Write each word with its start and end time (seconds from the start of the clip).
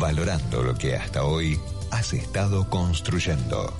Valorando 0.00 0.62
lo 0.62 0.74
que 0.74 0.96
hasta 0.96 1.24
hoy 1.24 1.60
has 1.90 2.14
estado 2.14 2.66
construyendo. 2.70 3.70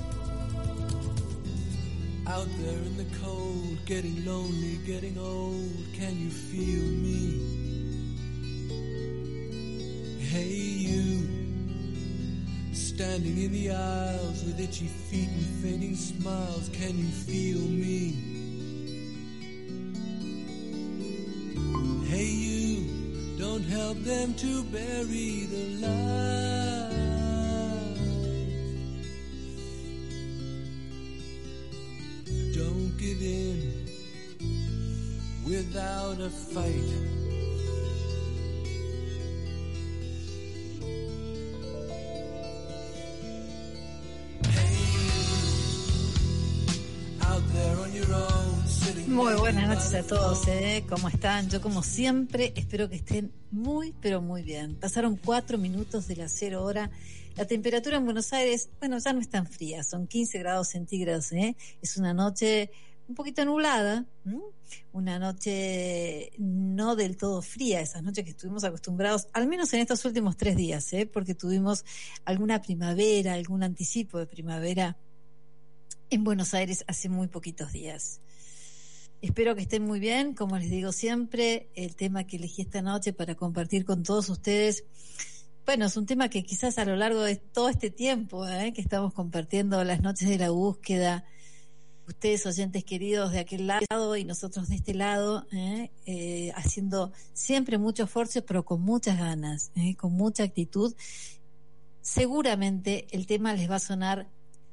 Out 2.26 2.46
there 2.58 2.76
in 2.84 2.96
the 2.98 3.06
cold, 3.24 3.78
getting 3.86 4.26
lonely, 4.26 4.78
getting 4.86 5.16
old, 5.16 5.72
can 5.94 6.14
you 6.20 6.30
feel 6.30 6.84
me? 7.00 7.40
Hey 10.20 10.52
you, 10.52 11.26
standing 12.74 13.38
in 13.38 13.52
the 13.52 13.70
aisles 13.70 14.44
with 14.44 14.60
itchy 14.60 14.88
feet 14.88 15.30
and 15.30 15.46
fainting 15.62 15.96
smiles, 15.96 16.68
can 16.68 16.98
you 16.98 17.10
feel 17.24 17.60
me? 17.60 18.14
Hey 22.06 22.26
you, 22.26 22.59
don't 23.40 23.62
help 23.62 23.96
them 24.04 24.34
to 24.34 24.62
bury 24.64 25.46
the 25.46 25.64
light. 25.80 26.90
Don't 32.54 32.92
give 32.98 33.22
in 33.22 33.88
without 35.46 36.20
a 36.20 36.28
fight. 36.28 37.09
Noches 49.80 49.94
a 49.94 50.02
todos, 50.02 50.46
¿eh? 50.48 50.84
¿Cómo 50.90 51.08
están? 51.08 51.48
Yo 51.48 51.62
como 51.62 51.82
siempre 51.82 52.52
espero 52.54 52.90
que 52.90 52.96
estén 52.96 53.32
muy, 53.50 53.94
pero 54.02 54.20
muy 54.20 54.42
bien. 54.42 54.74
Pasaron 54.74 55.16
cuatro 55.16 55.56
minutos 55.56 56.06
de 56.06 56.16
la 56.16 56.28
cero 56.28 56.64
hora. 56.64 56.90
La 57.36 57.46
temperatura 57.46 57.96
en 57.96 58.04
Buenos 58.04 58.30
Aires, 58.34 58.68
bueno, 58.78 58.98
ya 58.98 59.14
no 59.14 59.20
es 59.20 59.30
tan 59.30 59.46
fría, 59.46 59.82
son 59.82 60.06
15 60.06 60.38
grados 60.40 60.68
centígrados, 60.68 61.32
¿eh? 61.32 61.56
Es 61.80 61.96
una 61.96 62.12
noche 62.12 62.70
un 63.08 63.14
poquito 63.14 63.42
nublada, 63.46 64.04
¿m? 64.26 64.40
una 64.92 65.18
noche 65.18 66.32
no 66.36 66.94
del 66.94 67.16
todo 67.16 67.40
fría, 67.40 67.80
esas 67.80 68.02
noches 68.02 68.24
que 68.24 68.30
estuvimos 68.32 68.64
acostumbrados, 68.64 69.28
al 69.32 69.46
menos 69.46 69.72
en 69.72 69.80
estos 69.80 70.04
últimos 70.04 70.36
tres 70.36 70.56
días, 70.56 70.92
¿eh? 70.92 71.06
porque 71.06 71.34
tuvimos 71.34 71.86
alguna 72.26 72.60
primavera, 72.60 73.32
algún 73.32 73.62
anticipo 73.62 74.18
de 74.18 74.26
primavera 74.26 74.98
en 76.10 76.24
Buenos 76.24 76.52
Aires 76.52 76.84
hace 76.86 77.08
muy 77.08 77.28
poquitos 77.28 77.72
días. 77.72 78.20
Espero 79.22 79.54
que 79.54 79.60
estén 79.60 79.84
muy 79.84 80.00
bien, 80.00 80.34
como 80.34 80.56
les 80.56 80.70
digo 80.70 80.92
siempre, 80.92 81.68
el 81.74 81.94
tema 81.94 82.24
que 82.24 82.38
elegí 82.38 82.62
esta 82.62 82.80
noche 82.80 83.12
para 83.12 83.34
compartir 83.34 83.84
con 83.84 84.02
todos 84.02 84.30
ustedes, 84.30 84.84
bueno, 85.66 85.84
es 85.84 85.96
un 85.98 86.06
tema 86.06 86.30
que 86.30 86.42
quizás 86.42 86.78
a 86.78 86.86
lo 86.86 86.96
largo 86.96 87.20
de 87.20 87.36
todo 87.36 87.68
este 87.68 87.90
tiempo 87.90 88.48
¿eh? 88.48 88.72
que 88.72 88.80
estamos 88.80 89.12
compartiendo 89.12 89.84
las 89.84 90.00
noches 90.00 90.26
de 90.26 90.38
la 90.38 90.48
búsqueda, 90.48 91.26
ustedes 92.08 92.46
oyentes 92.46 92.82
queridos 92.82 93.32
de 93.32 93.40
aquel 93.40 93.66
lado 93.66 94.16
y 94.16 94.24
nosotros 94.24 94.70
de 94.70 94.76
este 94.76 94.94
lado, 94.94 95.46
¿eh? 95.52 95.90
Eh, 96.06 96.50
haciendo 96.56 97.12
siempre 97.34 97.76
mucho 97.76 98.04
esfuerzo, 98.04 98.42
pero 98.46 98.64
con 98.64 98.80
muchas 98.80 99.18
ganas, 99.18 99.70
con 99.98 100.14
mucha 100.14 100.44
actitud, 100.44 100.94
seguramente 102.00 103.06
el 103.10 103.26
tema 103.26 103.52
les 103.52 103.70
va 103.70 103.76
a 103.76 103.80
sonar 103.80 104.28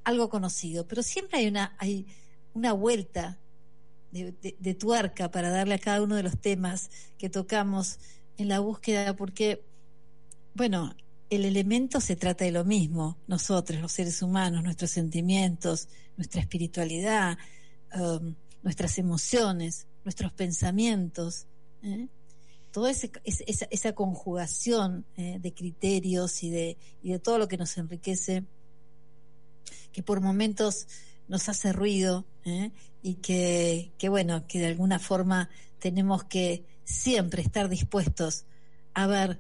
algo 0.06 0.30
conocido, 0.30 0.88
pero 0.88 1.04
siempre 1.04 1.40
hay 1.40 1.48
una, 1.48 1.76
hay 1.80 2.08
una 2.54 2.72
vuelta 2.72 3.38
de, 4.24 4.56
de, 4.60 4.74
tuerca 4.74 5.32
para 5.32 5.50
darle 5.50 5.76
a 5.76 5.80
cada 5.80 6.02
uno 6.02 6.16
de 6.16 6.24
los 6.24 6.40
temas 6.40 6.90
que 7.18 7.30
tocamos 7.30 8.00
en 8.38 8.48
la 8.50 8.60
búsqueda, 8.60 9.16
porque, 9.16 9.64
bueno, 10.54 10.96
el 11.30 11.46
elemento 11.46 12.00
se 12.00 12.16
trata 12.16 12.46
de 12.46 12.52
lo 12.52 12.64
mismo, 12.64 13.18
nosotros, 13.28 13.82
los 13.82 13.92
seres 13.92 14.22
humanos, 14.22 14.64
nuestros 14.64 14.92
sentimientos, 14.92 15.90
nuestra 16.16 16.42
espiritualidad, 16.42 17.38
um, 17.96 18.36
nuestras 18.64 18.98
emociones, 18.98 19.88
nuestros 20.04 20.32
pensamientos, 20.32 21.48
¿eh? 21.84 22.08
toda 22.72 22.92
esa, 22.92 23.10
esa, 23.26 23.94
conjugación 23.94 25.06
¿eh? 25.18 25.38
de 25.42 25.54
criterios 25.54 26.44
y 26.44 26.50
de, 26.50 26.78
y 27.02 27.12
de 27.12 27.20
todo 27.20 27.40
lo 27.40 27.48
que 27.48 27.58
nos 27.58 27.78
enriquece 27.78 28.44
que 29.92 30.04
por 30.04 30.22
momentos 30.22 30.88
nos 31.28 31.50
hace 31.50 31.74
ruido 31.74 32.26
¿eh? 32.46 32.72
Y 33.08 33.16
que, 33.16 33.94
que, 33.98 34.10
bueno, 34.10 34.46
que 34.48 34.60
de 34.60 34.68
alguna 34.68 35.00
forma 35.00 35.50
tenemos 35.80 36.26
que 36.26 36.66
siempre 36.84 37.42
estar 37.42 37.70
dispuestos 37.70 38.44
a 38.94 39.08
ver 39.08 39.40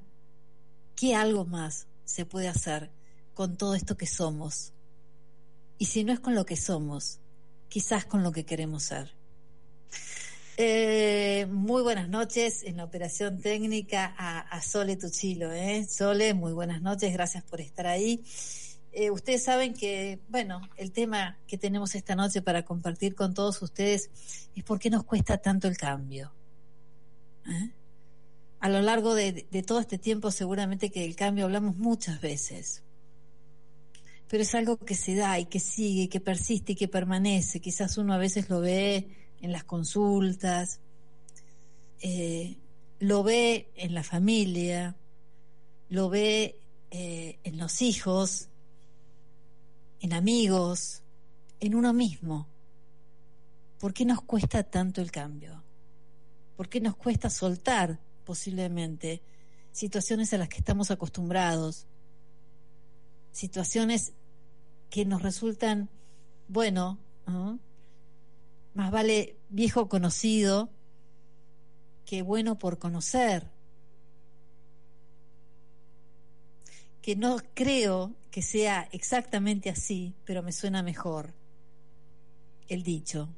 qué 0.96 1.16
algo 1.16 1.44
más 1.44 1.88
se 2.06 2.26
puede 2.26 2.48
hacer 2.48 2.90
con 3.34 3.58
todo 3.58 3.76
esto 3.76 3.98
que 3.98 4.08
somos. 4.08 4.72
Y 5.78 5.86
si 5.86 6.06
no 6.06 6.14
es 6.14 6.22
con 6.22 6.34
lo 6.34 6.46
que 6.46 6.56
somos, 6.56 7.20
quizás 7.68 8.06
con 8.06 8.24
lo 8.24 8.32
que 8.32 8.46
queremos 8.46 8.84
ser. 8.84 9.14
Eh, 10.56 11.46
muy 11.52 11.82
buenas 11.82 12.08
noches 12.08 12.64
en 12.64 12.78
la 12.78 12.86
operación 12.86 13.42
técnica 13.42 14.16
a, 14.18 14.40
a 14.40 14.62
Sole 14.62 14.96
Tuchilo. 14.96 15.52
¿eh? 15.52 15.86
Sole, 15.90 16.34
muy 16.34 16.54
buenas 16.54 16.82
noches, 16.82 17.12
gracias 17.12 17.44
por 17.44 17.60
estar 17.60 17.86
ahí. 17.86 18.24
Eh, 19.00 19.12
ustedes 19.12 19.44
saben 19.44 19.76
que, 19.76 20.18
bueno, 20.28 20.60
el 20.76 20.92
tema 20.92 21.38
que 21.46 21.60
tenemos 21.60 21.94
esta 21.94 22.16
noche 22.16 22.42
para 22.42 22.66
compartir 22.66 23.14
con 23.14 23.36
todos 23.36 23.62
ustedes 23.62 24.10
es 24.56 24.64
por 24.64 24.80
qué 24.80 24.90
nos 24.90 25.04
cuesta 25.04 25.38
tanto 25.38 25.68
el 25.68 25.78
cambio. 25.78 26.34
¿Eh? 27.46 27.70
A 28.60 28.70
lo 28.70 28.82
largo 28.82 29.14
de, 29.14 29.44
todo 29.68 29.82
este 29.82 30.00
tiempo 30.00 30.32
seguramente 30.32 30.90
que 30.90 31.02
del 31.02 31.16
cambio 31.16 31.46
hablamos 31.46 31.78
muchas 31.78 32.22
veces, 32.22 32.82
pero 34.28 34.42
es 34.42 34.56
algo 34.56 34.78
que 34.78 34.96
se 34.96 35.14
da 35.14 35.38
y 35.38 35.46
que 35.46 35.60
sigue, 35.60 36.02
y 36.02 36.08
que 36.08 36.20
persiste 36.20 36.72
y 36.72 36.76
que 36.76 36.88
permanece. 36.88 37.60
Quizás 37.60 38.00
uno 38.00 38.16
a 38.16 38.18
veces 38.18 38.50
lo 38.50 38.62
ve 38.62 39.10
en 39.42 39.52
las 39.52 39.64
consultas, 39.64 40.80
eh, 42.02 42.58
lo 42.98 43.22
ve 43.22 43.70
en 43.76 43.94
la 43.94 44.02
familia, 44.02 44.96
lo 45.88 46.10
ve 46.10 46.60
en 46.90 47.60
los 47.60 47.84
hijos, 47.84 48.50
en 50.00 50.14
amigos, 50.14 51.02
en 51.60 51.76
uno 51.76 51.94
mismo. 51.94 52.48
¿Por 53.80 53.94
qué 53.94 54.06
nos 54.06 54.22
cuesta 54.22 54.64
tanto 54.64 55.02
el 55.02 55.12
cambio? 55.12 55.64
¿Por 56.56 56.70
qué 56.70 56.82
nos 56.82 56.96
cuesta 56.96 57.30
soltar 57.30 58.00
posiblemente 58.26 59.22
situaciones 59.72 60.34
a 60.34 60.38
las 60.38 60.50
que 60.50 60.58
estamos 60.58 60.90
acostumbrados? 60.90 61.86
Situaciones 63.32 64.14
que 64.90 65.06
nos 65.06 65.22
resultan, 65.22 65.90
bueno, 66.48 66.98
¿no? 67.28 67.60
más 68.74 68.92
vale 68.92 69.38
viejo 69.50 69.90
conocido 69.90 70.70
que 72.06 72.22
bueno 72.22 72.58
por 72.58 72.80
conocer. 72.80 73.50
Que 77.02 77.16
no 77.16 77.38
creo 77.54 78.16
que 78.38 78.44
sea 78.44 78.88
exactamente 78.92 79.68
así, 79.72 80.14
pero 80.24 80.44
me 80.44 80.52
suena 80.52 80.84
mejor 80.84 81.34
el 82.68 82.84
dicho. 82.84 83.30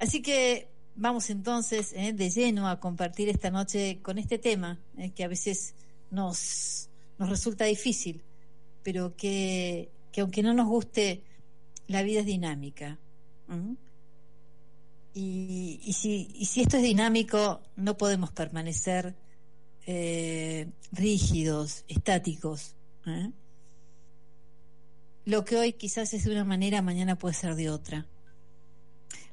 Así 0.00 0.22
que 0.22 0.66
vamos 0.96 1.30
entonces 1.30 1.92
eh, 1.92 2.12
de 2.12 2.28
lleno 2.30 2.66
a 2.66 2.80
compartir 2.80 3.28
esta 3.28 3.52
noche 3.52 4.00
con 4.02 4.18
este 4.18 4.38
tema 4.38 4.80
eh, 4.98 5.12
que 5.12 5.22
a 5.22 5.28
veces 5.28 5.76
nos, 6.10 6.88
nos 7.16 7.30
resulta 7.30 7.64
difícil, 7.64 8.24
pero 8.82 9.14
que, 9.16 9.92
que, 10.10 10.20
aunque 10.20 10.42
no 10.42 10.52
nos 10.52 10.66
guste, 10.66 11.22
la 11.86 12.02
vida 12.02 12.18
es 12.18 12.26
dinámica. 12.26 12.98
¿Mm? 13.46 13.74
Y, 15.14 15.92
si, 15.92 16.60
esto 16.60 16.78
es 16.78 16.82
dinámico, 16.82 17.62
no 17.76 17.96
podemos 17.96 18.32
permanecer 18.32 19.14
eh, 19.86 20.72
rígidos, 20.90 21.84
estáticos. 21.86 22.74
Lo 25.26 25.44
que 25.44 25.56
hoy 25.56 25.72
quizás 25.74 26.14
es 26.14 26.24
de 26.24 26.30
una 26.30 26.44
manera, 26.44 26.80
mañana 26.82 27.18
puede 27.18 27.34
ser 27.34 27.56
de 27.56 27.68
otra. 27.68 28.06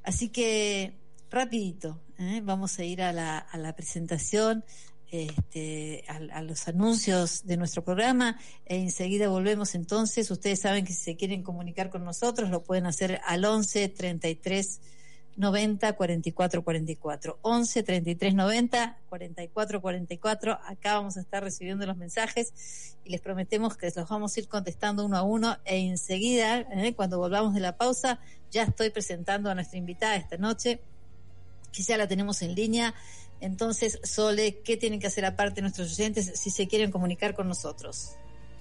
Así 0.03 0.29
que, 0.29 0.97
rapidito, 1.29 2.01
¿eh? 2.17 2.41
vamos 2.43 2.77
a 2.79 2.83
ir 2.83 3.01
a 3.01 3.13
la, 3.13 3.37
a 3.37 3.57
la 3.57 3.75
presentación 3.75 4.65
este, 5.13 6.03
a, 6.07 6.41
los 6.41 6.67
anuncios 6.67 7.45
de 7.45 7.55
nuestro 7.55 7.83
programa 7.83 8.39
e 8.65 8.77
enseguida 8.77 9.29
volvemos 9.29 9.75
entonces. 9.75 10.31
Ustedes 10.31 10.61
saben 10.61 10.85
que 10.85 10.93
si 10.93 11.03
se 11.03 11.15
quieren 11.15 11.43
comunicar 11.43 11.91
con 11.91 12.03
nosotros 12.03 12.49
lo 12.49 12.63
pueden 12.63 12.87
hacer 12.87 13.21
al 13.23 13.45
11 13.45 13.89
33 13.89 14.81
90 15.35 15.93
44 15.93 16.63
44. 16.63 17.39
11 17.41 17.83
33 17.83 18.33
90 18.35 18.97
44 19.09 19.81
44. 19.81 20.59
Acá 20.65 20.95
vamos 20.95 21.17
a 21.17 21.21
estar 21.21 21.43
recibiendo 21.43 21.85
los 21.85 21.97
mensajes 21.97 22.95
y 23.03 23.09
les 23.09 23.21
prometemos 23.21 23.75
que 23.77 23.91
los 23.95 24.09
vamos 24.09 24.35
a 24.35 24.39
ir 24.39 24.47
contestando 24.47 25.05
uno 25.05 25.17
a 25.17 25.23
uno 25.23 25.57
e 25.65 25.77
enseguida, 25.77 26.59
¿eh? 26.59 26.93
cuando 26.95 27.17
volvamos 27.17 27.53
de 27.53 27.59
la 27.59 27.77
pausa, 27.77 28.19
ya 28.51 28.63
estoy 28.63 28.89
presentando 28.91 29.49
a 29.49 29.55
nuestra 29.55 29.77
invitada 29.77 30.15
esta 30.15 30.37
noche, 30.37 30.79
que 31.71 31.83
ya 31.83 31.97
la 31.97 32.07
tenemos 32.07 32.41
en 32.41 32.55
línea. 32.55 32.93
Entonces, 33.41 33.99
Sole, 34.03 34.61
¿qué 34.63 34.77
tienen 34.77 34.99
que 34.99 35.07
hacer 35.07 35.25
aparte 35.25 35.61
nuestros 35.61 35.91
oyentes 35.93 36.31
si 36.35 36.49
se 36.49 36.67
quieren 36.67 36.91
comunicar 36.91 37.35
con 37.35 37.47
nosotros? 37.47 38.15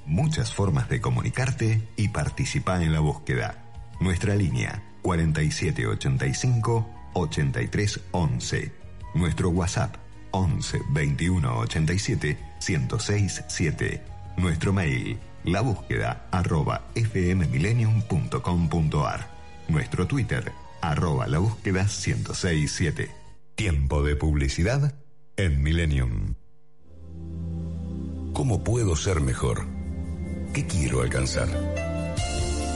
Muchas 0.06 0.52
formas 0.52 0.88
de 0.88 1.00
comunicarte 1.00 1.88
y 1.96 2.08
participar 2.08 2.82
en 2.82 2.92
la 2.92 2.98
búsqueda. 2.98 3.62
Nuestra 4.00 4.34
línea 4.34 4.91
4785 5.02 6.86
8311. 7.14 8.72
Nuestro 9.14 9.50
WhatsApp 9.50 9.96
11 10.30 10.80
21 10.90 11.58
87 11.58 12.38
1067. 12.60 13.44
7. 13.48 14.02
Nuestro 14.36 14.72
mail 14.72 15.18
la 15.44 15.60
búsqueda 15.60 16.26
arroba 16.30 16.82
fmmillennium.com.ar. 16.94 19.28
Nuestro 19.68 20.06
Twitter 20.06 20.52
arroba 20.80 21.26
la 21.26 21.38
búsqueda 21.38 21.82
1067. 21.82 23.10
Tiempo 23.54 24.02
de 24.02 24.16
publicidad 24.16 24.94
en 25.36 25.62
Millennium. 25.62 26.36
¿Cómo 28.32 28.64
puedo 28.64 28.96
ser 28.96 29.20
mejor? 29.20 29.66
¿Qué 30.54 30.66
quiero 30.66 31.02
alcanzar? 31.02 31.91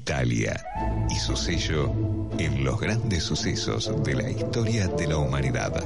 Italia 0.00 0.56
y 1.10 1.16
su 1.16 1.36
sello 1.36 1.92
en 2.38 2.64
los 2.64 2.80
grandes 2.80 3.22
sucesos 3.22 3.92
de 4.02 4.14
la 4.14 4.30
historia 4.30 4.88
de 4.88 5.06
la 5.06 5.18
humanidad. 5.18 5.84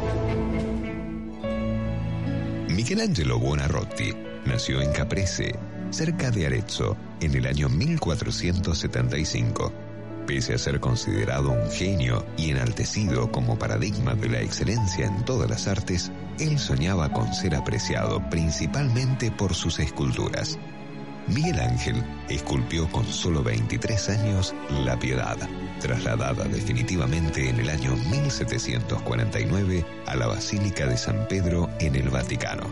Michelangelo 2.69 3.41
Buonarroti 3.41 4.13
nació 4.47 4.81
en 4.83 4.93
Caprese, 4.93 5.59
cerca 5.91 6.31
de 6.31 6.47
Arezzo, 6.47 6.97
en 7.21 7.35
el 7.35 7.47
año 7.47 7.69
1475. 7.69 9.73
Pese 10.29 10.55
a 10.55 10.59
ser 10.59 10.79
considerado 10.79 11.51
un 11.51 11.69
genio 11.73 12.25
y 12.37 12.51
enaltecido 12.51 13.33
como 13.33 13.59
paradigma 13.59 14.15
de 14.15 14.29
la 14.29 14.41
excelencia 14.41 15.07
en 15.07 15.25
todas 15.25 15.51
las 15.51 15.67
artes, 15.67 16.13
él 16.39 16.61
soñaba 16.61 17.13
con 17.13 17.35
ser 17.35 17.57
apreciado 17.57 18.23
principalmente 18.31 19.33
por 19.33 19.55
sus 19.55 19.81
esculturas. 19.81 20.57
Miguel 21.27 21.59
Ángel 21.59 22.05
esculpió 22.29 22.91
con 22.91 23.07
solo 23.07 23.43
23 23.43 24.11
años 24.11 24.55
La 24.85 24.99
Piedad, 24.99 25.37
trasladada 25.81 26.45
definitivamente 26.45 27.49
en 27.49 27.61
el 27.61 27.71
año 27.71 27.97
1749 28.11 29.87
a 30.07 30.17
la 30.17 30.27
Basílica 30.27 30.87
de 30.87 30.99
San 30.99 31.27
Pedro 31.27 31.71
en 31.81 31.97
el 31.97 32.11
Vaticano. 32.11 32.65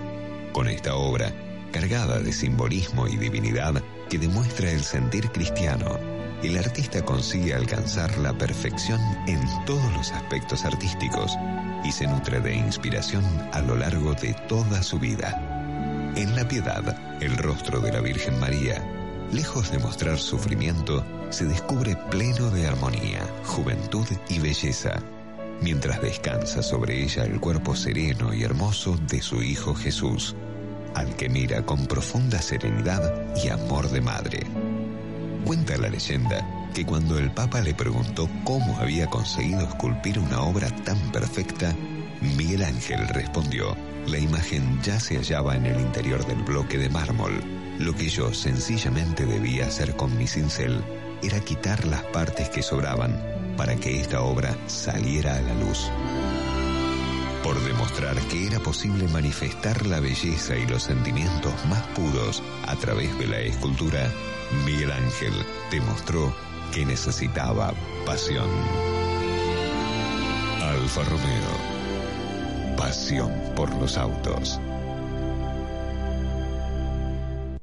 Con 0.53 0.69
esta 0.69 0.95
obra, 0.95 1.33
cargada 1.73 2.19
de 2.19 2.33
simbolismo 2.33 3.09
y 3.09 3.17
divinidad 3.17 3.83
que 4.11 4.19
demuestra 4.19 4.71
el 4.71 4.83
sentir 4.83 5.31
cristiano, 5.31 5.99
el 6.43 6.59
artista 6.59 7.03
consigue 7.03 7.55
alcanzar 7.55 8.19
la 8.19 8.37
perfección 8.37 9.01
en 9.27 9.41
todos 9.65 9.91
los 9.95 10.13
aspectos 10.13 10.67
artísticos 10.67 11.39
y 11.85 11.93
se 11.93 12.07
nutre 12.07 12.41
de 12.41 12.55
inspiración 12.55 13.25
a 13.53 13.63
lo 13.63 13.77
largo 13.77 14.13
de 14.15 14.35
toda 14.49 14.83
su 14.83 14.99
vida. 14.99 15.52
En 16.15 16.37
la 16.37 16.47
piedad, 16.47 16.95
el 17.23 17.39
rostro 17.39 17.81
de 17.81 17.91
la 17.91 18.01
Virgen 18.01 18.39
María, 18.39 18.85
lejos 19.33 19.73
de 19.73 19.79
mostrar 19.79 20.19
sufrimiento, 20.19 21.03
se 21.31 21.47
descubre 21.47 21.97
pleno 22.11 22.51
de 22.51 22.67
armonía, 22.67 23.27
juventud 23.47 24.07
y 24.29 24.39
belleza, 24.39 25.03
mientras 25.63 26.03
descansa 26.03 26.63
sobre 26.63 27.03
ella 27.03 27.25
el 27.25 27.41
cuerpo 27.41 27.75
sereno 27.75 28.35
y 28.35 28.43
hermoso 28.43 28.99
de 29.09 29.23
su 29.23 29.43
Hijo 29.43 29.75
Jesús, 29.75 30.37
al 30.95 31.17
que 31.17 31.31
mira 31.31 31.65
con 31.65 31.87
profunda 31.87 32.43
serenidad 32.43 33.35
y 33.43 33.49
amor 33.49 33.89
de 33.89 34.03
madre. 34.03 34.41
Cuenta 35.47 35.79
la 35.79 35.89
leyenda 35.89 36.47
que 36.75 36.85
cuando 36.85 37.19
el 37.19 37.31
Papa 37.31 37.63
le 37.63 37.73
preguntó 37.73 38.29
cómo 38.45 38.77
había 38.79 39.07
conseguido 39.07 39.61
esculpir 39.61 40.19
una 40.19 40.43
obra 40.43 40.69
tan 40.85 40.99
perfecta, 41.11 41.75
Miguel 42.21 42.65
Ángel 42.65 43.09
respondió, 43.09 43.75
la 44.07 44.19
imagen 44.19 44.81
ya 44.83 44.99
se 44.99 45.17
hallaba 45.17 45.57
en 45.57 45.67
el 45.67 45.81
interior 45.81 46.27
del 46.27 46.43
bloque 46.43 46.79
de 46.79 46.89
mármol. 46.89 47.43
Lo 47.79 47.95
que 47.95 48.09
yo 48.09 48.33
sencillamente 48.35 49.27
debía 49.27 49.67
hacer 49.67 49.97
con 49.97 50.17
mi 50.17 50.27
cincel 50.27 50.83
era 51.23 51.41
quitar 51.41 51.87
las 51.87 52.03
partes 52.05 52.49
que 52.49 52.63
sobraban 52.63 53.17
para 53.57 53.77
que 53.77 54.01
esta 54.01 54.23
obra 54.23 54.57
saliera 54.67 55.37
a 55.37 55.43
la 55.43 55.55
luz. 55.55 55.91
Por 57.43 57.61
demostrar 57.65 58.17
que 58.29 58.47
era 58.47 58.61
posible 58.61 59.09
manifestar 59.09 59.87
la 59.87 60.01
belleza 60.01 60.57
y 60.57 60.67
los 60.67 60.85
sentimientos 60.85 61.53
más 61.67 61.83
puros 61.89 62.43
a 62.67 62.77
través 62.77 63.17
de 63.19 63.27
la 63.27 63.41
escultura, 63.41 64.11
Miguel 64.65 64.93
Ángel 64.93 65.33
demostró 65.71 66.35
que 66.73 66.85
necesitaba 66.85 67.73
pasión. 68.07 68.49
Alfa 70.61 71.05
Romeo 71.05 71.72
Pasión 72.83 73.33
por 73.55 73.73
los 73.77 73.97
autos. 73.97 74.61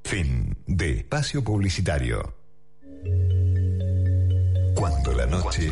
Fin 0.05 0.57
de 0.65 0.91
espacio 0.91 1.43
publicitario. 1.43 2.33
Cuando 4.75 5.11
la 5.11 5.25
noche, 5.25 5.69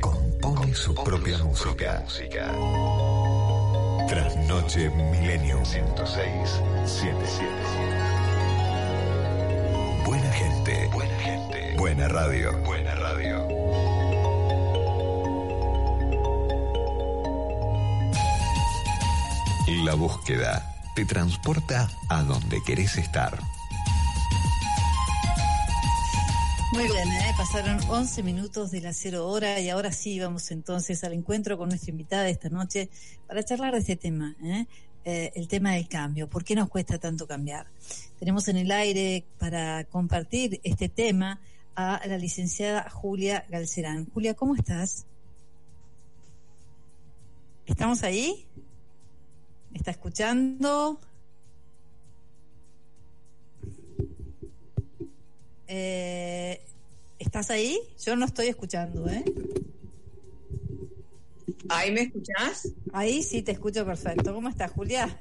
compone, 0.00 0.72
su, 0.76 0.94
propia, 0.94 1.38
música. 1.38 2.02
música. 2.04 2.54
Trasnoche 4.06 4.90
Milenio 4.90 5.64
106 5.64 6.62
77. 6.84 7.48
Buena 10.06 10.32
gente. 10.32 10.88
Buena 10.92 11.18
gente. 11.18 11.74
Buena 11.76 12.06
radio. 12.06 12.56
Buena 12.62 12.94
radio. 12.94 13.67
La 19.68 19.92
búsqueda 19.92 20.74
te 20.94 21.04
transporta 21.04 21.90
a 22.08 22.22
donde 22.22 22.62
querés 22.62 22.96
estar. 22.96 23.38
Muy 26.72 26.84
bien, 26.84 27.06
¿eh? 27.06 27.34
pasaron 27.36 27.78
11 27.86 28.22
minutos 28.22 28.70
de 28.70 28.80
la 28.80 28.94
cero 28.94 29.28
hora 29.28 29.60
y 29.60 29.68
ahora 29.68 29.92
sí 29.92 30.18
vamos 30.18 30.50
entonces 30.52 31.04
al 31.04 31.12
encuentro 31.12 31.58
con 31.58 31.68
nuestra 31.68 31.90
invitada 31.90 32.30
esta 32.30 32.48
noche 32.48 32.88
para 33.26 33.44
charlar 33.44 33.74
de 33.74 33.80
este 33.80 33.96
tema, 33.96 34.34
¿eh? 34.42 34.64
Eh, 35.04 35.32
el 35.34 35.48
tema 35.48 35.72
del 35.72 35.86
cambio. 35.86 36.30
¿Por 36.30 36.44
qué 36.44 36.54
nos 36.54 36.70
cuesta 36.70 36.96
tanto 36.96 37.26
cambiar? 37.26 37.66
Tenemos 38.18 38.48
en 38.48 38.56
el 38.56 38.70
aire 38.70 39.26
para 39.38 39.84
compartir 39.84 40.62
este 40.64 40.88
tema 40.88 41.42
a 41.76 42.00
la 42.06 42.16
licenciada 42.16 42.88
Julia 42.88 43.44
Galcerán. 43.50 44.06
Julia, 44.14 44.32
¿cómo 44.32 44.54
estás? 44.54 45.04
¿Estamos 47.66 48.02
ahí? 48.02 48.47
Está 49.74 49.90
escuchando? 49.90 51.00
Eh, 55.66 56.60
¿Estás 57.18 57.50
ahí? 57.50 57.78
Yo 58.04 58.16
no 58.16 58.24
estoy 58.24 58.46
escuchando, 58.46 59.08
¿eh? 59.08 59.24
¿Ahí 61.68 61.92
me 61.92 62.02
escuchás? 62.02 62.72
Ahí 62.92 63.22
sí 63.22 63.42
te 63.42 63.52
escucho 63.52 63.84
perfecto. 63.84 64.32
¿Cómo 64.32 64.48
estás, 64.48 64.72
Julia? 64.72 65.18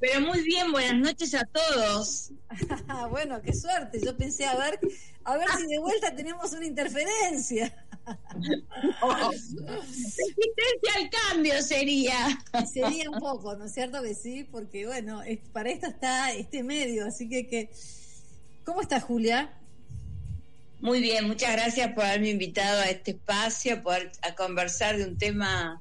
Pero 0.00 0.20
muy 0.20 0.42
bien, 0.42 0.72
buenas 0.72 0.96
noches 0.96 1.34
a 1.34 1.44
todos. 1.44 2.32
bueno, 3.10 3.40
qué 3.40 3.54
suerte. 3.54 4.00
Yo 4.04 4.16
pensé 4.16 4.44
a 4.44 4.56
ver, 4.56 4.78
a 5.24 5.36
ver 5.36 5.48
si 5.56 5.66
de 5.66 5.78
vuelta 5.78 6.14
tenemos 6.14 6.52
una 6.52 6.66
interferencia. 6.66 7.74
Resistencia 9.30 10.92
al 10.96 11.10
cambio 11.30 11.62
sería. 11.62 12.44
Sería 12.72 13.10
un 13.10 13.18
poco, 13.20 13.56
¿no 13.56 13.64
es 13.66 13.72
cierto 13.72 14.02
que 14.02 14.14
sí? 14.14 14.44
Porque 14.50 14.86
bueno, 14.86 15.22
es- 15.22 15.38
para 15.52 15.70
esto 15.70 15.86
está 15.88 16.32
este 16.32 16.62
medio, 16.62 17.06
así 17.06 17.28
que, 17.28 17.46
que 17.46 17.70
¿cómo 18.64 18.80
está 18.82 19.00
Julia? 19.00 19.52
Muy 20.80 21.00
bien, 21.00 21.26
muchas 21.26 21.52
gracias 21.52 21.92
por 21.94 22.04
haberme 22.04 22.30
invitado 22.30 22.80
a 22.80 22.86
este 22.90 23.12
espacio, 23.12 23.82
por 23.82 24.10
a 24.22 24.34
conversar 24.34 24.98
de 24.98 25.04
un 25.04 25.16
tema, 25.16 25.80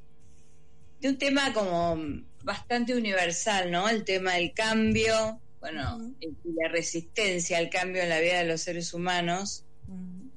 de 1.02 1.10
un 1.10 1.18
tema 1.18 1.54
como 1.54 1.98
bastante 2.44 2.96
universal, 2.96 3.70
¿no? 3.72 3.90
El 3.90 4.06
tema 4.06 4.34
del 4.36 4.54
cambio, 4.54 5.40
bueno, 5.60 6.14
y 6.22 6.30
la 6.54 6.70
resistencia 6.70 7.58
al 7.58 7.70
cambio 7.70 8.02
en 8.04 8.10
la 8.10 8.20
vida 8.20 8.38
de 8.40 8.46
los 8.46 8.62
seres 8.62 8.94
humanos. 8.94 9.64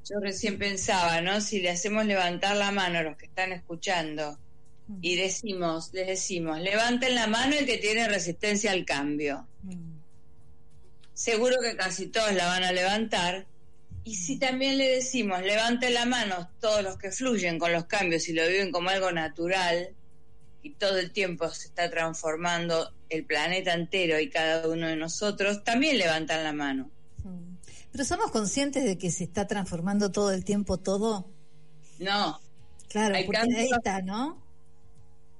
Mm, 0.09 0.15
Yo 0.15 0.21
recién 0.21 0.59
pensaba, 0.59 1.21
¿no? 1.21 1.41
Si 1.41 1.61
le 1.61 1.71
hacemos 1.71 2.07
levantar 2.07 2.57
la 2.57 2.73
mano 2.73 2.99
a 2.99 3.03
los 3.03 3.17
que 3.17 3.27
están 3.27 3.53
escuchando 3.53 4.41
mm, 4.87 4.99
y 5.01 5.17
decimos, 5.17 5.91
les 5.93 6.07
decimos, 6.09 6.61
levanten 6.61 7.15
la 7.15 7.27
mano 7.27 7.57
el 7.57 7.67
que 7.67 7.79
tiene 7.79 8.09
resistencia 8.09 8.73
al 8.73 8.85
cambio. 8.85 9.49
mm, 9.63 10.01
Seguro 11.15 11.57
que 11.63 11.77
casi 11.77 12.09
todos 12.11 12.33
la 12.35 12.47
van 12.47 12.65
a 12.65 12.73
levantar. 12.73 13.49
Y 14.05 14.17
si 14.17 14.39
también 14.39 14.79
le 14.79 14.89
decimos, 14.89 15.43
levanten 15.43 15.95
la 15.95 16.07
mano 16.07 16.51
todos 16.61 16.83
los 16.83 16.97
que 16.99 17.11
fluyen 17.13 17.59
con 17.59 17.73
los 17.73 17.87
cambios 17.87 18.29
y 18.29 18.35
lo 18.35 18.47
viven 18.47 18.71
como 18.73 18.91
algo 18.91 19.11
natural, 19.13 19.97
y 20.63 20.75
todo 20.77 20.99
el 20.99 21.13
tiempo 21.13 21.49
se 21.51 21.69
está 21.69 21.91
transformando 21.91 22.95
el 23.09 23.25
planeta 23.27 23.75
entero 23.75 24.21
y 24.21 24.31
cada 24.31 24.69
uno 24.69 24.89
de 24.89 24.97
nosotros, 24.97 25.65
también 25.65 25.99
levantan 25.99 26.45
la 26.45 26.53
mano. 26.53 26.96
Pero 27.97 28.05
somos 28.05 28.31
conscientes 28.31 28.85
de 28.85 28.99
que 28.99 29.11
se 29.11 29.25
está 29.25 29.47
transformando 29.47 30.13
todo 30.13 30.31
el 30.31 30.45
tiempo 30.45 30.77
todo. 30.77 31.31
No, 31.99 32.39
Claro, 32.91 33.15
Hay 33.15 33.25
porque 33.25 33.39
cambios. 33.41 33.59
ahí 33.59 33.71
está, 33.75 34.03
¿no? 34.03 34.43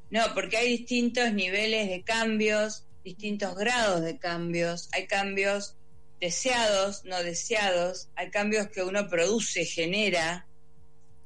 no, 0.09 0.23
porque 0.33 0.57
hay 0.57 0.69
distintos 0.79 1.35
niveles 1.35 1.91
de 1.91 2.03
cambios, 2.03 2.85
distintos 3.05 3.55
grados 3.57 4.01
de 4.01 4.19
cambios, 4.19 4.89
hay 4.93 5.07
cambios 5.07 5.75
deseados, 6.19 7.05
no 7.05 7.23
deseados, 7.23 8.09
hay 8.17 8.31
cambios 8.31 8.69
que 8.69 8.83
uno 8.83 9.07
produce, 9.11 9.67
genera, 9.67 10.47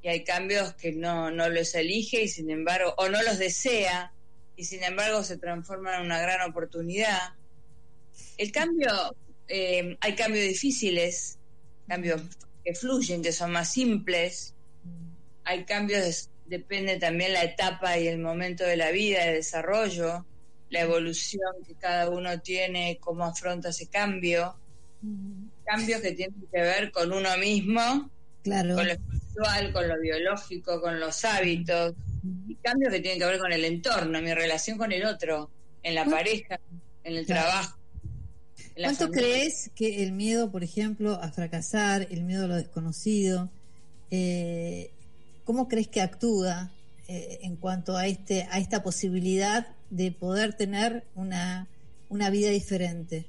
y 0.03 0.09
hay 0.09 0.25
cambios 0.25 0.75
que 0.75 0.91
no, 0.91 1.31
no 1.31 1.49
los 1.49 1.77
elige 1.77 2.25
y 2.25 2.29
sin 2.29 2.51
embargo, 2.51 2.93
o 2.99 3.09
no 3.09 3.23
los 3.23 3.39
desea, 3.39 4.13
y 4.57 4.65
sin 4.65 4.83
embargo 4.83 5.23
se 5.23 5.37
transforman 5.37 6.01
en 6.01 6.07
una 6.07 6.19
gran 6.19 6.51
oportunidad. 6.51 7.35
El 8.37 8.51
cambio, 8.51 9.15
eh, 9.51 9.97
hay 10.01 10.15
cambios 10.15 10.47
difíciles, 10.47 11.39
cambios 11.89 12.23
que 12.65 12.75
fluyen, 12.75 13.23
que 13.23 13.33
son 13.33 13.51
más 13.53 13.73
simples, 13.73 14.55
hay 15.45 15.65
cambios, 15.65 16.31
depende 16.47 16.99
también 16.99 17.33
la 17.33 17.43
etapa 17.45 17.99
y 17.99 18.07
el 18.09 18.19
momento 18.19 18.65
de 18.65 18.77
la 18.77 18.91
vida, 18.91 19.25
de 19.25 19.35
desarrollo, 19.35 20.25
la 20.71 20.81
evolución 20.83 21.41
que 21.67 21.75
cada 21.75 22.09
uno 22.11 22.41
tiene, 22.41 22.99
cómo 23.01 23.25
afronta 23.25 23.71
ese 23.71 23.89
cambio, 23.89 24.57
cambios 25.65 26.01
que 26.01 26.13
tienen 26.13 26.41
que 26.53 26.61
ver 26.61 26.91
con 26.93 27.13
uno 27.13 27.37
mismo, 27.39 28.11
Claro. 28.43 28.75
con 28.77 28.87
lo 28.87 28.93
espiritual, 28.93 29.73
con 29.73 29.89
lo 29.89 30.01
biológico, 30.01 30.81
con 30.81 30.99
los 31.01 31.25
hábitos, 31.25 31.95
y 32.49 32.55
cambios 32.57 32.93
que 32.93 33.01
tienen 33.01 33.19
que 33.19 33.27
ver 33.27 33.39
con 33.39 33.53
el 33.53 33.65
entorno, 33.65 34.21
mi 34.23 34.33
relación 34.33 34.79
con 34.79 34.93
el 34.93 35.05
otro, 35.05 35.51
en 35.83 35.95
la 35.95 36.05
¿Cuánto- 36.05 36.17
pareja, 36.17 36.61
en 37.05 37.17
el 37.17 37.27
Claro. 37.27 37.43
trabajo. 37.49 37.80
¿Cuánto 38.75 39.07
familia. 39.07 39.23
crees 39.23 39.71
que 39.75 40.03
el 40.03 40.13
miedo, 40.13 40.51
por 40.51 40.65
ejemplo, 40.65 41.15
a 41.15 41.31
fracasar, 41.31 42.07
el 42.11 42.25
miedo 42.25 42.45
a 42.45 42.49
lo 42.49 42.57
desconocido, 42.57 43.51
eh, 44.11 44.91
cómo 45.45 45.69
crees 45.69 45.89
que 45.89 46.01
actúa 46.01 46.71
eh, 47.09 47.41
en 47.43 47.57
cuanto 47.57 47.97
a 47.97 48.07
este 48.07 48.47
a 48.51 48.59
esta 48.59 48.83
posibilidad 48.83 49.67
de 49.91 50.13
poder 50.13 50.55
tener 50.55 51.05
una, 51.15 51.67
una 52.09 52.31
vida 52.31 52.51
diferente? 52.51 53.27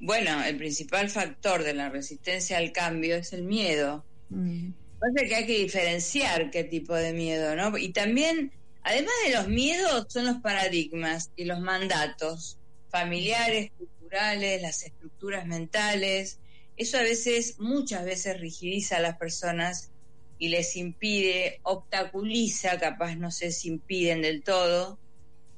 Bueno, 0.00 0.44
el 0.44 0.56
principal 0.56 1.08
factor 1.08 1.64
de 1.64 1.74
la 1.74 1.88
resistencia 1.88 2.58
al 2.58 2.72
cambio 2.72 3.16
es 3.16 3.32
el 3.32 3.44
miedo. 3.44 4.04
Mm, 4.28 4.70
Pasa 4.98 5.26
que 5.26 5.34
hay 5.34 5.46
que 5.46 5.58
diferenciar 5.58 6.50
qué 6.50 6.64
tipo 6.64 6.94
de 6.94 7.12
miedo, 7.12 7.54
¿no? 7.56 7.76
Y 7.78 7.92
también, 7.92 8.52
además 8.82 9.12
de 9.26 9.32
los 9.34 9.48
miedos, 9.48 10.06
son 10.08 10.26
los 10.26 10.36
paradigmas 10.38 11.30
y 11.36 11.44
los 11.44 11.60
mandatos 11.60 12.58
familiares, 13.00 13.70
culturales, 13.76 14.62
las 14.62 14.82
estructuras 14.82 15.46
mentales. 15.46 16.38
Eso 16.76 16.98
a 16.98 17.02
veces, 17.02 17.58
muchas 17.58 18.04
veces 18.04 18.40
rigidiza 18.40 18.96
a 18.96 19.00
las 19.00 19.16
personas 19.18 19.90
y 20.38 20.48
les 20.48 20.76
impide, 20.76 21.60
obstaculiza, 21.62 22.78
capaz 22.78 23.16
no 23.16 23.30
sé 23.30 23.52
si 23.52 23.68
impiden 23.68 24.22
del 24.22 24.42
todo, 24.42 24.98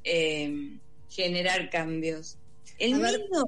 eh, 0.05 0.79
generar 1.11 1.71
cambios. 1.71 2.39
El 2.79 2.95
A 2.95 2.99
ver. 2.99 3.19
miedo, 3.19 3.47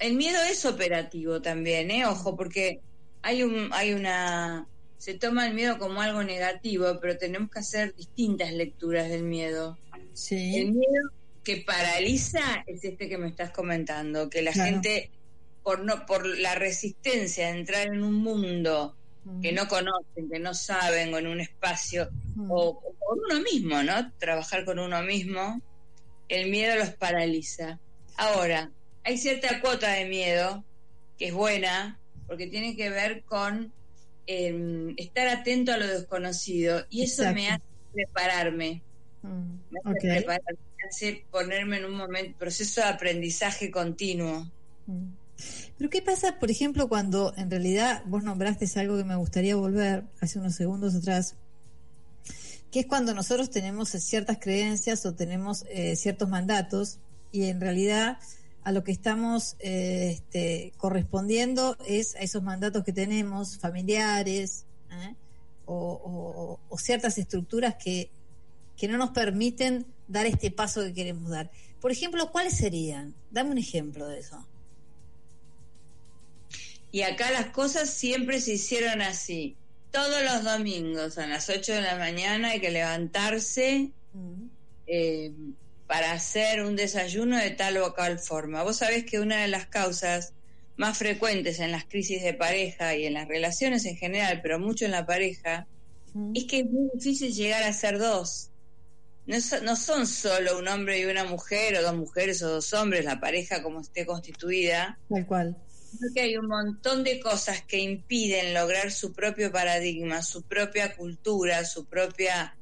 el 0.00 0.14
miedo 0.16 0.38
es 0.50 0.64
operativo 0.64 1.40
también, 1.40 1.90
¿eh? 1.90 2.06
Ojo, 2.06 2.36
porque 2.36 2.80
hay 3.22 3.42
un, 3.42 3.70
hay 3.72 3.94
una, 3.94 4.66
se 4.98 5.14
toma 5.14 5.46
el 5.46 5.54
miedo 5.54 5.78
como 5.78 6.02
algo 6.02 6.22
negativo, 6.22 6.98
pero 7.00 7.16
tenemos 7.16 7.50
que 7.50 7.60
hacer 7.60 7.94
distintas 7.94 8.52
lecturas 8.52 9.08
del 9.08 9.24
miedo. 9.24 9.78
El 9.94 10.08
sí, 10.12 10.64
miedo 10.70 11.10
que 11.46 11.58
paraliza 11.58 12.64
es 12.66 12.84
este 12.84 13.08
que 13.08 13.16
me 13.16 13.28
estás 13.28 13.52
comentando, 13.52 14.28
que 14.28 14.42
la 14.42 14.52
Claro. 14.52 14.70
gente 14.70 15.10
por 15.62 15.80
no, 15.84 16.04
por 16.04 16.26
la 16.26 16.54
resistencia 16.54 17.46
de 17.46 17.58
entrar 17.58 17.86
en 17.86 18.02
un 18.02 18.14
mundo 18.14 18.96
Mm, 19.26 19.40
que 19.40 19.52
no 19.52 19.66
conocen, 19.66 20.30
que 20.30 20.38
no 20.38 20.54
saben, 20.54 21.12
o 21.12 21.18
en 21.18 21.26
un 21.26 21.40
espacio, 21.40 22.08
mm, 22.36 22.48
o, 22.48 22.80
por 22.80 23.18
uno 23.18 23.40
mismo, 23.40 23.82
¿no? 23.82 24.12
Trabajar 24.18 24.64
con 24.64 24.78
uno 24.78 25.02
mismo, 25.02 25.60
el 26.28 26.48
miedo 26.48 26.76
los 26.76 26.90
paraliza. 26.90 27.80
Ahora, 28.16 28.70
hay 29.02 29.18
cierta 29.18 29.60
cuota 29.60 29.90
de 29.90 30.04
miedo 30.04 30.64
que 31.18 31.28
es 31.28 31.34
buena, 31.34 31.98
porque 32.28 32.46
tiene 32.46 32.76
que 32.76 32.88
ver 32.90 33.24
con 33.24 33.72
eh, 34.28 34.94
estar 34.96 35.26
atento 35.28 35.72
a 35.72 35.76
lo 35.76 35.86
desconocido, 35.88 36.86
y 36.88 37.02
eso 37.02 37.24
me 37.32 37.50
hace 37.50 37.62
prepararme, 37.92 38.82
mm, 39.26 39.58
me 39.70 39.80
hace 39.84 39.90
ok, 39.90 40.00
prepararme, 40.00 40.58
me 40.78 40.88
hace 40.88 41.24
ponerme 41.30 41.76
en 41.78 41.84
un 41.86 41.96
momento, 41.96 42.38
proceso 42.38 42.80
de 42.80 42.88
aprendizaje 42.88 43.70
continuo. 43.70 44.50
mm. 44.86 45.04
Pero 45.76 45.90
¿qué 45.90 46.00
pasa, 46.00 46.38
por 46.38 46.50
ejemplo, 46.50 46.88
cuando 46.88 47.34
en 47.36 47.50
realidad 47.50 48.02
vos 48.06 48.22
nombraste 48.24 48.66
algo 48.80 48.96
que 48.96 49.04
me 49.04 49.16
gustaría 49.16 49.54
volver 49.54 50.04
hace 50.22 50.38
unos 50.38 50.54
segundos 50.54 50.94
atrás, 50.94 51.34
que 52.70 52.80
es 52.80 52.86
cuando 52.86 53.12
nosotros 53.12 53.50
tenemos 53.50 53.90
ciertas 53.90 54.38
creencias 54.40 55.04
o 55.04 55.14
tenemos 55.14 55.66
eh, 55.68 55.94
ciertos 55.96 56.30
mandatos 56.30 56.98
y 57.32 57.44
en 57.50 57.60
realidad 57.60 58.18
a 58.64 58.72
lo 58.72 58.82
que 58.82 58.92
estamos 58.92 59.56
eh, 59.60 60.12
este, 60.14 60.72
correspondiendo 60.78 61.76
es 61.86 62.16
a 62.16 62.20
esos 62.20 62.42
mandatos 62.42 62.82
que 62.82 62.92
tenemos 62.94 63.58
familiares 63.58 64.64
¿eh? 64.90 65.14
o, 65.66 65.76
o- 66.02 66.60
o 66.68 66.78
ciertas 66.78 67.18
estructuras 67.18 67.74
que, 67.76 68.10
que 68.76 68.88
no 68.88 68.98
nos 68.98 69.10
permiten 69.10 69.86
dar 70.08 70.26
este 70.26 70.50
paso 70.50 70.82
que 70.82 70.94
queremos 70.94 71.30
dar. 71.30 71.50
Por 71.80 71.92
ejemplo, 71.92 72.30
¿cuáles 72.30 72.56
serían? 72.56 73.14
Dame 73.30 73.50
un 73.50 73.58
ejemplo 73.58 74.06
de 74.08 74.20
eso. 74.20 74.46
Y 76.92 77.02
acá 77.02 77.30
las 77.30 77.46
cosas 77.46 77.90
siempre 77.90 78.40
se 78.40 78.54
hicieron 78.54 79.02
así. 79.02 79.56
Todos 79.90 80.22
los 80.22 80.44
domingos 80.44 81.18
a 81.18 81.26
las 81.26 81.48
8 81.48 81.72
de 81.74 81.80
la 81.80 81.96
mañana 81.96 82.50
hay 82.50 82.60
que 82.60 82.70
levantarse 82.70 83.92
Mm, 84.16 84.48
eh, 84.86 85.32
para 85.86 86.12
hacer 86.12 86.64
un 86.64 86.74
desayuno 86.74 87.36
de 87.36 87.50
tal 87.50 87.76
o 87.76 87.94
cual 87.94 88.18
forma. 88.18 88.62
Vos 88.62 88.78
sabés 88.78 89.04
que 89.04 89.20
una 89.20 89.42
de 89.42 89.48
las 89.48 89.66
causas 89.66 90.32
más 90.76 90.98
frecuentes 90.98 91.60
en 91.60 91.70
las 91.70 91.84
crisis 91.84 92.22
de 92.22 92.34
pareja 92.34 92.96
y 92.96 93.06
en 93.06 93.14
las 93.14 93.28
relaciones 93.28 93.84
en 93.84 93.96
general, 93.96 94.40
pero 94.42 94.58
mucho 94.58 94.84
en 94.84 94.90
la 94.92 95.06
pareja, 95.06 95.66
mm. 96.14 96.32
es 96.34 96.44
que 96.44 96.60
es 96.60 96.66
muy 96.66 96.90
difícil 96.94 97.32
llegar 97.32 97.62
a 97.62 97.72
ser 97.72 97.98
dos. 97.98 98.50
No, 99.26 99.36
no 99.62 99.76
son 99.76 100.06
solo 100.06 100.58
un 100.58 100.68
hombre 100.68 101.00
y 101.00 101.04
una 101.04 101.24
mujer, 101.24 101.76
o 101.76 101.82
dos 101.82 101.96
mujeres 101.96 102.42
o 102.42 102.48
dos 102.48 102.72
hombres, 102.74 103.04
la 103.04 103.20
pareja 103.20 103.62
como 103.62 103.80
esté 103.80 104.06
constituida, 104.06 104.98
Tal 105.08 105.26
cual. 105.26 105.56
Creo 105.98 106.12
que 106.14 106.20
hay 106.20 106.36
un 106.36 106.46
montón 106.46 107.04
de 107.04 107.18
cosas 107.20 107.62
que 107.62 107.78
impiden 107.78 108.52
lograr 108.52 108.92
su 108.92 109.12
propio 109.12 109.50
paradigma, 109.50 110.22
su 110.22 110.42
propia 110.42 110.94
cultura, 110.94 111.64
su 111.64 111.86
propia 111.86 112.56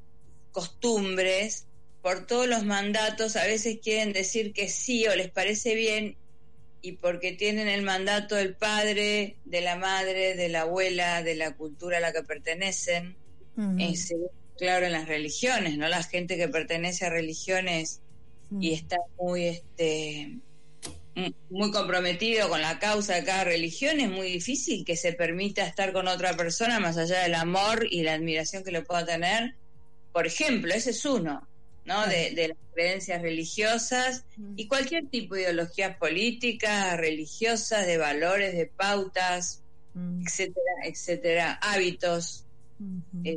costumbres, 0.52 1.66
por 2.00 2.26
todos 2.26 2.46
los 2.46 2.64
mandatos, 2.64 3.36
a 3.36 3.44
veces 3.44 3.78
quieren 3.82 4.12
decir 4.12 4.52
que 4.52 4.68
sí 4.68 5.06
o 5.08 5.16
les 5.16 5.30
parece 5.30 5.74
bien 5.74 6.16
y 6.80 6.92
porque 6.92 7.32
tienen 7.32 7.66
el 7.66 7.82
mandato 7.82 8.36
del 8.36 8.54
padre, 8.54 9.36
de 9.44 9.60
la 9.62 9.76
madre, 9.76 10.36
de 10.36 10.48
la 10.48 10.62
abuela, 10.62 11.22
de 11.22 11.34
la 11.34 11.56
cultura 11.56 11.96
a 11.96 12.00
la 12.00 12.12
que 12.12 12.22
pertenecen, 12.22 13.16
Mm, 13.56 13.80
eh, 13.80 13.96
se 13.96 14.16
claro 14.56 14.86
en 14.86 14.92
las 14.92 15.08
religiones, 15.08 15.76
¿no? 15.76 15.88
La 15.88 16.02
gente 16.02 16.36
que 16.36 16.48
pertenece 16.48 17.06
a 17.06 17.10
religiones 17.10 18.00
mm, 18.50 18.62
y 18.62 18.72
está 18.72 18.96
muy 19.18 19.46
este 19.46 20.38
muy 21.50 21.70
comprometido 21.70 22.48
con 22.48 22.60
la 22.60 22.78
causa 22.78 23.14
de 23.14 23.24
cada 23.24 23.44
religión, 23.44 24.00
es 24.00 24.10
muy 24.10 24.28
difícil 24.32 24.84
que 24.84 24.96
se 24.96 25.12
permita 25.12 25.64
estar 25.64 25.92
con 25.92 26.08
otra 26.08 26.36
persona 26.36 26.80
más 26.80 26.96
allá 26.96 27.20
del 27.22 27.34
amor 27.34 27.86
y 27.88 28.02
la 28.02 28.14
admiración 28.14 28.64
que 28.64 28.72
le 28.72 28.82
pueda 28.82 29.06
tener. 29.06 29.54
Por 30.12 30.26
ejemplo, 30.26 30.74
ese 30.74 30.90
es 30.90 31.04
uno, 31.04 31.46
¿no? 31.84 32.06
De, 32.06 32.48
las 32.48 32.58
creencias 32.72 33.22
religiosas 33.22 34.24
y 34.56 34.66
cualquier 34.66 35.06
tipo 35.06 35.36
de 35.36 35.42
ideologías 35.42 35.96
políticas, 35.96 36.96
religiosas, 36.96 37.86
de 37.86 37.98
valores, 37.98 38.56
de 38.56 38.66
pautas, 38.66 39.62
etcétera, 39.94 40.72
etcétera, 40.84 41.52
hábitos. 41.62 42.44
Eh, 43.22 43.36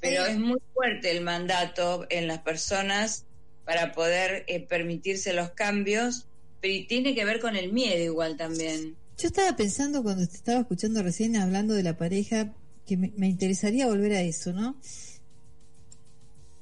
pero 0.00 0.24
es 0.26 0.38
muy 0.38 0.58
fuerte 0.74 1.10
el 1.10 1.22
mandato 1.22 2.06
en 2.08 2.26
las 2.26 2.40
personas 2.40 3.24
para 3.64 3.92
poder 3.92 4.44
eh, 4.48 4.60
permitirse 4.60 5.32
los 5.32 5.50
cambios, 5.50 6.26
pero 6.60 6.86
tiene 6.88 7.14
que 7.14 7.24
ver 7.24 7.40
con 7.40 7.56
el 7.56 7.72
miedo 7.72 8.02
igual 8.02 8.36
también. 8.36 8.96
Yo 9.18 9.28
estaba 9.28 9.54
pensando 9.54 10.02
cuando 10.02 10.26
te 10.26 10.36
estaba 10.36 10.60
escuchando 10.60 11.02
recién 11.02 11.36
hablando 11.36 11.74
de 11.74 11.82
la 11.82 11.96
pareja, 11.96 12.52
que 12.86 12.96
me, 12.96 13.28
interesaría 13.28 13.86
volver 13.86 14.12
a 14.12 14.22
eso, 14.22 14.52
¿no? 14.52 14.76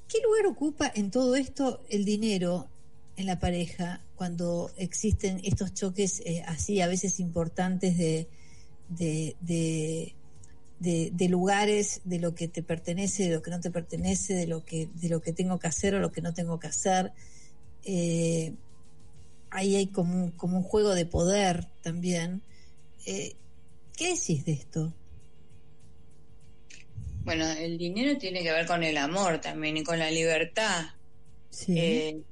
¿Qué 0.08 0.18
lugar 0.22 0.46
ocupa 0.46 0.90
en 0.94 1.10
todo 1.10 1.36
esto 1.36 1.84
el 1.88 2.04
dinero 2.04 2.68
en 3.16 3.26
la 3.26 3.38
pareja 3.38 4.00
cuando 4.16 4.70
existen 4.76 5.40
estos 5.44 5.72
choques 5.74 6.20
eh, 6.24 6.42
así 6.46 6.80
a 6.80 6.88
veces 6.88 7.20
importantes 7.20 7.96
de, 7.96 8.26
de, 8.88 9.36
de, 9.40 10.14
lugares, 11.28 12.00
de 12.04 12.18
lo 12.18 12.34
que 12.34 12.48
te 12.48 12.62
pertenece, 12.62 13.24
de 13.24 13.34
lo 13.34 13.42
que 13.42 13.50
no 13.50 13.60
te 13.60 13.70
pertenece, 13.70 14.34
de 14.34 14.46
lo 14.46 14.64
que, 14.64 14.88
de 14.94 15.08
lo 15.08 15.20
que 15.20 15.32
tengo 15.32 15.58
que 15.58 15.66
hacer 15.66 15.94
o 15.94 16.00
lo 16.00 16.12
que 16.12 16.22
no 16.22 16.34
tengo 16.34 16.58
que 16.58 16.68
hacer. 16.68 17.12
Eh, 17.84 18.54
ahí 19.50 19.76
hay 19.76 19.86
como 19.88 20.14
un, 20.14 20.30
como 20.32 20.58
un 20.58 20.62
juego 20.62 20.94
de 20.94 21.06
poder 21.06 21.66
también. 21.82 22.42
Eh, 23.06 23.34
¿Qué 23.96 24.14
decís 24.14 24.44
de 24.44 24.52
esto? 24.52 24.92
Bueno, 27.24 27.50
el 27.50 27.76
dinero 27.76 28.16
tiene 28.16 28.42
que 28.42 28.52
ver 28.52 28.66
con 28.66 28.82
el 28.84 28.96
amor 28.96 29.40
también 29.40 29.76
y 29.76 29.84
con 29.84 29.98
la 29.98 30.10
libertad. 30.10 30.86
Eh, 31.68 32.22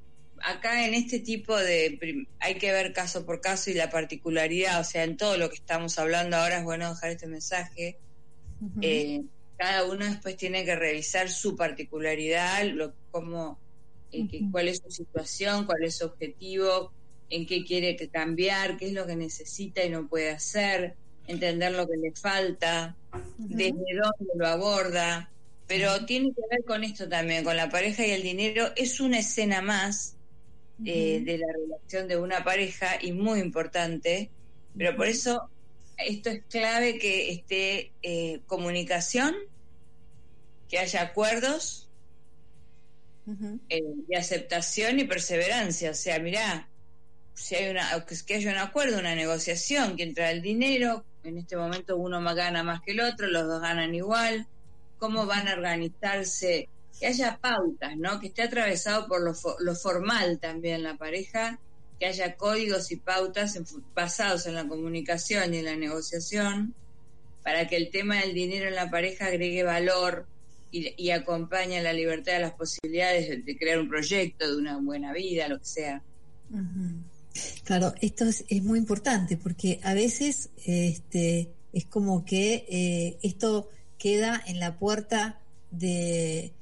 acá 0.41 0.87
en 0.87 0.93
este 0.93 1.19
tipo 1.19 1.55
de... 1.55 2.25
Hay 2.39 2.55
que 2.55 2.71
ver 2.71 2.93
caso 2.93 3.25
por 3.25 3.41
caso 3.41 3.69
y 3.69 3.73
la 3.73 3.89
particularidad, 3.89 4.79
o 4.79 4.83
sea, 4.83 5.03
en 5.03 5.17
todo 5.17 5.37
lo 5.37 5.49
que 5.49 5.55
estamos 5.55 5.99
hablando 5.99 6.37
ahora 6.37 6.59
es 6.59 6.63
bueno 6.63 6.89
dejar 6.89 7.11
este 7.11 7.27
mensaje 7.27 7.97
eh, 8.81 9.23
cada 9.57 9.85
uno 9.85 10.05
después 10.05 10.37
tiene 10.37 10.63
que 10.65 10.75
revisar 10.75 11.29
su 11.29 11.55
particularidad, 11.55 12.63
lo, 12.65 12.93
cómo, 13.11 13.59
eh, 14.11 14.27
cuál 14.51 14.67
es 14.67 14.81
su 14.83 14.91
situación, 14.91 15.65
cuál 15.65 15.83
es 15.83 15.97
su 15.97 16.05
objetivo, 16.05 16.91
en 17.29 17.45
qué 17.45 17.65
quiere 17.65 17.95
cambiar, 18.09 18.77
qué 18.77 18.87
es 18.87 18.93
lo 18.93 19.05
que 19.05 19.15
necesita 19.15 19.83
y 19.83 19.89
no 19.89 20.07
puede 20.07 20.31
hacer, 20.31 20.95
entender 21.27 21.73
lo 21.73 21.87
que 21.87 21.97
le 21.97 22.13
falta, 22.13 22.95
desde 23.37 23.71
dónde 23.71 24.33
lo 24.35 24.47
aborda. 24.47 25.31
Pero 25.67 26.05
tiene 26.05 26.31
que 26.33 26.41
ver 26.49 26.63
con 26.63 26.83
esto 26.83 27.09
también, 27.09 27.43
con 27.43 27.57
la 27.57 27.69
pareja 27.69 28.07
y 28.07 28.11
el 28.11 28.23
dinero. 28.23 28.71
Es 28.77 29.01
una 29.01 29.19
escena 29.19 29.61
más 29.61 30.15
eh, 30.85 31.21
de 31.25 31.37
la 31.37 31.47
relación 31.51 32.07
de 32.07 32.17
una 32.17 32.43
pareja 32.43 32.97
y 33.01 33.11
muy 33.11 33.39
importante, 33.39 34.29
pero 34.77 34.95
por 34.95 35.07
eso 35.07 35.49
esto 35.97 36.29
es 36.29 36.43
clave 36.49 36.99
que 36.99 37.31
esté 37.31 37.91
eh, 38.01 38.41
comunicación, 38.47 39.35
que 40.69 40.79
haya 40.79 41.01
acuerdos 41.01 41.89
eh, 43.69 43.83
y 44.07 44.15
aceptación 44.15 44.99
y 44.99 45.05
perseverancia. 45.05 45.91
O 45.91 45.95
sea, 45.95 46.19
mirá, 46.19 46.69
si 47.33 47.55
hay 47.55 47.69
una, 47.69 48.05
que 48.25 48.35
haya 48.35 48.51
un 48.51 48.57
acuerdo, 48.57 48.99
una 48.99 49.15
negociación, 49.15 49.95
que 49.95 50.03
entra 50.03 50.31
el 50.31 50.41
dinero, 50.41 51.03
en 51.23 51.37
este 51.37 51.57
momento 51.57 51.97
uno 51.97 52.21
gana 52.35 52.63
más 52.63 52.81
que 52.81 52.91
el 52.91 53.01
otro, 53.01 53.27
los 53.27 53.47
dos 53.47 53.61
ganan 53.61 53.95
igual, 53.95 54.47
cómo 54.99 55.25
van 55.25 55.47
a 55.47 55.53
organizarse, 55.53 56.69
que 56.99 57.07
haya 57.07 57.37
pautas, 57.37 57.95
¿no? 57.97 58.19
Que 58.19 58.27
esté 58.27 58.43
atravesado 58.43 59.07
por 59.07 59.21
lo, 59.21 59.33
lo 59.59 59.75
formal 59.75 60.39
también 60.39 60.83
la 60.83 60.97
pareja 60.97 61.59
que 61.99 62.05
haya 62.05 62.35
códigos 62.35 62.91
y 62.91 62.97
pautas 62.97 63.59
basados 63.95 64.45
en 64.45 64.55
la 64.55 64.67
comunicación 64.67 65.53
y 65.53 65.57
en 65.57 65.65
la 65.65 65.75
negociación 65.75 66.75
para 67.43 67.67
que 67.67 67.77
el 67.77 67.89
tema 67.89 68.17
del 68.21 68.33
dinero 68.33 68.67
en 68.67 68.75
la 68.75 68.89
pareja 68.89 69.27
agregue 69.27 69.63
valor 69.63 70.27
y, 70.69 71.09
acompañe 71.11 71.81
la 71.81 71.93
libertad 71.93 72.33
de 72.33 72.39
las 72.39 72.51
posibilidades 72.51 73.45
de, 73.45 73.57
crear 73.57 73.79
un 73.79 73.87
proyecto, 73.87 74.47
de 74.47 74.57
una 74.57 74.77
buena 74.77 75.13
vida, 75.13 75.47
lo 75.47 75.59
que 75.59 75.65
sea. 75.65 76.03
Claro, 77.63 77.93
esto 78.01 78.25
es, 78.25 78.43
muy 78.61 78.77
importante 78.77 79.37
porque 79.37 79.79
a 79.81 79.93
veces 79.93 80.49
este, 80.65 81.49
es 81.71 81.85
como 81.85 82.25
que 82.25 82.65
eh, 82.69 83.17
esto 83.23 83.69
queda 83.97 84.43
en 84.45 84.59
la 84.59 84.77
puerta 84.77 85.39
de 85.71 86.53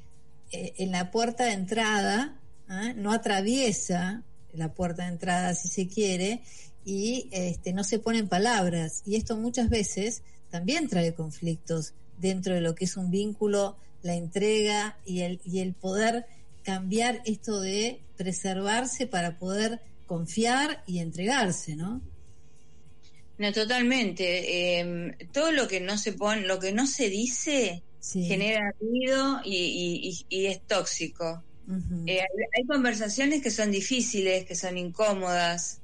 eh, 0.51 0.73
en 0.77 0.91
la 0.91 1.11
puerta 1.11 1.45
de 1.45 1.53
entrada, 1.53 2.39
¿ah? 2.67 2.93
no 2.95 3.11
atraviesa 3.11 4.23
la 4.57 4.73
puerta 4.73 5.03
de 5.03 5.09
entrada, 5.09 5.53
si 5.55 5.67
se 5.67 5.87
quiere, 5.87 6.41
y 6.85 7.29
este, 7.31 7.73
no 7.73 7.83
se 7.83 7.99
ponen 7.99 8.27
palabras. 8.27 9.01
Y 9.05 9.15
esto 9.15 9.35
muchas 9.37 9.69
veces 9.69 10.21
también 10.49 10.87
trae 10.87 11.13
conflictos 11.13 11.93
dentro 12.17 12.53
de 12.53 12.61
lo 12.61 12.75
que 12.75 12.85
es 12.85 12.95
un 12.95 13.11
vínculo, 13.11 13.77
la 14.03 14.15
entrega 14.15 14.97
y 15.05 15.21
el, 15.21 15.41
y 15.43 15.59
el 15.59 15.73
poder 15.73 16.25
cambiar 16.63 17.21
esto 17.25 17.59
de 17.59 18.01
preservarse 18.17 19.07
para 19.07 19.37
poder 19.37 19.81
confiar 20.05 20.83
y 20.85 20.99
entregarse, 20.99 21.75
¿no? 21.75 22.01
No, 23.37 23.51
totalmente. 23.51 24.79
Em, 24.79 25.17
todo 25.33 25.51
lo 25.51 25.67
que 25.67 25.81
no 25.81 25.97
se 25.97 26.13
pone, 26.13 26.41
lo 26.41 26.59
que 26.59 26.71
no 26.71 26.87
se 26.87 27.09
dice, 27.09 27.83
genera 28.01 28.73
ruido 28.79 29.41
y, 29.43 30.25
y 30.29 30.45
es 30.45 30.61
tóxico. 30.61 31.43
Eh, 32.05 32.21
hay, 32.55 32.65
conversaciones 32.65 33.41
que 33.41 33.51
son 33.51 33.71
difíciles, 33.71 34.45
que 34.45 34.55
son 34.55 34.77
incómodas. 34.77 35.81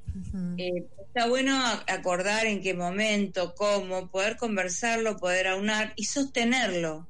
Eh, 0.58 0.86
está 1.08 1.28
bueno 1.28 1.60
acordar 1.88 2.46
en 2.46 2.62
qué 2.62 2.74
momento, 2.74 3.56
cómo, 3.56 4.10
poder 4.10 4.38
conversarlo, 4.38 5.18
poder 5.18 5.48
aunar 5.48 5.94
y 5.96 6.06
sostenerlo. 6.06 7.08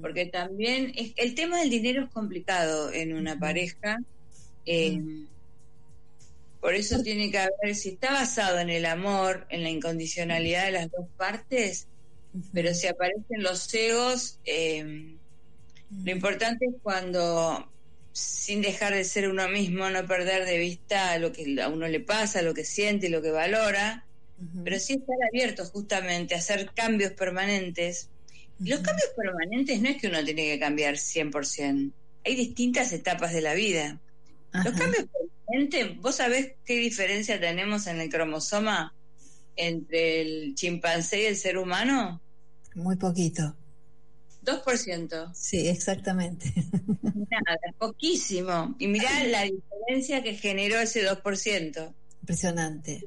Porque 0.00 0.26
también 0.26 0.92
el 1.16 1.34
tema 1.34 1.60
del 1.60 1.70
dinero 1.70 2.04
es 2.04 2.10
complicado 2.10 2.92
en 2.92 3.14
una 3.14 3.38
pareja. 3.38 3.98
Eh, 4.66 5.00
por 6.60 6.74
eso 6.74 7.02
tiene 7.02 7.30
que 7.30 7.38
haber, 7.38 7.74
si 7.74 7.90
está 7.90 8.12
basado 8.12 8.58
en 8.58 8.70
el 8.70 8.84
amor, 8.84 9.46
en 9.48 9.62
la 9.62 9.70
incondicionalidad 9.70 10.66
de 10.66 10.72
las 10.72 10.90
dos 10.90 11.06
partes, 11.16 11.86
pero 12.52 12.74
si 12.74 12.86
aparecen 12.86 13.42
los 13.42 13.72
egos, 13.72 14.38
lo 14.46 16.10
importante 16.10 16.66
es 16.66 16.74
cuando 16.82 17.70
sin 18.14 18.62
dejar 18.62 18.94
de 18.94 19.02
ser 19.02 19.28
uno 19.28 19.48
mismo, 19.48 19.90
no 19.90 20.06
perder 20.06 20.46
de 20.46 20.56
vista 20.56 21.18
lo 21.18 21.32
que 21.32 21.60
a 21.60 21.68
uno 21.68 21.88
le 21.88 21.98
pasa, 21.98 22.42
lo 22.42 22.54
que 22.54 22.64
siente 22.64 23.08
y 23.08 23.10
lo 23.10 23.20
que 23.20 23.32
valora, 23.32 24.06
pero 24.62 24.78
sí 24.78 24.94
estar 24.94 25.16
abierto 25.28 25.64
justamente 25.64 26.34
a 26.34 26.38
hacer 26.38 26.70
cambios 26.74 27.12
permanentes. 27.12 28.08
Los 28.60 28.80
cambios 28.80 29.10
permanentes 29.16 29.82
no 29.82 29.88
es 29.88 30.00
que 30.00 30.06
uno 30.06 30.24
tiene 30.24 30.44
que 30.44 30.60
cambiar 30.60 30.94
100%, 30.94 31.92
hay 32.24 32.36
distintas 32.36 32.92
etapas 32.92 33.32
de 33.32 33.40
la 33.40 33.54
vida. 33.54 34.00
Los 34.52 34.74
cambios 34.74 35.06
permanentes, 35.46 36.00
¿vos 36.00 36.14
sabés 36.14 36.52
qué 36.64 36.76
diferencia 36.76 37.40
tenemos 37.40 37.88
en 37.88 38.00
el 38.00 38.10
cromosoma 38.10 38.94
entre 39.56 40.20
el 40.20 40.54
chimpancé 40.54 41.22
y 41.22 41.26
el 41.26 41.36
ser 41.36 41.58
humano? 41.58 42.22
Muy 42.76 42.94
poquito. 42.94 43.56
2%. 44.44 45.32
Sí, 45.34 45.68
exactamente. 45.68 46.52
Nada, 47.02 47.58
poquísimo. 47.78 48.74
Y 48.78 48.88
mirá 48.88 49.24
la 49.24 49.42
diferencia 49.42 50.22
que 50.22 50.34
generó 50.34 50.78
ese 50.80 51.08
2%. 51.08 51.94
Impresionante. 52.20 53.02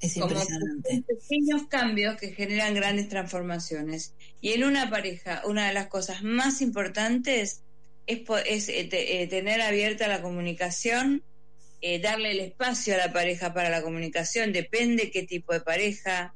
Es 0.00 0.16
impresionante. 0.16 1.04
pequeños 1.06 1.66
cambios 1.68 2.16
que 2.16 2.32
generan 2.32 2.74
grandes 2.74 3.08
transformaciones. 3.08 4.14
Y 4.40 4.52
en 4.52 4.64
una 4.64 4.88
pareja, 4.88 5.42
una 5.44 5.68
de 5.68 5.74
las 5.74 5.88
cosas 5.88 6.22
más 6.22 6.62
importantes 6.62 7.62
es, 8.06 8.22
es 8.46 8.68
eh, 8.70 8.88
eh, 8.92 9.26
tener 9.28 9.60
abierta 9.60 10.08
la 10.08 10.22
comunicación, 10.22 11.22
eh, 11.82 12.00
darle 12.00 12.32
el 12.32 12.40
espacio 12.40 12.94
a 12.94 12.98
la 12.98 13.12
pareja 13.12 13.52
para 13.52 13.68
la 13.68 13.82
comunicación. 13.82 14.52
Depende 14.52 15.10
qué 15.10 15.24
tipo 15.24 15.52
de 15.52 15.60
pareja, 15.60 16.34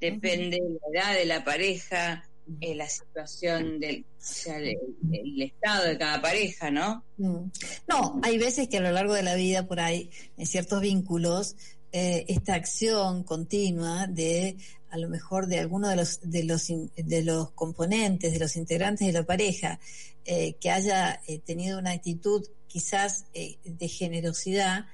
depende 0.00 0.58
de 0.58 0.78
la 0.80 1.00
edad 1.00 1.14
de 1.14 1.24
la 1.26 1.44
pareja, 1.44 2.29
eh, 2.60 2.74
la 2.74 2.88
situación 2.88 3.80
del 3.80 4.04
el, 4.46 5.42
estado 5.42 5.86
de 5.86 5.98
cada 5.98 6.20
pareja, 6.20 6.70
¿no? 6.70 7.04
Mm. 7.16 7.50
No, 7.88 8.20
hay 8.22 8.38
veces 8.38 8.68
que 8.68 8.78
a 8.78 8.80
lo 8.80 8.92
largo 8.92 9.14
de 9.14 9.22
la 9.22 9.34
vida 9.34 9.66
por 9.66 9.80
ahí, 9.80 10.10
en 10.36 10.46
ciertos 10.46 10.80
vínculos, 10.80 11.56
eh, 11.92 12.24
esta 12.28 12.54
acción 12.54 13.24
continua 13.24 14.06
de 14.06 14.56
a 14.90 14.98
lo 14.98 15.08
mejor 15.08 15.46
de 15.46 15.60
alguno 15.60 15.88
de 15.88 15.96
los 15.96 16.20
de 16.22 16.44
los 16.44 16.66
de 16.96 17.22
los 17.22 17.50
componentes 17.52 18.32
de 18.32 18.38
los 18.38 18.56
integrantes 18.56 19.06
de 19.06 19.12
la 19.12 19.24
pareja 19.24 19.80
eh, 20.24 20.54
que 20.60 20.70
haya 20.70 21.20
tenido 21.44 21.78
una 21.78 21.92
actitud 21.92 22.46
quizás 22.68 23.26
de 23.32 23.88
generosidad 23.88 24.86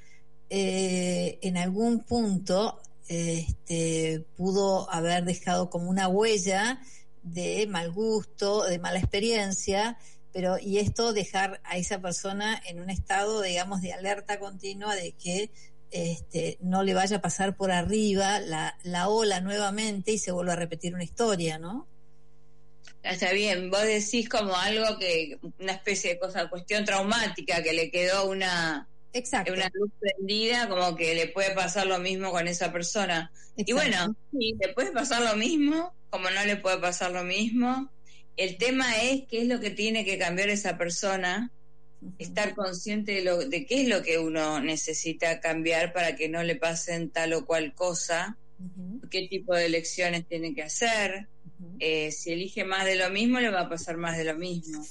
eh, 0.49 1.39
en 1.43 1.57
algún 1.57 2.01
punto 2.01 2.81
este, 3.09 4.25
pudo 4.37 4.91
haber 4.93 5.25
dejado 5.25 5.71
como 5.71 5.91
una 5.91 6.09
huella 6.09 6.81
de 7.27 7.67
mal 7.67 7.91
gusto, 7.91 8.65
de 8.65 8.79
mala 8.79 8.99
experiencia, 8.99 9.99
pero 10.33 10.59
y 10.59 10.79
esto 10.79 11.13
dejar 11.13 11.61
a 11.65 11.77
esa 11.77 12.01
persona 12.01 12.61
en 12.67 12.81
un 12.81 12.91
estado, 12.91 13.43
digamos, 13.43 13.83
de 13.83 13.93
alerta 13.93 14.39
continua 14.39 14.95
de 14.95 15.13
que 15.13 15.51
este, 15.91 16.59
no 16.61 16.83
le 16.83 16.95
vaya 16.95 17.19
a 17.19 17.23
pasar 17.23 17.57
por 17.57 17.71
arriba 17.71 18.41
la, 18.41 18.79
la 18.83 19.09
ola 19.09 19.41
nuevamente 19.41 20.13
y 20.13 20.19
se 20.19 20.33
vuelva 20.33 20.55
a 20.55 20.57
repetir 20.57 20.95
una 20.95 21.05
historia, 21.05 21.59
¿no? 21.59 21.89
Está 23.03 23.33
bien, 23.33 23.71
vos 23.71 23.83
decís 23.83 24.29
como 24.29 24.57
algo 24.57 24.99
que, 24.99 25.39
una 25.59 25.73
especie 25.73 26.15
de 26.15 26.19
cosa, 26.19 26.49
cuestión 26.49 26.85
traumática, 26.85 27.63
que 27.63 27.73
le 27.73 27.91
quedó 27.91 28.29
una, 28.29 28.89
Exacto. 29.17 29.53
una 29.53 29.71
luz 29.73 29.91
prendida, 29.99 30.69
como 30.69 30.95
que 30.95 31.15
le 31.15 31.29
puede 31.29 31.53
pasar 31.53 31.87
lo 31.87 31.99
mismo 31.99 32.31
con 32.31 32.47
esa 32.49 32.73
persona. 32.73 33.33
Y 33.57 33.73
bueno, 33.73 34.15
sí, 34.31 34.55
le 34.61 34.75
puede 34.75 34.93
pasar 34.93 35.23
lo 35.23 35.37
mismo, 35.37 35.95
como 36.11 36.29
no 36.31 36.45
le 36.45 36.57
puede 36.57 36.79
pasar 36.79 37.13
lo 37.13 37.25
mismo. 37.25 37.91
El 38.37 38.59
tema 38.59 39.03
es 39.03 39.23
qué 39.29 39.43
es 39.43 39.49
lo 39.49 39.59
que 39.61 39.71
tiene 39.71 40.05
que 40.05 40.19
cambiar 40.19 40.51
esa 40.51 40.77
persona, 40.77 41.51
estar 42.19 42.55
consciente 42.55 43.13
de, 43.13 43.23
lo, 43.23 43.39
de 43.39 43.65
qué 43.65 43.83
es 43.83 43.89
lo 43.89 44.03
que 44.03 44.19
uno 44.19 44.61
necesita 44.61 45.41
cambiar 45.41 45.95
para 45.95 46.15
que 46.15 46.29
no 46.29 46.43
le 46.43 46.57
pasen 46.57 47.09
tal 47.09 47.33
o 47.33 47.47
cual 47.47 47.75
cosa, 47.75 48.37
qué 49.11 49.27
tipo 49.29 49.55
de 49.55 49.67
elecciones 49.67 50.27
tiene 50.27 50.55
que 50.55 50.63
hacer. 50.63 51.29
Eh, 51.79 52.13
si 52.13 52.33
elige 52.33 52.65
más 52.65 52.85
de 52.85 52.97
lo 52.97 53.09
mismo, 53.09 53.41
le 53.41 53.51
va 53.51 53.63
a 53.63 53.69
pasar 53.69 53.97
más 53.97 54.19
de 54.19 54.25
lo 54.25 54.35
mismo. 54.35 54.85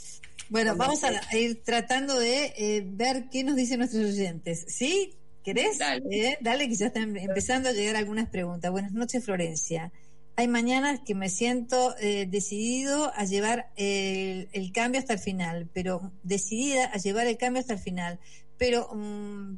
Bueno, 0.49 0.75
vamos 0.75 1.03
a, 1.03 1.12
ir 1.36 1.63
tratando 1.63 2.19
de 2.19 2.53
eh, 2.58 2.84
ver 2.86 3.29
qué 3.31 3.43
nos 3.43 3.55
dicen 3.55 3.79
nuestros 3.79 4.05
oyentes. 4.05 4.65
¿Sí? 4.67 5.15
¿Querés? 5.43 5.77
Dale. 5.77 6.03
Eh, 6.12 6.38
dale, 6.41 6.67
que 6.67 6.75
ya 6.75 6.88
están 6.88 7.15
empezando 7.17 7.69
a 7.69 7.71
llegar 7.71 7.95
algunas 7.95 8.29
preguntas. 8.29 8.71
Buenas 8.71 8.93
noches, 8.93 9.23
Florencia. 9.23 9.91
Hay 10.38 10.47
mañanas 10.47 10.99
que 11.05 11.15
me 11.15 11.29
siento 11.29 11.95
eh, 11.99 12.27
decidido 12.29 13.12
a 13.15 13.23
llevar 13.25 13.71
el, 13.77 14.49
el 14.51 14.71
cambio 14.71 14.99
hasta 14.99 15.13
el 15.13 15.19
final, 15.19 15.69
pero 15.73 16.12
decidida 16.23 16.86
a 16.86 16.97
llevar 16.97 17.27
el 17.27 17.38
cambio 17.38 17.62
hasta 17.62 17.73
el 17.73 17.79
final, 17.79 18.19
pero 18.58 18.89
mm, 18.93 19.58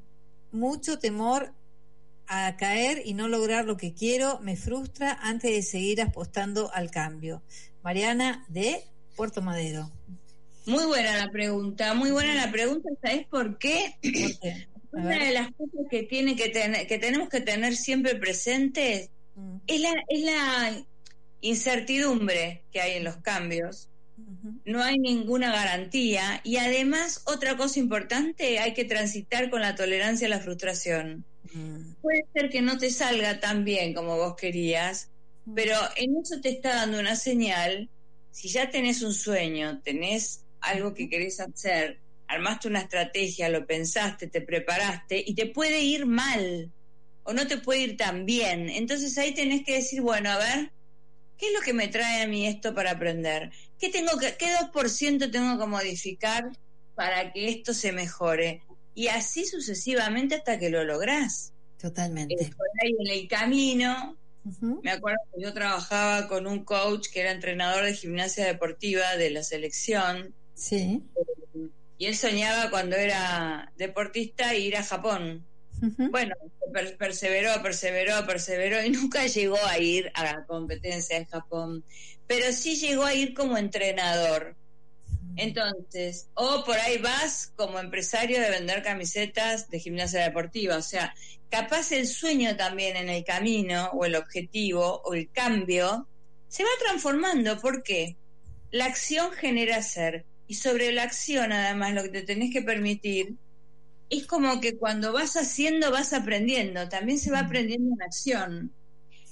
mucho 0.51 0.99
temor 0.99 1.53
a 2.27 2.55
caer 2.57 3.01
y 3.05 3.13
no 3.13 3.27
lograr 3.27 3.65
lo 3.65 3.77
que 3.77 3.93
quiero 3.93 4.39
me 4.39 4.55
frustra 4.55 5.17
antes 5.21 5.51
de 5.51 5.63
seguir 5.63 6.01
apostando 6.01 6.71
al 6.73 6.91
cambio. 6.91 7.41
Mariana 7.83 8.45
de 8.49 8.83
Puerto 9.15 9.41
Madero. 9.41 9.91
Muy 10.67 10.85
buena 10.85 11.17
la 11.17 11.31
pregunta, 11.31 11.93
muy 11.93 12.11
buena 12.11 12.35
la 12.35 12.51
pregunta, 12.51 12.89
¿sabes 13.01 13.25
por 13.27 13.57
qué? 13.57 13.95
Una 14.91 15.25
de 15.25 15.31
las 15.31 15.47
cosas 15.51 15.85
que 15.89 16.03
tiene 16.03 16.35
que 16.35 16.49
tener, 16.49 16.87
que 16.87 16.97
tenemos 16.97 17.29
que 17.29 17.41
tener 17.41 17.75
siempre 17.75 18.15
presentes 18.15 19.09
Mm, 19.37 19.57
es 19.67 19.81
la, 19.81 19.93
es 20.09 20.21
la 20.23 20.85
incertidumbre 21.41 22.63
que 22.71 22.81
hay 22.81 22.97
en 22.97 23.03
los 23.03 23.17
cambios. 23.17 23.89
No 24.65 24.81
hay 24.81 24.97
ninguna 24.97 25.51
garantía 25.51 26.41
y 26.43 26.57
además 26.57 27.21
otra 27.25 27.55
cosa 27.55 27.79
importante, 27.79 28.57
hay 28.57 28.73
que 28.73 28.83
transitar 28.83 29.51
con 29.51 29.61
la 29.61 29.75
tolerancia 29.75 30.25
a 30.25 30.31
la 30.31 30.39
frustración. 30.39 31.23
mm, 31.53 31.93
Puede 32.01 32.25
ser 32.33 32.49
que 32.49 32.63
no 32.63 32.79
te 32.79 32.89
salga 32.89 33.39
tan 33.39 33.63
bien 33.63 33.93
como 33.93 34.17
vos 34.17 34.35
querías, 34.35 35.11
pero 35.53 35.75
en 35.95 36.17
eso 36.17 36.41
te 36.41 36.49
está 36.49 36.75
dando 36.75 36.99
una 36.99 37.15
señal. 37.15 37.89
Si 38.31 38.49
ya 38.49 38.71
tenés 38.71 39.03
un 39.03 39.13
sueño, 39.13 39.81
tenés 39.83 40.41
algo 40.61 40.93
que 40.93 41.09
querés 41.09 41.39
hacer, 41.39 41.99
armaste 42.27 42.67
una 42.67 42.81
estrategia, 42.81 43.49
lo 43.49 43.65
pensaste, 43.65 44.27
te 44.27 44.41
preparaste 44.41 45.23
y 45.25 45.33
te 45.33 45.47
puede 45.47 45.81
ir 45.81 46.05
mal 46.05 46.71
o 47.23 47.33
no 47.33 47.47
te 47.47 47.57
puede 47.57 47.81
ir 47.81 47.97
tan 47.97 48.25
bien. 48.25 48.69
Entonces 48.69 49.17
ahí 49.17 49.33
tenés 49.33 49.63
que 49.65 49.75
decir, 49.75 50.01
bueno, 50.01 50.29
a 50.29 50.37
ver, 50.37 50.71
¿qué 51.37 51.47
es 51.47 51.53
lo 51.53 51.61
que 51.61 51.73
me 51.73 51.87
trae 51.87 52.21
a 52.21 52.27
mí 52.27 52.47
esto 52.47 52.73
para 52.73 52.91
aprender? 52.91 53.51
¿Qué 53.79 53.89
tengo 53.89 54.17
que 54.17 54.35
qué 54.37 54.47
2% 54.47 55.31
tengo 55.31 55.59
que 55.59 55.65
modificar 55.65 56.49
para 56.95 57.31
que 57.31 57.49
esto 57.49 57.73
se 57.73 57.91
mejore? 57.91 58.61
Y 58.93 59.07
así 59.07 59.45
sucesivamente 59.45 60.35
hasta 60.35 60.57
que 60.57 60.69
lo 60.69 60.83
lográs. 60.83 61.53
Eh, 61.77 61.81
Totalmente. 61.81 62.49
por 62.57 62.67
ahí 62.81 62.95
en 62.97 63.21
el 63.21 63.27
camino, 63.27 64.17
me 64.81 64.91
acuerdo 64.91 65.19
que 65.35 65.43
yo 65.43 65.53
trabajaba 65.53 66.27
con 66.27 66.47
un 66.47 66.63
coach 66.63 67.07
que 67.11 67.19
era 67.19 67.31
entrenador 67.31 67.83
de 67.83 67.93
gimnasia 67.93 68.45
deportiva 68.45 69.15
de 69.17 69.29
la 69.29 69.43
selección 69.43 70.33
Sí. 70.59 71.03
y 71.99 72.05
él 72.07 72.15
soñaba 72.15 72.69
cuando 72.71 72.95
era 72.95 73.71
deportista 73.77 74.55
ir 74.55 74.75
a 74.75 74.83
Japón. 74.83 75.45
Bueno, 76.09 76.33
per- 76.73 76.97
perseveró, 76.97 77.61
perseveró, 77.61 78.25
perseveró 78.25 78.83
y 78.83 78.89
nunca 78.97 79.27
llegó 79.27 79.57
a 79.65 79.77
ir 79.77 80.11
a 80.15 80.23
la 80.23 80.45
competencia 80.45 81.15
en 81.17 81.25
Japón, 81.25 81.83
pero 82.25 82.51
sí 82.51 82.75
llegó 82.77 83.05
a 83.05 83.13
ir 83.13 83.35
como 83.35 83.57
entrenador. 83.57 84.55
Entonces, 85.35 86.29
o 86.33 86.63
por 86.65 86.77
ahí 86.77 86.97
vas 86.97 87.53
como 87.55 87.77
empresario 87.79 88.41
de 88.41 88.49
vender 88.49 88.81
camisetas 88.81 89.69
de 89.69 89.79
gimnasia 89.79 90.23
deportiva, 90.23 90.77
o 90.77 90.81
sea, 90.81 91.13
capaz 91.51 91.91
el 91.91 92.07
sueño 92.07 92.57
también 92.57 92.97
en 92.97 93.09
el 93.09 93.23
camino 93.23 93.91
o 93.93 94.05
el 94.05 94.15
objetivo 94.15 95.01
o 95.05 95.13
el 95.13 95.29
cambio 95.29 96.07
se 96.47 96.63
va 96.63 96.69
transformando. 96.79 97.59
¿Por 97.59 97.83
qué? 97.83 98.15
La 98.71 98.85
acción 98.85 99.31
genera 99.31 99.81
ser 99.83 100.25
y 100.47 100.55
sobre 100.55 100.91
la 100.91 101.03
acción 101.03 101.51
además 101.51 101.93
lo 101.93 102.03
que 102.03 102.09
te 102.09 102.21
tenés 102.23 102.51
que 102.53 102.61
permitir 102.61 103.35
es 104.09 104.25
como 104.25 104.61
que 104.61 104.77
cuando 104.77 105.11
vas 105.11 105.35
haciendo 105.35 105.91
vas 105.91 106.13
aprendiendo, 106.13 106.87
también 106.87 107.19
se 107.19 107.31
va 107.31 107.39
aprendiendo 107.41 107.93
en 107.93 108.01
acción. 108.01 108.71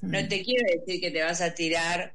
No 0.02 0.28
te 0.28 0.44
quiero 0.44 0.64
decir 0.78 1.00
que 1.00 1.12
te 1.12 1.24
vas 1.24 1.40
a 1.42 1.54
tirar, 1.54 2.14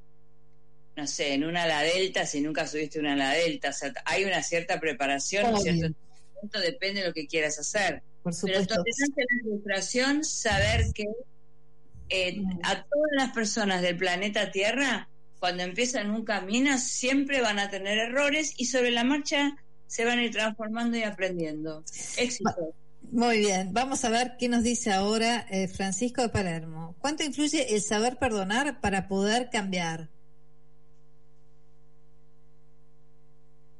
no 0.95 1.07
sé, 1.07 1.33
en 1.33 1.45
una 1.45 1.63
ala 1.63 1.83
delta 1.83 2.27
si 2.27 2.41
nunca 2.43 2.67
subiste 2.67 3.01
una 3.01 3.15
ala 3.15 3.31
delta. 3.31 3.71
O 3.71 3.73
sea, 3.73 3.93
hay 4.05 4.25
una 4.25 4.43
cierta 4.43 4.79
preparación, 4.79 5.51
¿no 5.51 5.57
es 5.57 5.63
Obvio. 5.63 5.73
cierto? 5.73 5.99
Esto 6.43 6.61
depende 6.61 7.01
de 7.01 7.09
lo 7.09 7.15
que 7.15 7.27
quieras 7.27 7.59
hacer. 7.59 8.03
Por 8.23 8.33
Pero 8.33 8.35
supuesto. 8.35 8.75
tolerancia 8.75 9.07
a 9.17 9.35
la 9.35 9.43
frustración, 9.43 10.25
saber 10.25 10.85
que 10.95 11.05
eh, 12.11 12.43
a 12.65 12.85
todas 12.85 13.11
las 13.13 13.33
personas 13.33 13.83
del 13.83 13.97
planeta 13.97 14.51
Tierra, 14.51 15.09
cuando 15.41 15.63
empiezan 15.63 16.11
un 16.11 16.25
camino, 16.25 16.79
siempre 16.79 17.41
van 17.41 17.59
a 17.59 17.71
tener 17.71 17.99
errores 17.99 18.53
y 18.59 18.67
sobre 18.67 18.91
la 18.91 19.05
marcha 19.05 19.57
se 19.87 20.05
van 20.05 20.19
a 20.21 20.25
ir 20.25 20.31
transformando 20.31 20.97
y 20.99 21.03
aprendiendo. 21.03 21.83
Éxito. 22.17 22.75
Muy 23.11 23.39
bien, 23.39 23.73
vamos 23.73 24.05
a 24.05 24.11
ver 24.11 24.37
qué 24.39 24.49
nos 24.49 24.63
dice 24.63 24.93
ahora 24.93 25.47
eh, 25.51 25.67
Francisco 25.67 26.23
de 26.23 26.29
Palermo. 26.29 26.95
¿Cuánto 27.01 27.25
influye 27.25 27.75
el 27.75 27.81
saber 27.81 28.19
perdonar 28.19 28.81
para 28.81 29.09
poder 29.09 29.49
cambiar? 29.51 30.11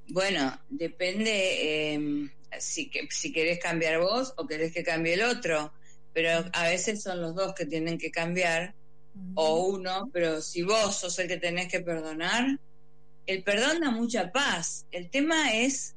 Bueno, 0.09 0.59
depende 0.71 1.93
eh, 1.95 2.31
si, 2.59 2.91
que, 2.91 3.07
si 3.11 3.33
querés 3.33 3.61
cambiar 3.61 4.01
vos 4.01 4.35
o 4.37 4.47
querés 4.47 4.73
que 4.73 4.83
cambie 4.83 5.15
el 5.15 5.23
otro, 5.23 5.73
pero 6.13 6.45
a 6.53 6.65
veces 6.65 7.03
son 7.03 7.21
los 7.21 7.37
dos 7.37 7.55
que 7.55 7.67
tienen 7.67 7.99
que 7.99 8.11
cambiar 8.11 8.75
o 9.35 9.67
uno, 9.67 10.11
pero 10.13 10.41
si 10.41 10.63
vos 10.63 10.97
sos 10.97 11.19
el 11.19 11.29
que 11.29 11.37
tenés 11.37 11.69
que 11.69 11.81
perdonar, 11.81 12.59
el 13.27 13.43
perdón 13.43 13.81
da 13.81 13.91
mucha 13.91 14.33
paz. 14.33 14.87
El 14.91 15.11
tema 15.11 15.55
es, 15.55 15.95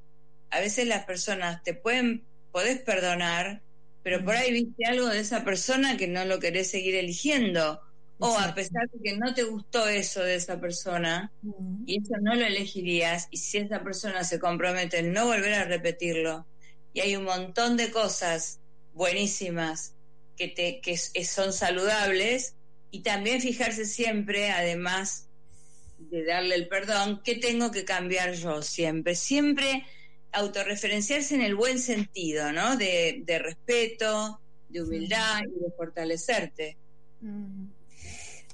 a 0.49 0.59
veces 0.59 0.87
las 0.87 1.05
personas 1.05 1.63
te 1.63 1.73
pueden, 1.73 2.23
podés 2.51 2.79
perdonar, 2.81 3.61
pero 4.03 4.23
por 4.23 4.35
ahí 4.35 4.51
viste 4.51 4.85
algo 4.85 5.07
de 5.07 5.19
esa 5.19 5.43
persona 5.43 5.97
que 5.97 6.07
no 6.07 6.25
lo 6.25 6.39
querés 6.39 6.69
seguir 6.69 6.95
eligiendo. 6.95 7.81
O 8.19 8.37
a 8.37 8.53
pesar 8.53 8.89
de 8.89 8.99
que 9.03 9.17
no 9.17 9.33
te 9.33 9.43
gustó 9.43 9.87
eso 9.87 10.21
de 10.21 10.35
esa 10.35 10.59
persona, 10.59 11.31
y 11.85 12.01
eso 12.01 12.13
no 12.21 12.35
lo 12.35 12.45
elegirías 12.45 13.27
y 13.31 13.37
si 13.37 13.57
esa 13.57 13.83
persona 13.83 14.23
se 14.23 14.39
compromete 14.39 14.99
en 14.99 15.11
no 15.11 15.25
volver 15.25 15.55
a 15.55 15.65
repetirlo 15.65 16.45
y 16.93 17.01
hay 17.01 17.15
un 17.15 17.25
montón 17.25 17.75
de 17.75 17.91
cosas 17.91 18.59
buenísimas 18.93 19.95
que 20.37 20.47
te 20.47 20.79
que 20.79 20.95
son 21.25 21.51
saludables 21.51 22.55
y 22.93 22.99
también 23.01 23.41
fijarse 23.41 23.85
siempre 23.85 24.51
además 24.51 25.27
de 25.97 26.23
darle 26.23 26.53
el 26.53 26.67
perdón 26.67 27.21
qué 27.25 27.33
tengo 27.33 27.71
que 27.71 27.85
cambiar 27.85 28.33
yo 28.33 28.61
siempre. 28.61 29.15
Siempre 29.15 29.83
autorreferenciarse 30.31 31.33
en 31.33 31.41
el 31.41 31.55
buen 31.55 31.79
sentido 31.79 32.53
no 32.53 32.77
de, 32.77 33.23
de 33.25 33.39
respeto 33.39 34.39
de 34.69 34.83
humildad 34.83 35.41
y 35.41 35.63
de 35.63 35.71
fortalecerte. 35.75 36.77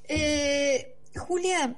Eh, 0.08 0.96
Julia, 1.18 1.76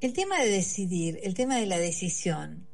el 0.00 0.12
tema 0.12 0.40
de 0.40 0.48
decidir, 0.48 1.18
el 1.24 1.34
tema 1.34 1.56
de 1.56 1.66
la 1.66 1.78
decisión 1.80 2.68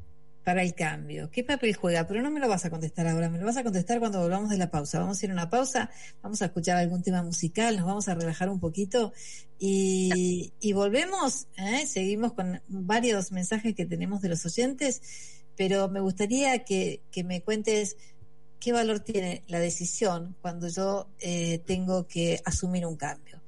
para 0.47 0.63
el 0.63 0.75
cambio, 0.75 1.29
¿qué 1.29 1.43
papel 1.43 1.75
juega? 1.75 2.07
Pero 2.07 2.23
no 2.23 2.31
me 2.31 2.39
lo 2.39 2.49
vas 2.49 2.65
a 2.65 2.71
contestar 2.71 3.09
ahora, 3.09 3.29
me 3.29 3.37
lo 3.37 3.47
vas 3.47 3.57
a 3.57 3.65
contestar 3.65 3.99
cuando 3.99 4.21
volvamos 4.21 4.49
de 4.49 4.57
la 4.57 4.71
pausa. 4.71 5.01
Vamos 5.01 5.21
a 5.21 5.27
ir 5.27 5.33
a 5.33 5.35
una 5.35 5.51
pausa, 5.51 5.91
vamos 6.23 6.41
a 6.41 6.45
escuchar 6.45 6.77
algún 6.77 7.03
tema 7.03 7.21
musical, 7.25 7.77
nos 7.77 7.85
vamos 7.85 8.07
a 8.07 8.15
relajar 8.15 8.49
un 8.49 8.61
poquito 8.61 9.13
y, 9.59 10.53
y 10.61 10.73
volvemos, 10.73 11.49
¿eh? 11.57 11.85
seguimos 11.89 12.33
con 12.35 12.63
varios 12.69 13.33
mensajes 13.33 13.75
que 13.75 13.87
tenemos 13.87 14.23
de 14.23 14.29
los 14.29 14.47
oyentes, 14.47 15.03
pero 15.57 15.89
me 15.89 15.99
gustaría 15.99 16.63
que, 16.63 17.03
que 17.11 17.25
me 17.25 17.43
cuentes 17.43 17.97
qué 18.61 18.73
valor 18.73 19.01
tiene 19.01 19.43
la 19.49 19.59
decisión 19.59 20.37
cuando 20.41 20.69
yo 20.69 21.09
eh, 21.21 21.61
tengo 21.67 22.07
que 22.07 22.41
asumir 22.45 22.87
un 22.87 22.97
cambio. 22.97 23.41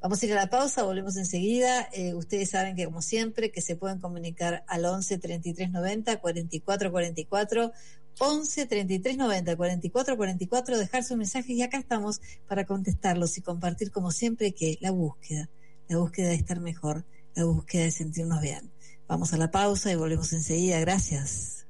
Vamos 0.00 0.22
a 0.22 0.26
ir 0.26 0.32
a 0.32 0.36
la 0.36 0.50
pausa, 0.50 0.82
volvemos 0.82 1.16
enseguida. 1.16 1.88
Eh, 1.92 2.14
ustedes 2.14 2.50
saben 2.50 2.74
que, 2.74 2.84
como 2.84 3.02
siempre, 3.02 3.50
que 3.50 3.60
se 3.60 3.76
pueden 3.76 4.00
comunicar 4.00 4.64
al 4.66 4.84
11 4.84 5.18
33 5.18 5.70
90 5.70 6.16
44 6.16 6.90
44. 6.90 7.72
11 8.18 8.66
33 8.66 9.16
90 9.16 9.56
44 9.56 10.16
44, 10.16 10.78
dejar 10.78 11.02
sus 11.02 11.16
mensajes 11.16 11.50
y 11.50 11.62
acá 11.62 11.78
estamos 11.78 12.20
para 12.46 12.66
contestarlos 12.66 13.38
y 13.38 13.40
compartir, 13.40 13.90
como 13.90 14.10
siempre, 14.10 14.52
que 14.52 14.76
la 14.80 14.90
búsqueda, 14.90 15.48
la 15.88 15.96
búsqueda 15.96 16.28
de 16.28 16.34
estar 16.34 16.60
mejor, 16.60 17.06
la 17.34 17.44
búsqueda 17.44 17.84
de 17.84 17.90
sentirnos 17.90 18.40
bien. 18.40 18.70
Vamos 19.08 19.32
a 19.32 19.38
la 19.38 19.50
pausa 19.50 19.90
y 19.90 19.96
volvemos 19.96 20.32
enseguida. 20.32 20.78
Gracias. 20.80 21.66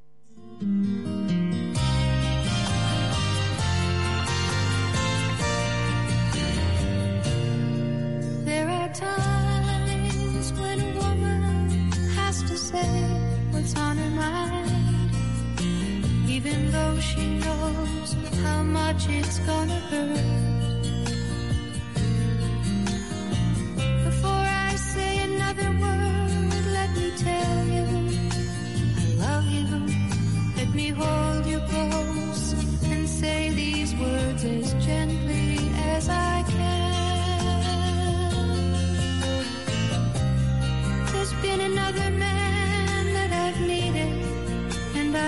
Mind, 14.22 15.14
even 16.28 16.70
though 16.70 16.98
she 17.00 17.24
knows 17.44 18.08
how 18.44 18.62
much 18.62 19.08
it's 19.08 19.38
gonna 19.40 19.80
hurt. 19.90 20.61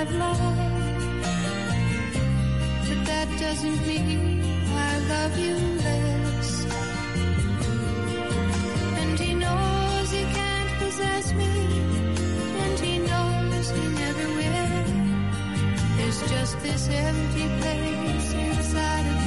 And 0.07 0.23
I've. 0.23 0.39
But 2.89 3.01
that 3.07 3.29
doesn't 3.39 3.87
mean 3.87 4.43
I 4.69 4.99
love 5.09 5.39
you 5.39 5.57
less. 5.87 6.67
And 9.01 9.19
he 9.19 9.35
knows 9.35 10.11
he 10.11 10.25
can't 10.39 10.73
possess 10.79 11.33
me. 11.33 11.53
And 12.63 12.81
he 12.81 12.99
knows 12.99 13.71
he 13.71 13.89
never 14.03 14.27
will. 14.39 14.85
There's 15.97 16.21
just 16.31 16.61
this 16.61 16.89
empty 16.89 17.47
place 17.61 18.33
inside 18.33 19.07
of 19.07 19.17
me 19.17 19.24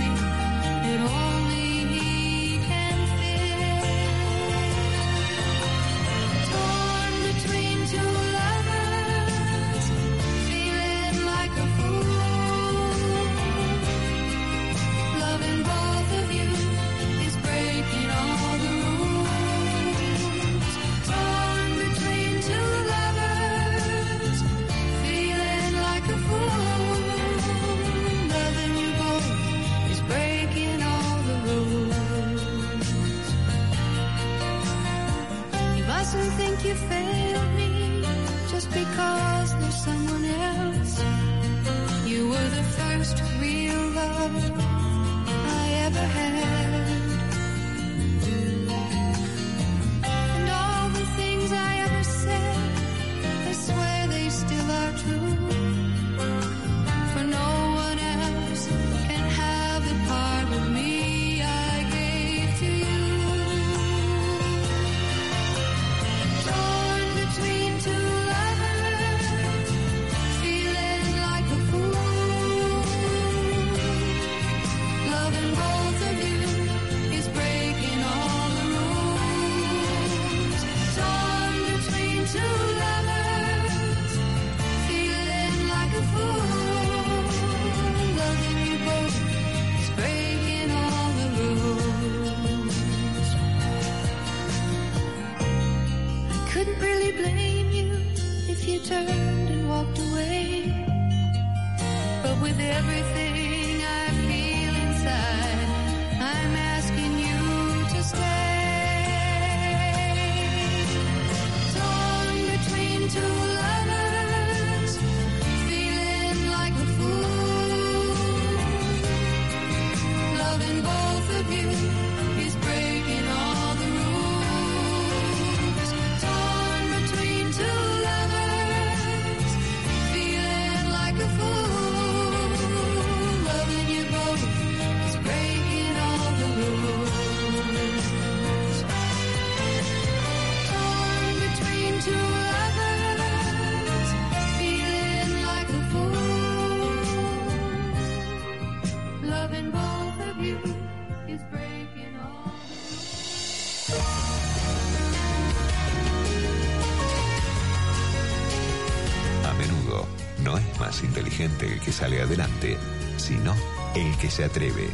que 161.88 161.93
sale 161.93 162.21
adelante, 162.21 162.78
sino 163.15 163.56
el 163.95 164.17
que 164.17 164.30
se 164.30 164.43
atreve. 164.43 164.89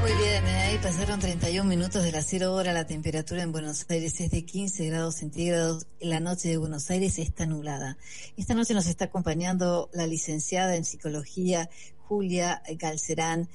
Muy 0.00 0.10
bien, 0.10 0.44
eh, 0.44 0.62
ahí 0.66 0.78
pasaron 0.82 1.20
31 1.20 1.68
minutos 1.68 2.02
de 2.02 2.10
la 2.10 2.20
cero 2.24 2.52
hora. 2.52 2.72
La 2.72 2.84
temperatura 2.84 3.44
en 3.44 3.52
Buenos 3.52 3.86
Aires 3.90 4.20
es 4.20 4.32
de 4.32 4.44
15 4.44 4.86
grados 4.86 5.14
centígrados. 5.14 5.86
La 6.00 6.18
noche 6.18 6.48
de 6.48 6.56
Buenos 6.56 6.90
Aires 6.90 7.20
está 7.20 7.46
nublada. 7.46 7.96
Esta 8.36 8.54
noche 8.54 8.74
nos 8.74 8.88
está 8.88 9.04
acompañando 9.04 9.88
la 9.92 10.08
licenciada 10.08 10.74
en 10.74 10.84
psicología 10.84 11.70
Julia 12.08 12.60
Galcerán. 12.76 13.48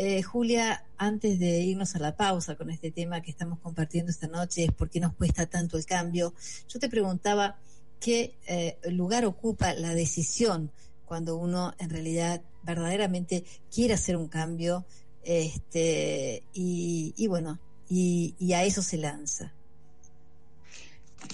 Eh, 0.00 0.22
Julia, 0.22 0.84
antes 0.96 1.40
de 1.40 1.58
irnos 1.58 1.96
a 1.96 1.98
la 1.98 2.14
pausa 2.14 2.54
con 2.54 2.70
este 2.70 2.92
tema 2.92 3.20
que 3.20 3.32
estamos 3.32 3.58
compartiendo 3.58 4.12
esta 4.12 4.28
noche, 4.28 4.62
es 4.62 4.70
por 4.70 4.88
qué 4.88 5.00
nos 5.00 5.12
cuesta 5.14 5.46
tanto 5.46 5.76
el 5.76 5.86
cambio. 5.86 6.34
Yo 6.68 6.78
te 6.78 6.88
preguntaba 6.88 7.58
qué 7.98 8.36
eh, 8.46 8.78
lugar 8.92 9.24
ocupa 9.24 9.74
la 9.74 9.94
decisión 9.94 10.70
cuando 11.04 11.36
uno 11.36 11.74
en 11.80 11.90
realidad 11.90 12.42
verdaderamente 12.62 13.42
quiere 13.74 13.94
hacer 13.94 14.16
un 14.16 14.28
cambio 14.28 14.84
este 15.24 16.44
y, 16.54 17.12
y 17.16 17.26
bueno 17.26 17.58
y, 17.88 18.36
y 18.38 18.52
a 18.52 18.62
eso 18.62 18.82
se 18.82 18.98
lanza 18.98 19.52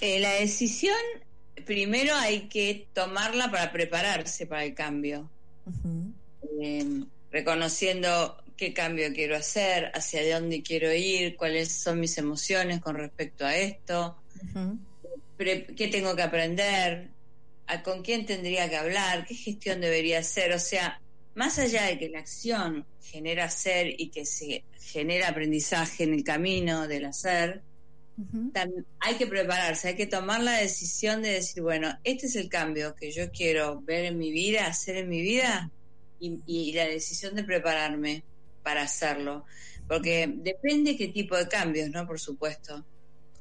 Eh, 0.00 0.20
la 0.20 0.32
decisión 0.32 0.96
primero 1.66 2.14
hay 2.14 2.48
que 2.48 2.88
tomarla 2.94 3.50
para 3.50 3.72
prepararse 3.72 4.46
para 4.46 4.64
el 4.64 4.74
cambio, 4.74 5.28
eh, 6.62 7.04
reconociendo 7.30 8.38
qué 8.56 8.72
cambio 8.72 9.12
quiero 9.12 9.36
hacer, 9.36 9.90
hacia 9.94 10.38
dónde 10.38 10.62
quiero 10.62 10.92
ir, 10.92 11.36
cuáles 11.36 11.72
son 11.72 12.00
mis 12.00 12.16
emociones 12.18 12.80
con 12.80 12.96
respecto 12.96 13.44
a 13.44 13.56
esto, 13.56 14.16
pre- 15.36 15.66
qué 15.76 15.88
tengo 15.88 16.14
que 16.14 16.22
aprender, 16.22 17.08
a 17.66 17.82
con 17.82 18.02
quién 18.02 18.26
tendría 18.26 18.68
que 18.68 18.76
hablar, 18.76 19.26
qué 19.26 19.34
gestión 19.34 19.80
debería 19.80 20.20
hacer. 20.20 20.52
O 20.52 20.58
sea, 20.58 21.00
más 21.34 21.58
allá 21.58 21.84
de 21.86 21.98
que 21.98 22.08
la 22.08 22.20
acción 22.20 22.86
genera 23.02 23.46
hacer 23.46 23.94
y 23.98 24.10
que 24.10 24.24
se 24.24 24.64
genera 24.80 25.28
aprendizaje 25.28 26.04
en 26.04 26.14
el 26.14 26.22
camino 26.22 26.86
del 26.86 27.06
hacer, 27.06 27.62
hay 29.00 29.14
que 29.16 29.26
prepararse, 29.26 29.88
hay 29.88 29.96
que 29.96 30.06
tomar 30.06 30.40
la 30.40 30.58
decisión 30.58 31.22
de 31.22 31.30
decir, 31.30 31.62
bueno, 31.62 31.98
este 32.04 32.26
es 32.26 32.36
el 32.36 32.48
cambio 32.48 32.94
que 32.94 33.10
yo 33.10 33.32
quiero 33.32 33.80
ver 33.80 34.04
en 34.04 34.18
mi 34.18 34.30
vida, 34.30 34.66
hacer 34.66 34.98
en 34.98 35.08
mi 35.08 35.20
vida, 35.20 35.68
y, 36.20 36.38
y 36.46 36.72
la 36.74 36.86
decisión 36.86 37.34
de 37.34 37.42
prepararme 37.42 38.22
para 38.64 38.82
hacerlo. 38.82 39.44
Porque 39.86 40.32
depende 40.34 40.96
qué 40.96 41.08
tipo 41.08 41.36
de 41.36 41.46
cambios, 41.46 41.90
¿no? 41.90 42.06
Por 42.06 42.18
supuesto. 42.18 42.84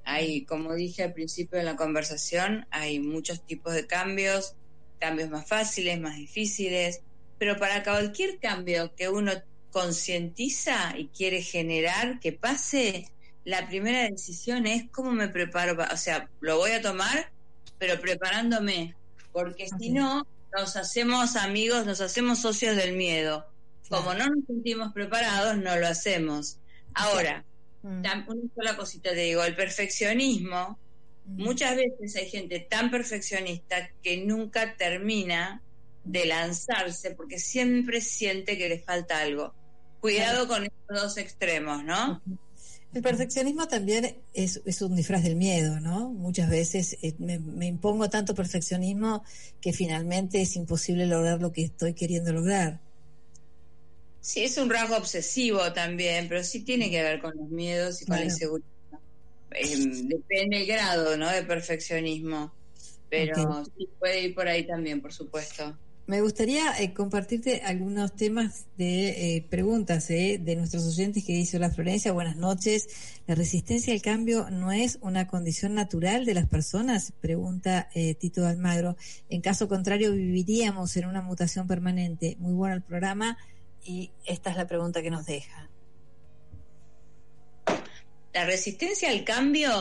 Hay, 0.03 0.45
como 0.45 0.73
dije 0.75 1.03
al 1.03 1.13
principio 1.13 1.57
de 1.57 1.63
la 1.65 1.75
conversación, 1.77 2.67
hay 2.69 2.99
muchos 2.99 3.45
tipos 3.47 3.73
de 3.73 3.87
cambios, 3.87 4.53
cambios 4.99 5.29
más 5.29 5.47
fáciles, 5.47 5.99
más 5.99 6.17
difíciles, 6.17 7.01
pero 7.39 7.57
para 7.57 7.81
cualquier 7.83 8.37
cambio 8.39 8.93
que 8.95 9.09
uno 9.09 9.31
concientiza 9.71 10.93
y 10.97 11.07
quiere 11.07 11.41
generar 11.41 12.19
que 12.19 12.33
pase, 12.33 13.07
la 13.45 13.67
primera 13.67 14.03
decisión 14.09 14.67
es 14.67 14.83
cómo 14.91 15.11
me 15.11 15.29
preparo, 15.29 15.75
pa- 15.77 15.89
o 15.93 15.97
sea, 15.97 16.29
lo 16.41 16.57
voy 16.57 16.71
a 16.71 16.81
tomar, 16.81 17.31
pero 17.77 17.99
preparándome, 17.99 18.95
porque 19.31 19.67
si 19.79 19.89
no, 19.89 20.27
nos 20.55 20.75
hacemos 20.75 21.35
amigos, 21.35 21.85
nos 21.85 22.01
hacemos 22.01 22.39
socios 22.39 22.75
del 22.75 22.93
miedo. 22.95 23.45
Como 23.89 24.13
no 24.13 24.27
nos 24.29 24.45
sentimos 24.45 24.93
preparados, 24.93 25.57
no 25.57 25.75
lo 25.77 25.87
hacemos. 25.87 26.57
Ahora, 26.93 27.43
Mm. 27.83 27.99
una 28.27 28.41
sola 28.55 28.77
cosita 28.77 29.09
te 29.09 29.15
digo, 29.17 29.43
el 29.43 29.55
perfeccionismo, 29.55 30.79
Mm. 31.25 31.43
muchas 31.43 31.75
veces 31.75 32.15
hay 32.15 32.29
gente 32.29 32.59
tan 32.61 32.89
perfeccionista 32.91 33.89
que 34.01 34.17
nunca 34.25 34.75
termina 34.77 35.61
de 36.03 36.25
lanzarse 36.25 37.11
porque 37.11 37.39
siempre 37.39 38.01
siente 38.01 38.57
que 38.57 38.69
le 38.69 38.79
falta 38.79 39.19
algo. 39.21 39.53
Cuidado 40.01 40.47
con 40.47 40.63
estos 40.63 41.01
dos 41.01 41.17
extremos, 41.17 41.83
¿no? 41.83 42.21
El 42.93 43.01
perfeccionismo 43.01 43.67
también 43.67 44.17
es, 44.33 44.61
es 44.65 44.81
un 44.81 44.95
disfraz 44.95 45.23
del 45.23 45.35
miedo, 45.35 45.79
¿no? 45.79 46.09
Muchas 46.11 46.49
veces 46.49 46.97
eh, 47.01 47.15
me, 47.19 47.39
me 47.39 47.65
impongo 47.67 48.09
tanto 48.09 48.35
perfeccionismo 48.35 49.23
que 49.61 49.73
finalmente 49.73 50.41
es 50.41 50.55
imposible 50.55 51.05
lograr 51.07 51.41
lo 51.41 51.51
que 51.51 51.63
estoy 51.63 51.93
queriendo 51.95 52.31
lograr. 52.33 52.79
Sí, 54.23 54.45
es 54.45 54.57
un 54.57 54.69
rasgo 54.69 54.95
obsesivo 54.95 55.73
también, 55.73 56.29
pero 56.29 56.45
sí 56.45 56.61
tiene 56.61 56.89
que 56.89 57.03
ver 57.03 57.19
con 57.19 57.35
los 57.35 57.49
miedos 57.49 58.01
y 58.01 58.05
con 58.05 58.15
la 58.15 58.23
inseguridad. 58.23 58.69
Eh, 59.51 59.75
depende 60.05 60.61
el 60.61 60.65
grado, 60.65 61.17
¿no? 61.17 61.29
De 61.29 61.43
perfeccionismo. 61.43 62.53
Pero 63.09 63.65
sí 63.77 63.89
puede 63.99 64.21
ir 64.21 64.33
por 64.33 64.47
ahí 64.47 64.65
también, 64.65 65.01
por 65.01 65.11
supuesto. 65.11 65.77
Me 66.07 66.21
gustaría 66.21 66.73
eh, 66.79 66.93
compartirte 66.93 67.63
algunos 67.65 68.15
temas 68.15 68.65
de 68.77 69.35
eh, 69.35 69.45
preguntas 69.49 70.09
eh, 70.09 70.39
de 70.41 70.55
nuestros 70.55 70.87
oyentes 70.87 71.25
que 71.25 71.33
dice 71.33 71.59
la 71.59 71.69
Florencia, 71.69 72.13
buenas 72.13 72.37
noches. 72.37 72.87
¿La 73.27 73.35
resistencia 73.35 73.93
al 73.93 74.01
cambio 74.01 74.49
no 74.49 74.71
es 74.71 74.99
una 75.01 75.27
condición 75.27 75.75
natural 75.75 76.23
de 76.23 76.33
las 76.33 76.47
personas? 76.47 77.11
Pregunta 77.19 77.89
eh, 77.93 78.15
Tito 78.15 78.45
Almagro. 78.45 78.95
En 79.29 79.41
caso 79.41 79.67
contrario, 79.67 80.13
viviríamos 80.13 80.95
en 80.95 81.07
una 81.07 81.21
mutación 81.21 81.67
permanente. 81.67 82.37
Muy 82.39 82.53
bueno 82.53 82.75
el 82.75 82.81
programa 82.83 83.37
y 83.85 84.11
esta 84.25 84.49
es 84.51 84.57
la 84.57 84.67
pregunta 84.67 85.01
que 85.01 85.09
nos 85.11 85.25
deja. 85.25 85.69
La 88.33 88.45
resistencia 88.45 89.09
al 89.09 89.23
cambio 89.23 89.71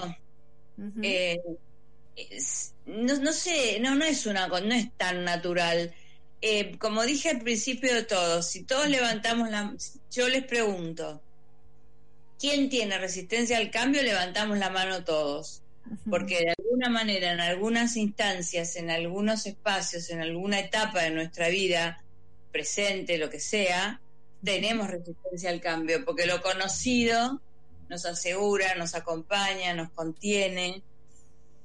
eh, 1.03 1.41
es- 2.17 2.75
no, 2.85 3.17
no 3.17 3.33
sé, 3.33 3.79
no, 3.81 3.95
no 3.95 4.05
es 4.05 4.27
una 4.27 4.47
no 4.49 4.75
es 4.75 4.93
tan 4.97 5.25
natural. 5.25 5.95
Eh, 6.41 6.77
como 6.79 7.05
dije 7.05 7.31
al 7.31 7.41
principio 7.41 7.95
de 7.95 8.03
todo, 8.03 8.43
si 8.43 8.65
todos 8.65 8.89
levantamos 8.89 9.49
la 9.51 9.75
yo 10.11 10.29
les 10.29 10.45
pregunto, 10.45 11.23
¿quién 12.39 12.69
tiene 12.69 12.99
resistencia 12.99 13.57
al 13.59 13.71
cambio? 13.71 14.03
Levantamos 14.03 14.59
la 14.59 14.71
mano 14.71 15.05
todos. 15.05 15.63
Porque 16.09 16.39
de 16.39 16.55
alguna 16.59 16.89
manera, 16.91 17.33
en 17.33 17.41
algunas 17.41 17.97
instancias, 17.97 18.77
en 18.77 18.91
algunos 18.91 19.47
espacios, 19.47 20.11
en 20.11 20.21
alguna 20.21 20.61
etapa 20.61 21.03
de 21.03 21.11
nuestra 21.11 21.49
vida, 21.49 22.02
presente, 22.53 23.19
lo 23.19 23.31
que 23.31 23.41
sea, 23.41 24.01
tenemos 24.45 24.89
resistencia 24.89 25.51
al 25.51 25.61
cambio, 25.61 26.05
porque 26.05 26.27
lo 26.27 26.43
conocido 26.43 27.41
nos 27.89 28.05
asegura, 28.07 28.75
nos 28.77 28.95
acompaña, 28.95 29.75
nos 29.75 29.91
contiene, 29.91 30.83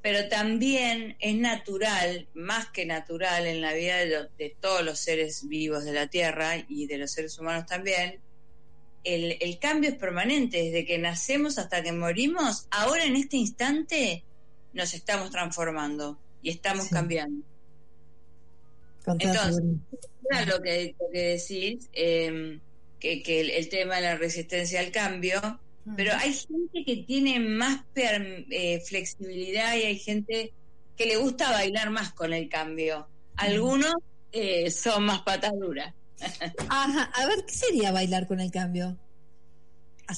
pero 0.02 0.28
también 0.30 1.16
es 1.20 1.36
natural, 1.36 2.28
más 2.34 2.70
que 2.70 2.86
natural 2.86 3.46
en 3.48 3.62
la 3.62 3.74
vida 3.74 3.98
de, 3.98 4.06
lo- 4.08 4.30
de 4.38 4.56
todos 4.60 4.84
los 4.84 5.00
seres 5.00 5.48
vivos 5.48 5.84
de 5.86 5.94
la 5.94 6.08
Tierra 6.08 6.64
y 6.68 6.88
de 6.88 6.98
los 6.98 7.12
seres 7.12 7.38
humanos 7.40 7.66
también, 7.66 8.20
el, 9.04 9.38
el 9.40 9.58
cambio 9.60 9.90
es 9.90 9.96
permanente, 9.96 10.58
desde 10.64 10.86
que 10.86 10.98
nacemos 10.98 11.58
hasta 11.58 11.82
que 11.82 11.94
morimos, 11.94 12.68
ahora 12.72 13.06
en 13.06 13.16
este 13.16 13.38
instante 13.38 14.24
nos 14.74 14.94
estamos 14.94 15.32
transformando 15.32 16.20
y 16.42 16.50
estamos 16.50 16.86
Sí. 16.86 16.90
cambiando. 16.94 17.46
Con 19.08 19.18
toda 19.18 19.34
entonces, 19.34 19.64
seguridad. 19.64 20.54
Lo 20.58 20.62
que, 20.62 20.96
lo 21.00 21.10
que 21.14 21.20
decís, 21.38 21.90
eh, 21.94 22.60
que, 23.00 23.24
que 23.24 23.40
el, 23.40 23.50
el 23.52 23.70
tema 23.70 23.96
de 23.96 24.02
la 24.02 24.18
resistencia 24.18 24.82
al 24.82 24.92
cambio, 24.92 25.40
pero 25.96 26.12
hay 26.14 26.34
gente 26.34 26.84
que 26.86 26.98
tiene 27.08 27.40
más 27.40 27.86
per- 27.94 28.46
eh, 28.52 28.82
flexibilidad 28.82 29.74
y 29.78 29.84
hay 29.84 29.98
gente 29.98 30.52
que 30.98 31.06
le 31.06 31.16
gusta 31.16 31.52
bailar 31.52 31.90
más 31.92 32.12
con 32.12 32.34
el 32.34 32.50
cambio. 32.50 33.08
Algunos 33.38 33.94
eh, 34.34 34.70
son 34.70 35.06
más 35.06 35.22
patas 35.22 35.54
duras. 35.58 35.94
Ajá, 36.68 37.04
a 37.14 37.26
ver, 37.28 37.46
¿qué 37.46 37.54
sería 37.54 37.94
bailar 37.94 38.28
con 38.28 38.42
el 38.42 38.52
cambio? 38.52 38.98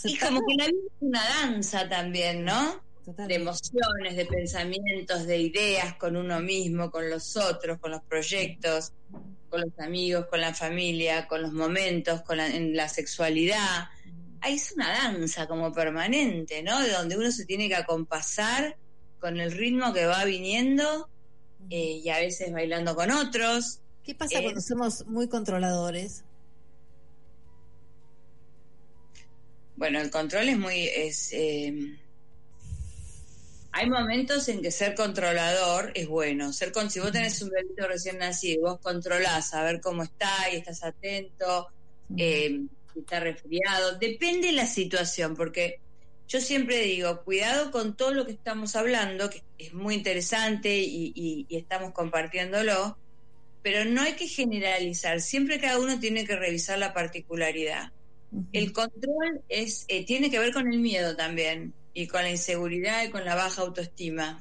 Y 0.04 0.18
como 0.18 0.40
que 0.48 0.56
la 0.56 0.66
vida 0.66 0.78
es 0.88 1.02
una 1.02 1.24
danza 1.24 1.88
también, 1.88 2.44
¿no? 2.46 2.82
De 3.06 3.36
emociones, 3.36 4.16
de 4.16 4.26
pensamientos, 4.26 5.26
de 5.26 5.38
ideas 5.40 5.96
con 5.96 6.16
uno 6.16 6.40
mismo, 6.40 6.92
con 6.92 7.10
los 7.10 7.36
otros, 7.38 7.80
con 7.80 7.92
los 7.92 8.02
proyectos, 8.04 8.94
con 9.50 9.62
los 9.62 9.80
amigos, 9.80 10.28
con 10.28 10.42
la 10.42 10.54
familia, 10.54 11.28
con 11.28 11.42
los 11.42 11.52
momentos, 11.52 12.22
con 12.22 12.38
la, 12.38 12.48
en 12.48 12.76
la 12.76 12.88
sexualidad. 12.88 13.88
Ahí 14.42 14.56
es 14.56 14.72
una 14.74 14.90
danza 14.90 15.48
como 15.48 15.74
permanente, 15.74 16.62
¿no? 16.62 16.80
De 16.82 16.92
donde 16.92 17.18
uno 17.18 17.32
se 17.32 17.46
tiene 17.46 17.68
que 17.68 17.76
acompasar 17.76 18.78
con 19.20 19.40
el 19.40 19.52
ritmo 19.52 19.92
que 19.92 20.06
va 20.06 20.24
viniendo 20.24 21.10
eh, 21.70 22.02
y 22.04 22.10
a 22.10 22.20
veces 22.20 22.52
bailando 22.52 22.96
con 22.96 23.12
otros. 23.12 23.82
¿Qué 24.04 24.16
pasa 24.16 24.40
Eh, 24.40 24.44
cuando 24.44 24.62
somos 24.62 25.06
muy 25.08 25.28
controladores? 25.28 26.24
Bueno, 29.76 30.00
el 30.00 30.12
control 30.12 30.50
es 30.50 30.58
muy... 30.58 30.88
Es, 30.88 31.34
eh, 31.34 31.98
hay 33.72 33.90
momentos 33.90 34.48
en 34.50 34.62
que 34.62 34.72
ser 34.72 34.96
controlador 34.96 35.92
es 35.96 36.08
bueno. 36.08 36.54
Ser 36.54 36.72
con, 36.72 36.90
si 36.90 37.00
vos 37.00 37.12
tenés 37.12 37.42
un 37.42 37.50
bebito 37.50 37.88
recién 37.88 38.18
nacido 38.18 38.54
y 38.56 38.64
vos 38.64 38.80
controlás 38.82 39.54
a 39.54 39.64
ver 39.64 39.80
cómo 39.82 40.04
está 40.04 40.30
y 40.52 40.58
estás 40.58 40.84
atento, 40.84 41.68
eh, 42.18 42.62
si 42.94 43.00
está 43.00 43.20
resfriado, 43.20 43.98
depende 44.00 44.48
de 44.48 44.54
la 44.54 44.66
situación, 44.68 45.36
porque 45.36 45.76
yo 46.28 46.42
siempre 46.42 46.80
digo, 46.84 47.24
cuidado 47.24 47.72
con 47.72 47.96
todo 47.96 48.14
lo 48.14 48.26
que 48.26 48.34
estamos 48.34 48.76
hablando, 48.76 49.30
que 49.30 49.44
es 49.58 49.74
muy 49.74 49.96
interesante 49.96 50.78
y, 50.80 51.12
y- 51.16 51.46
y 51.50 51.58
estamos 51.58 51.92
compartiéndolo, 51.94 53.00
pero 53.62 53.86
no 53.86 54.02
hay 54.04 54.16
que 54.16 54.28
generalizar, 54.28 55.22
siempre 55.22 55.60
cada 55.60 55.80
uno 55.80 56.00
tiene 56.00 56.26
que 56.26 56.36
revisar 56.36 56.80
la 56.80 56.94
particularidad. 56.94 57.90
El 58.52 58.74
control 58.74 59.44
es 59.50 59.86
eh, 59.88 60.06
tiene 60.06 60.32
que 60.32 60.40
ver 60.40 60.54
con 60.54 60.72
el 60.72 60.80
miedo 60.80 61.16
también 61.16 61.76
y 62.00 62.08
con 62.08 62.22
la 62.24 62.30
inseguridad 62.30 63.04
y 63.04 63.10
con 63.10 63.26
la 63.26 63.36
baja 63.36 63.62
autoestima. 63.62 64.40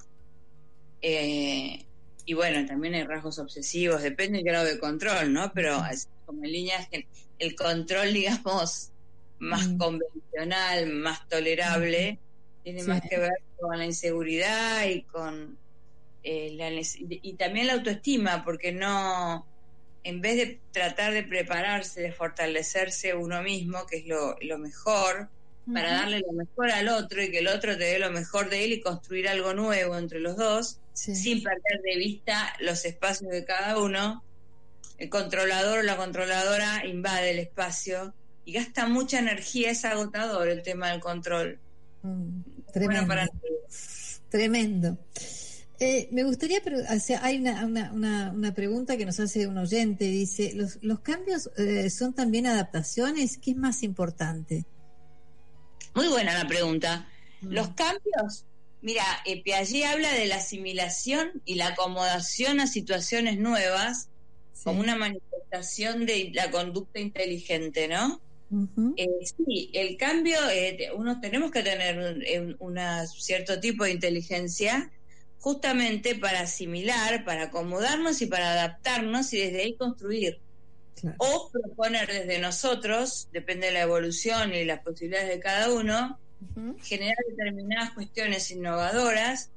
Eh, 1.00 1.88
y 2.24 2.34
bueno, 2.34 2.64
también 2.66 2.94
hay 2.94 3.02
rasgos 3.04 3.40
obsesivos, 3.40 4.00
depende 4.02 4.38
del 4.38 4.46
grado 4.46 4.66
de 4.66 4.78
control, 4.78 5.32
¿no? 5.32 5.50
Pero 5.52 5.84
es 5.90 6.08
como 6.24 6.44
en 6.44 6.52
líneas 6.52 6.88
que 6.88 7.08
el 7.38 7.56
control, 7.56 8.12
digamos, 8.14 8.92
más 9.40 9.66
Mm. 9.68 9.76
convencional, 9.76 10.86
más 10.92 11.26
tolerable, 11.28 12.20
tiene 12.62 12.80
Sí. 12.82 12.88
más 12.88 13.00
que 13.08 13.18
ver 13.18 13.32
con 13.56 13.76
la 13.76 13.86
inseguridad 13.86 14.86
y 14.86 15.04
con 15.04 15.58
eh, 16.22 16.52
la 16.52 16.70
y 16.70 17.36
también 17.36 17.66
la 17.66 17.72
autoestima, 17.74 18.44
porque 18.44 18.70
no, 18.70 19.48
en 20.04 20.20
vez 20.20 20.36
de 20.36 20.62
tratar 20.70 21.12
de 21.12 21.24
prepararse, 21.24 22.02
de 22.02 22.12
fortalecerse 22.12 23.14
uno 23.14 23.42
mismo, 23.42 23.84
que 23.86 23.98
es 23.98 24.06
lo, 24.06 24.36
lo 24.42 24.58
mejor, 24.58 25.32
para 25.72 25.92
darle 25.92 26.20
lo 26.20 26.32
mejor 26.32 26.70
al 26.70 26.88
otro 26.88 27.22
y 27.22 27.30
que 27.30 27.38
el 27.40 27.48
otro 27.48 27.76
te 27.76 27.84
dé 27.84 27.98
lo 27.98 28.10
mejor 28.10 28.48
de 28.50 28.64
él 28.64 28.72
y 28.72 28.80
construir 28.80 29.28
algo 29.28 29.54
nuevo 29.54 29.96
entre 29.96 30.20
los 30.20 30.36
dos, 30.36 30.78
Sí. 30.94 31.14
sin 31.14 31.42
perder 31.42 31.80
de 31.84 31.96
vista 31.96 32.52
los 32.60 32.84
espacios 32.84 33.30
de 33.30 33.44
cada 33.44 33.78
uno. 33.78 34.24
El 34.98 35.08
controlador 35.10 35.78
o 35.78 35.82
la 35.82 35.96
controladora 35.96 36.84
invade 36.86 37.30
el 37.30 37.38
espacio 37.38 38.14
y 38.44 38.52
gasta 38.54 38.86
mucha 38.88 39.18
energía, 39.20 39.70
es 39.70 39.84
agotador 39.84 40.48
el 40.48 40.62
tema 40.62 40.90
del 40.90 41.00
control. 41.00 41.58
Mm, 42.02 42.40
Bueno, 42.42 42.72
tremendo. 42.72 43.06
para 43.08 43.28
Tremendo. 44.28 44.98
Eh, 45.80 46.08
me 46.10 46.24
gustaría, 46.24 46.60
pre- 46.60 46.80
o 46.82 47.00
sea, 47.00 47.24
hay 47.24 47.38
una, 47.38 47.64
una, 47.64 47.92
una, 47.92 48.30
una 48.32 48.52
pregunta 48.52 48.96
que 48.96 49.06
nos 49.06 49.20
hace 49.20 49.46
un 49.46 49.58
oyente, 49.58 50.04
dice, 50.06 50.52
¿los, 50.54 50.78
los 50.82 51.00
cambios 51.00 51.48
eh, 51.56 51.88
son 51.90 52.12
también 52.14 52.46
adaptaciones? 52.48 53.38
¿Qué 53.38 53.52
es 53.52 53.56
más 53.56 53.82
importante? 53.84 54.64
Muy 55.98 56.06
buena 56.06 56.32
la 56.32 56.46
pregunta. 56.46 57.08
Mm. 57.40 57.52
Los 57.52 57.68
cambios, 57.70 58.44
mira, 58.82 59.02
eh, 59.24 59.42
Piaget 59.42 59.84
habla 59.86 60.12
de 60.12 60.26
la 60.26 60.36
asimilación 60.36 61.42
y 61.44 61.56
la 61.56 61.68
acomodación 61.68 62.60
a 62.60 62.68
situaciones 62.68 63.36
nuevas 63.38 64.08
Sí. 64.52 64.64
como 64.64 64.80
una 64.80 64.94
manifestación 64.96 66.06
de 66.06 66.30
la 66.34 66.50
conducta 66.52 67.00
inteligente, 67.00 67.88
¿no? 67.88 68.20
Eh, 68.96 69.08
sí, 69.24 69.70
el 69.72 69.96
cambio, 69.96 70.38
eh, 70.50 70.90
uno 70.96 71.20
tenemos 71.20 71.50
que 71.50 71.62
tener 71.62 71.98
un 71.98 72.22
eh, 72.22 72.56
una 72.60 73.06
cierto 73.06 73.60
tipo 73.60 73.84
de 73.84 73.92
inteligencia 73.92 74.90
justamente 75.40 76.14
para 76.14 76.40
asimilar, 76.40 77.24
para 77.24 77.44
acomodarnos 77.44 78.22
y 78.22 78.26
para 78.26 78.52
adaptarnos 78.52 79.32
y 79.32 79.38
desde 79.38 79.62
ahí 79.62 79.74
construir. 79.76 80.40
Claro. 81.00 81.16
O 81.18 81.50
proponer 81.50 82.08
desde 82.08 82.38
nosotros, 82.38 83.28
depende 83.32 83.68
de 83.68 83.72
la 83.72 83.82
evolución 83.82 84.54
y 84.54 84.64
las 84.64 84.80
posibilidades 84.80 85.28
de 85.28 85.40
cada 85.40 85.72
uno, 85.72 86.18
generar 86.82 87.16
determinadas 87.28 87.92
cuestiones 87.92 88.50
innovadoras 88.50 89.50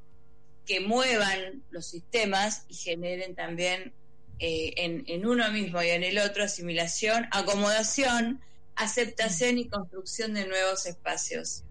que 0.65 0.79
muevan 0.79 1.63
los 1.71 1.87
sistemas 1.87 2.65
y 2.67 2.75
generen 2.75 3.35
también 3.35 3.93
eh, 4.39 4.73
en, 4.77 5.03
en 5.07 5.25
uno 5.25 5.51
mismo 5.51 5.81
y 5.81 5.89
en 5.89 6.03
el 6.03 6.17
otro 6.17 6.43
asimilación, 6.43 7.27
acomodación, 7.31 8.41
aceptación 8.75 9.57
y 9.57 9.67
construcción 9.67 10.33
de 10.33 10.47
nuevos 10.47 10.85
espacios. 10.85 11.63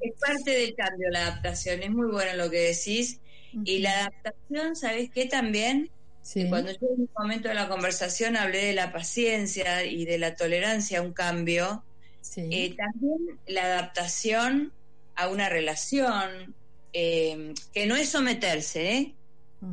Es 0.00 0.14
parte 0.18 0.50
del 0.50 0.74
cambio 0.74 1.08
la 1.10 1.28
adaptación, 1.28 1.82
es 1.82 1.90
muy 1.90 2.10
bueno 2.10 2.36
lo 2.36 2.50
que 2.50 2.60
decís. 2.60 3.20
Y 3.64 3.78
la 3.78 4.00
adaptación, 4.00 4.76
¿sabes 4.76 5.10
qué 5.10 5.26
también? 5.26 5.90
Sí. 6.28 6.46
Cuando 6.46 6.70
yo 6.72 6.88
en 6.94 7.00
un 7.00 7.10
momento 7.18 7.48
de 7.48 7.54
la 7.54 7.70
conversación 7.70 8.36
hablé 8.36 8.66
de 8.66 8.74
la 8.74 8.92
paciencia 8.92 9.86
y 9.86 10.04
de 10.04 10.18
la 10.18 10.34
tolerancia 10.36 10.98
a 10.98 11.02
un 11.02 11.14
cambio, 11.14 11.82
Sí. 12.20 12.42
eh, 12.52 12.74
también 12.76 13.38
la 13.46 13.62
adaptación 13.62 14.72
a 15.14 15.28
una 15.28 15.48
relación, 15.48 16.54
eh, 16.92 17.54
que 17.72 17.86
no 17.86 17.96
es 17.96 18.10
someterse, 18.10 18.92
¿eh? 18.92 19.14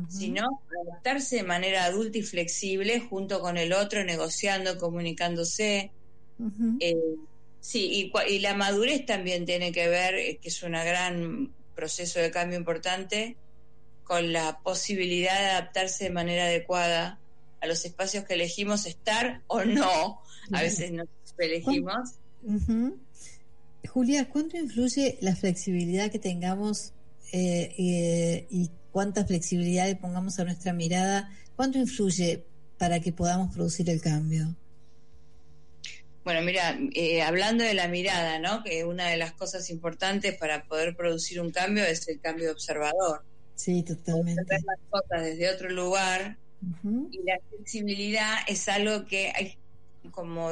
Sino 0.08 0.62
adaptarse 0.88 1.36
de 1.36 1.42
manera 1.42 1.84
adulta 1.84 2.16
y 2.16 2.22
flexible 2.22 3.00
junto 3.00 3.40
con 3.40 3.58
el 3.58 3.74
otro, 3.74 4.02
negociando, 4.02 4.78
comunicándose. 4.78 5.90
Eh, 6.80 6.96
sí, 7.60 8.10
y, 8.14 8.32
y 8.34 8.38
la 8.38 8.54
madurez 8.54 9.04
también 9.04 9.44
tiene 9.44 9.72
que 9.72 9.88
ver, 9.88 10.38
que 10.38 10.48
es 10.48 10.62
un 10.62 10.72
gran 10.72 11.52
proceso 11.74 12.18
de 12.18 12.30
cambio 12.30 12.58
importante, 12.58 13.36
con 14.06 14.32
la 14.32 14.60
posibilidad 14.60 15.38
de 15.38 15.46
adaptarse 15.46 16.04
de 16.04 16.10
manera 16.10 16.44
adecuada 16.44 17.18
a 17.60 17.66
los 17.66 17.84
espacios 17.84 18.24
que 18.24 18.34
elegimos 18.34 18.86
estar 18.86 19.42
o 19.48 19.64
no. 19.64 20.20
A 20.52 20.62
veces 20.62 20.92
no 20.92 21.04
elegimos. 21.38 22.12
Ujú. 22.42 22.98
Julia, 23.88 24.28
¿cuánto 24.28 24.56
influye 24.56 25.18
la 25.20 25.34
flexibilidad 25.34 26.10
que 26.10 26.18
tengamos 26.18 26.92
eh, 27.32 27.74
eh, 27.78 28.46
y 28.50 28.70
cuánta 28.92 29.24
flexibilidad 29.24 29.86
le 29.86 29.96
pongamos 29.96 30.38
a 30.38 30.44
nuestra 30.44 30.72
mirada? 30.72 31.30
¿Cuánto 31.56 31.78
influye 31.78 32.44
para 32.78 33.00
que 33.00 33.12
podamos 33.12 33.52
producir 33.52 33.90
el 33.90 34.00
cambio? 34.00 34.54
Bueno, 36.22 36.42
mira, 36.42 36.78
eh, 36.94 37.22
hablando 37.22 37.64
de 37.64 37.74
la 37.74 37.88
mirada, 37.88 38.38
¿no? 38.38 38.62
Que 38.62 38.84
una 38.84 39.08
de 39.08 39.16
las 39.16 39.32
cosas 39.32 39.70
importantes 39.70 40.36
para 40.36 40.64
poder 40.64 40.96
producir 40.96 41.40
un 41.40 41.50
cambio 41.50 41.84
es 41.84 42.06
el 42.08 42.20
cambio 42.20 42.46
de 42.46 42.52
observador. 42.52 43.24
Sí, 43.56 43.82
totalmente. 43.82 44.42
Ver 44.48 44.60
las 44.64 44.78
cosas 44.88 45.24
desde 45.24 45.50
otro 45.50 45.70
lugar 45.70 46.38
y 47.10 47.22
la 47.22 47.38
flexibilidad 47.48 48.36
es 48.46 48.68
algo 48.68 49.06
que 49.06 49.32
hay, 49.34 49.56
como 50.10 50.50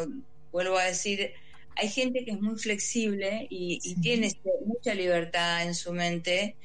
vuelvo 0.51 0.79
a 0.79 0.85
decir, 0.85 1.33
hay 1.77 1.89
gente 1.89 2.25
que 2.25 2.33
es 2.33 2.41
muy 2.41 2.57
flexible 2.59 3.47
y, 3.51 3.79
tiene 4.01 4.33
mucha 4.65 4.95
libertad 4.95 5.65
en 5.65 5.75
su 5.75 5.93
mente 5.93 6.57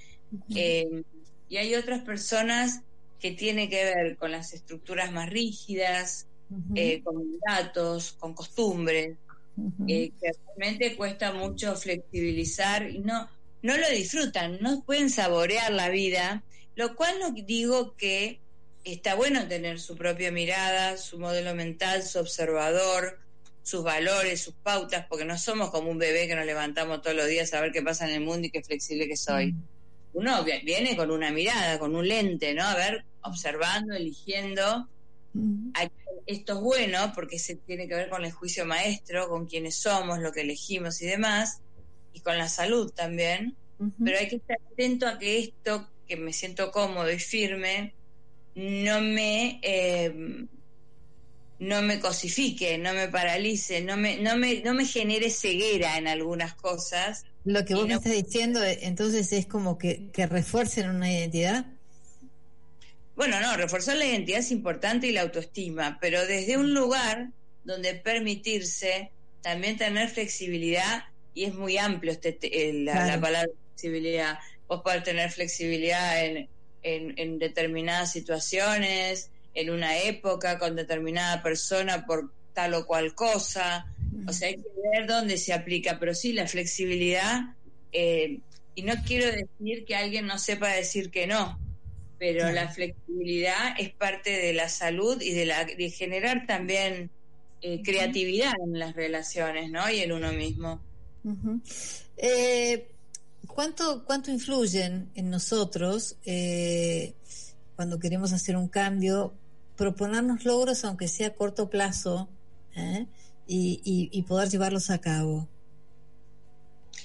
eh, 0.55 1.03
y 1.49 1.57
hay 1.57 1.75
otras 1.75 2.01
personas 2.01 2.81
que 3.19 3.31
tiene 3.31 3.69
que 3.69 3.83
ver 3.83 4.17
con 4.17 4.31
las 4.31 4.53
estructuras 4.53 5.11
más 5.11 5.29
rígidas, 5.29 6.27
eh, 6.75 7.01
con 7.03 7.37
datos, 7.45 8.13
con 8.13 8.33
costumbres, 8.33 9.17
eh, 9.87 10.11
que 10.21 10.31
realmente 10.47 10.95
cuesta 10.95 11.33
mucho 11.33 11.75
flexibilizar 11.75 12.89
y 12.89 12.99
no, 12.99 13.27
no 13.61 13.77
lo 13.77 13.89
disfrutan, 13.89 14.57
no 14.61 14.83
pueden 14.83 15.09
saborear 15.09 15.71
la 15.71 15.89
vida, 15.89 16.43
lo 16.75 16.95
cual 16.95 17.19
no 17.19 17.31
digo 17.31 17.95
que 17.95 18.39
está 18.85 19.15
bueno 19.15 19.47
tener 19.47 19.79
su 19.79 19.95
propia 19.97 20.31
mirada, 20.31 20.97
su 20.97 21.19
modelo 21.19 21.53
mental, 21.55 22.03
su 22.03 22.19
observador, 22.19 23.19
sus 23.63 23.83
valores, 23.83 24.41
sus 24.41 24.53
pautas, 24.55 25.05
porque 25.09 25.25
no 25.25 25.37
somos 25.37 25.69
como 25.71 25.91
un 25.91 25.97
bebé 25.97 26.27
que 26.27 26.35
nos 26.35 26.45
levantamos 26.45 27.01
todos 27.01 27.15
los 27.15 27.27
días 27.27 27.53
a 27.53 27.61
ver 27.61 27.71
qué 27.71 27.81
pasa 27.81 28.07
en 28.07 28.15
el 28.15 28.21
mundo 28.21 28.47
y 28.47 28.51
qué 28.51 28.63
flexible 28.63 29.07
que 29.07 29.17
soy. 29.17 29.53
Uno 30.13 30.43
vi- 30.43 30.61
viene 30.63 30.95
con 30.95 31.11
una 31.11 31.29
mirada, 31.31 31.77
con 31.77 31.95
un 31.95 32.07
lente, 32.07 32.53
¿no? 32.55 32.63
A 32.63 32.75
ver, 32.75 33.03
observando, 33.21 33.93
eligiendo. 33.95 34.87
Hay- 35.75 35.89
esto 36.25 36.53
es 36.53 36.59
bueno 36.61 37.11
porque 37.13 37.37
se 37.37 37.55
tiene 37.55 37.87
que 37.87 37.93
ver 37.95 38.09
con 38.09 38.25
el 38.25 38.31
juicio 38.31 38.65
maestro, 38.65 39.29
con 39.29 39.45
quiénes 39.45 39.75
somos, 39.77 40.19
lo 40.19 40.31
que 40.31 40.41
elegimos 40.41 41.01
y 41.01 41.05
demás, 41.05 41.59
y 42.13 42.21
con 42.21 42.37
la 42.37 42.49
salud 42.49 42.91
también. 42.91 43.55
Pero 44.03 44.17
hay 44.17 44.27
que 44.27 44.35
estar 44.35 44.57
atento 44.73 45.07
a 45.07 45.17
que 45.17 45.39
esto, 45.39 45.89
que 46.07 46.17
me 46.17 46.33
siento 46.33 46.71
cómodo 46.71 47.09
y 47.11 47.19
firme, 47.19 47.93
no 48.55 48.99
me 48.99 49.59
eh, 49.63 50.47
no 51.59 51.81
me 51.81 51.99
cosifique, 51.99 52.77
no 52.77 52.93
me 52.93 53.09
paralice, 53.09 53.81
no 53.81 53.97
me, 53.97 54.17
no 54.17 54.37
me, 54.37 54.61
no 54.61 54.73
me 54.73 54.85
genere 54.85 55.29
ceguera 55.29 55.97
en 55.97 56.07
algunas 56.07 56.53
cosas. 56.55 57.25
Lo 57.43 57.63
que 57.65 57.75
vos 57.75 57.87
me 57.87 57.95
estás 57.95 58.13
diciendo, 58.13 58.63
eh, 58.63 58.79
entonces, 58.83 59.31
es 59.33 59.45
como 59.45 59.77
que, 59.77 60.09
que 60.11 60.25
refuercen 60.25 60.89
una 60.89 61.11
identidad. 61.11 61.65
Bueno, 63.15 63.41
no, 63.41 63.57
reforzar 63.57 63.97
la 63.97 64.05
identidad 64.05 64.39
es 64.39 64.51
importante 64.51 65.07
y 65.07 65.11
la 65.11 65.21
autoestima, 65.21 65.97
pero 65.99 66.25
desde 66.25 66.57
un 66.57 66.73
lugar 66.73 67.31
donde 67.65 67.93
permitirse 67.95 69.11
también 69.41 69.77
tener 69.77 70.09
flexibilidad, 70.09 71.03
y 71.39 71.45
es 71.45 71.53
muy 71.53 71.77
amplio 71.77 72.11
este, 72.11 72.33
te- 72.33 72.69
el- 72.69 72.85
la, 72.85 72.91
Claro. 72.93 73.07
la 73.07 73.21
palabra 73.21 73.49
flexibilidad, 73.75 74.39
vos 74.67 74.81
podés 74.83 75.03
tener 75.03 75.31
flexibilidad 75.31 76.25
en, 76.25 76.49
en, 76.83 77.13
en 77.17 77.39
determinadas 77.39 78.11
situaciones, 78.11 79.31
en 79.53 79.69
una 79.69 79.97
época, 79.99 80.59
con 80.59 80.75
determinada 80.75 81.41
persona 81.41 82.05
por 82.05 82.31
tal 82.53 82.73
o 82.73 82.85
cual 82.85 83.13
cosa, 83.15 83.85
o 84.27 84.33
sea, 84.33 84.47
hay 84.49 84.55
que 84.55 84.67
ver 84.93 85.07
dónde 85.07 85.37
se 85.37 85.53
aplica, 85.53 85.97
pero 85.99 86.13
sí 86.13 86.33
la 86.33 86.45
flexibilidad, 86.47 87.41
eh, 87.91 88.39
y 88.75 88.81
no 88.83 88.93
quiero 89.05 89.27
decir 89.31 89.85
que 89.85 89.95
alguien 89.95 90.25
no 90.27 90.37
sepa 90.37 90.67
decir 90.69 91.09
que 91.09 91.25
no, 91.27 91.57
pero 92.17 92.51
la 92.51 92.67
flexibilidad 92.69 93.75
es 93.79 93.91
parte 93.91 94.31
de 94.31 94.51
la 94.53 94.67
salud 94.67 95.21
y 95.21 95.31
de, 95.33 95.45
la, 95.45 95.63
de 95.65 95.89
generar 95.89 96.45
también 96.47 97.09
eh, 97.61 97.81
creatividad 97.83 98.53
en 98.65 98.77
las 98.77 98.93
relaciones, 98.95 99.69
¿no? 99.71 99.89
Y 99.89 99.99
en 100.01 100.11
uno 100.11 100.31
mismo. 100.33 100.81
Eh, 102.17 102.87
¿cuánto, 103.47 104.03
¿Cuánto 104.05 104.31
influyen 104.31 105.09
en 105.15 105.29
nosotros 105.29 106.15
eh, 106.25 107.13
cuando 107.75 107.99
queremos 107.99 108.33
hacer 108.33 108.55
un 108.57 108.67
cambio, 108.67 109.33
proponernos 109.77 110.43
logros, 110.45 110.83
aunque 110.85 111.07
sea 111.07 111.27
a 111.27 111.33
corto 111.33 111.69
plazo, 111.69 112.27
¿eh? 112.75 113.05
y, 113.47 113.81
y- 113.83 114.09
y 114.11 114.23
poder 114.23 114.49
llevarlos 114.49 114.89
a 114.89 114.99
cabo? 114.99 115.47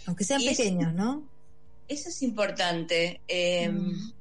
Aunque 0.07 0.25
sean 0.25 0.41
pequeños, 0.57 0.93
¿no? 0.95 1.29
Eso 1.89 2.09
es 2.09 2.23
importante. 2.23 3.21
Eh, 3.29 3.69
Mm. 3.69 4.13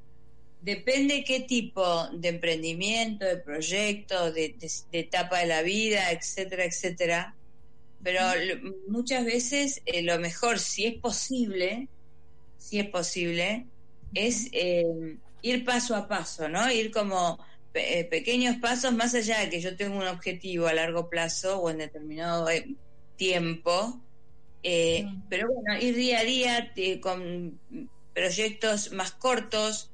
Depende 0.62 1.24
qué 1.24 1.40
tipo 1.40 2.08
de 2.08 2.28
emprendimiento, 2.28 3.26
de 3.26 3.36
proyecto, 3.36 4.32
de, 4.32 4.56
de- 4.58 4.70
de 4.90 4.98
etapa 5.00 5.40
de 5.40 5.46
la 5.46 5.60
vida, 5.60 6.10
etcétera, 6.10 6.64
etcétera. 6.64 7.34
Pero 8.04 8.20
muchas 8.88 9.24
veces 9.24 9.80
eh, 9.86 10.02
lo 10.02 10.18
mejor, 10.18 10.58
si 10.58 10.84
es 10.84 10.94
posible, 11.00 11.88
si 12.58 12.78
es 12.78 12.88
posible, 12.90 13.66
es 14.14 14.48
eh, 14.52 14.84
ir 15.42 15.64
paso 15.64 15.96
a 15.96 16.06
paso, 16.06 16.48
¿no? 16.48 16.70
Ir 16.70 16.90
como 16.90 17.38
pe- 17.72 18.00
eh, 18.00 18.04
pequeños 18.04 18.56
pasos 18.58 18.92
más 18.92 19.14
allá 19.14 19.40
de 19.40 19.48
que 19.50 19.60
yo 19.60 19.74
tengo 19.76 19.96
un 19.98 20.06
objetivo 20.06 20.66
a 20.66 20.74
largo 20.74 21.08
plazo 21.08 21.58
o 21.60 21.70
en 21.70 21.78
determinado 21.78 22.46
tiempo. 23.16 24.00
Eh. 24.62 25.06
Pero 25.30 25.48
bueno, 25.52 25.80
ir 25.82 25.94
día 25.96 26.20
a 26.20 26.24
día 26.24 26.72
con 27.00 27.58
proyectos 28.14 28.92
más 28.92 29.12
cortos, 29.12 29.90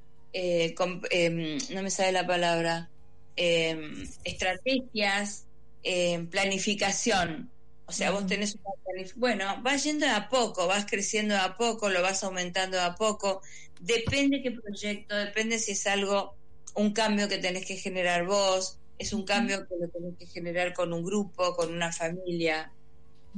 com- 0.77 1.01
em, 1.11 1.59
no 1.71 1.83
me 1.83 1.91
sale 1.91 2.13
la 2.13 2.27
palabra, 2.27 2.91
em, 3.37 4.05
estrategias, 4.25 5.47
em, 5.83 6.29
planificación. 6.29 7.51
O 7.91 7.93
sea, 7.93 8.13
vos 8.13 8.25
tenés 8.25 8.55
una 8.55 8.71
Bueno, 9.17 9.45
vas 9.63 9.83
yendo 9.83 10.07
de 10.07 10.13
a 10.13 10.29
poco, 10.29 10.69
vas 10.69 10.87
creciendo 10.87 11.35
de 11.35 11.41
a 11.41 11.57
poco, 11.57 11.91
lo 11.91 12.01
vas 12.03 12.23
aumentando 12.23 12.77
de 12.77 12.85
a 12.85 12.95
poco. 12.95 13.43
Depende 13.81 14.43
qué 14.43 14.53
proyecto, 14.53 15.17
depende 15.17 15.59
si 15.59 15.73
es 15.73 15.85
algo, 15.89 16.37
un 16.77 16.93
cambio 16.93 17.29
que 17.29 17.39
tenés 17.39 17.67
que 17.67 17.77
generar 17.77 18.27
vos, 18.27 18.79
es 18.97 19.13
un 19.13 19.25
cambio 19.25 19.67
que 19.67 19.75
lo 19.81 19.89
tenés 19.89 20.17
que 20.19 20.27
generar 20.27 20.73
con 20.73 20.93
un 20.93 21.05
grupo, 21.05 21.57
con 21.57 21.75
una 21.75 21.93
familia. 21.93 22.73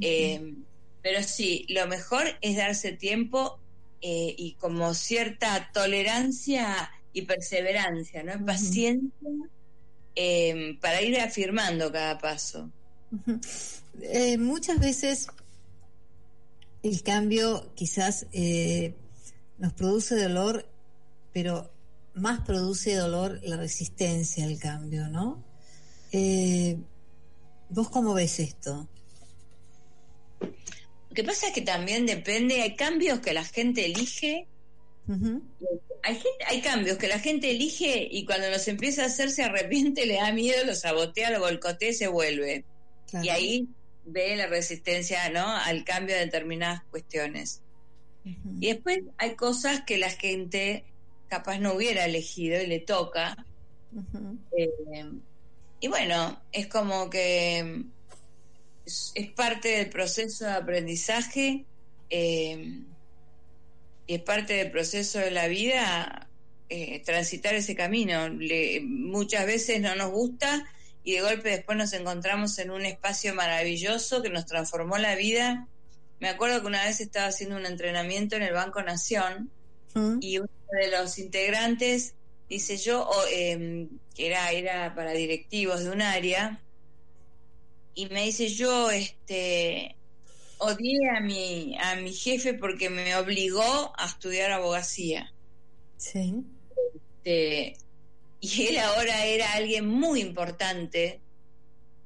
Eh, 0.03 0.55
pero 1.01 1.23
sí, 1.23 1.65
lo 1.71 1.87
mejor 1.87 2.27
es 2.43 2.57
darse 2.59 2.93
tiempo 2.93 3.59
eh, 4.03 4.35
y 4.37 4.53
como 4.57 4.93
cierta 4.93 5.71
tolerancia 5.73 6.91
y 7.15 7.23
perseverancia, 7.23 8.23
¿no? 8.23 8.45
Paciencia 8.45 9.31
eh, 10.15 10.77
para 10.79 11.01
ir 11.01 11.19
afirmando 11.19 11.91
cada 11.91 12.19
paso. 12.19 12.71
Eh, 14.01 14.39
muchas 14.39 14.79
veces 14.81 15.27
el 16.83 17.03
cambio 17.03 17.73
quizás 17.75 18.27
eh, 18.33 18.95
nos 19.59 19.73
produce 19.75 20.17
dolor, 20.21 20.67
pero 21.33 21.71
más 22.15 22.41
produce 22.41 22.95
dolor 22.95 23.41
la 23.43 23.57
resistencia 23.57 24.45
al 24.45 24.59
cambio, 24.59 25.09
¿no? 25.09 25.43
Eh, 26.13 26.77
¿Vos 27.69 27.89
cómo 27.91 28.15
ves 28.15 28.39
esto? 28.41 28.89
Lo 30.41 31.15
que 31.15 31.25
pasa 31.25 31.49
es 31.49 31.53
que 31.53 31.61
también 31.63 32.07
depende, 32.07 32.63
hay 32.63 32.75
cambios 32.75 33.21
que 33.21 33.33
la 33.35 33.45
gente 33.45 33.85
elige, 33.85 34.47
hay, 36.03 36.15
gente- 36.15 36.45
hay 36.47 36.61
cambios 36.63 36.97
que 36.99 37.09
la 37.09 37.19
gente 37.19 37.51
elige 37.51 38.09
y 38.11 38.25
cuando 38.25 38.49
los 38.51 38.67
empieza 38.69 39.03
a 39.03 39.07
hacer 39.07 39.31
se 39.31 39.43
arrepiente, 39.45 40.07
le 40.07 40.17
da 40.17 40.33
miedo, 40.33 40.65
lo 40.65 40.75
sabotea, 40.75 41.31
lo 41.31 41.41
boicotea 41.41 41.91
y 41.91 41.95
se 41.95 42.09
vuelve. 42.09 42.65
Claro. 43.13 43.25
Y 43.27 43.29
ahí 43.29 43.69
ve 44.05 44.35
la 44.35 44.49
resistencia 44.49 45.29
¿no? 45.31 45.47
al 45.47 45.85
cambio 45.85 46.17
de 46.17 46.23
determinadas 46.23 46.83
cuestiones. 46.91 47.61
Y 48.61 48.69
después 48.69 49.01
hay 49.19 49.35
cosas 49.37 49.83
que 49.87 49.99
la 49.99 50.11
gente 50.11 50.85
capaz 51.29 51.59
no 51.59 51.75
hubiera 51.75 52.05
elegido 52.05 52.61
y 52.61 52.67
le 52.67 52.81
toca. 52.81 53.37
Eh, 54.57 54.71
y 55.81 55.89
bueno, 55.89 56.41
es 56.53 56.67
como 56.69 57.11
que 57.11 57.85
es, 58.87 59.13
es 59.15 59.31
parte 59.33 59.69
del 59.79 59.89
proceso 59.91 60.45
de 60.47 60.53
aprendizaje 60.53 61.65
eh, 62.11 62.81
y 64.07 64.15
es 64.15 64.23
parte 64.23 64.55
del 64.55 64.71
proceso 64.71 65.19
de 65.19 65.31
la 65.31 65.49
vida 65.49 66.29
eh, 66.69 67.03
transitar 67.05 67.55
ese 67.55 67.75
camino. 67.75 68.29
Le- 68.29 68.81
muchas 68.83 69.47
veces 69.47 69.81
no 69.81 69.95
nos 69.97 70.11
gusta 70.11 70.65
y 71.05 71.13
de 71.15 71.23
golpe 71.23 71.51
después 71.51 71.77
nos 71.77 71.93
encontramos 71.93 72.59
en 72.59 72.71
un 72.71 72.85
espacio 72.85 73.35
maravilloso 73.35 74.23
que 74.23 74.31
nos 74.31 74.47
transformó 74.47 74.99
la 74.99 75.17
vida. 75.17 75.67
Me 76.21 76.29
acuerdo 76.29 76.61
que 76.61 76.69
una 76.69 76.85
vez 76.85 77.01
estaba 77.01 77.27
haciendo 77.27 77.57
un 77.57 77.67
entrenamiento 77.67 78.37
en 78.37 78.43
el 78.43 78.53
Banco 78.53 78.83
Nación 78.83 79.51
Ujú. 79.95 80.19
y 80.21 80.39
uno 80.39 80.49
de 80.81 80.91
los 80.91 81.19
integrantes 81.19 82.15
dice 82.49 82.77
yo 82.77 83.09
em, 83.31 83.89
que 84.15 84.27
era 84.27 84.51
era 84.53 84.95
para 84.95 85.13
directivos 85.13 85.85
de 85.85 85.91
un 85.91 86.03
área 86.03 86.61
y 87.95 88.07
me 88.07 88.25
dice 88.25 88.49
yo 88.49 88.91
este 88.91 89.97
odié 90.59 90.99
a 91.17 91.21
mi 91.21 91.77
a 91.79 91.97
mi 91.97 92.13
jefe 92.13 92.55
porque 92.55 92.89
me 92.91 93.17
obligó 93.17 93.93
a 93.99 94.07
estudiar 94.07 94.53
abogacía 94.53 95.33
Sí. 95.97 96.43
Este, 97.25 97.77
y 98.45 98.67
él 98.67 98.79
ahora 98.79 99.25
era 99.25 99.53
alguien 99.55 99.87
muy 99.87 100.21
importante 100.21 101.21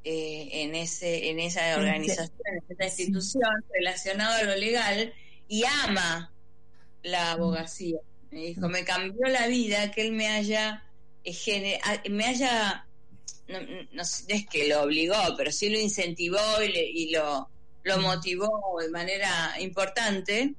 eh, 0.04 0.48
en 0.52 0.74
ese 0.76 1.30
en 1.30 1.40
esa 1.40 1.76
organización 1.76 2.30
en 2.68 2.76
esa 2.78 2.84
institución 3.02 3.50
relacionado 3.72 4.34
a 4.36 4.42
lo 4.44 4.54
legal 4.56 5.12
y 5.48 5.64
ama 5.84 6.32
la 7.02 7.32
abogacía. 7.32 7.98
Me 8.30 8.40
dijo 8.48 8.68
me 8.68 8.84
cambió 8.84 9.26
la 9.28 9.46
vida 9.48 9.90
que 9.90 10.02
él 10.02 10.12
me 10.12 10.28
haya 10.28 10.84
eh, 11.24 11.32
gene- 11.32 11.80
a- 11.82 12.02
me 12.10 12.24
haya 12.26 12.86
no, 13.48 13.58
es 14.28 14.46
que 14.50 14.68
lo 14.68 14.82
obligó 14.82 15.16
pero 15.36 15.50
sí 15.50 15.68
lo 15.70 15.78
incentivó 15.78 16.38
y, 16.62 16.68
le- 16.72 16.90
y 16.90 17.10
lo 17.12 17.48
lo 17.84 17.98
motivó 17.98 18.50
de 18.80 18.90
manera 18.90 19.54
importante 19.60 20.54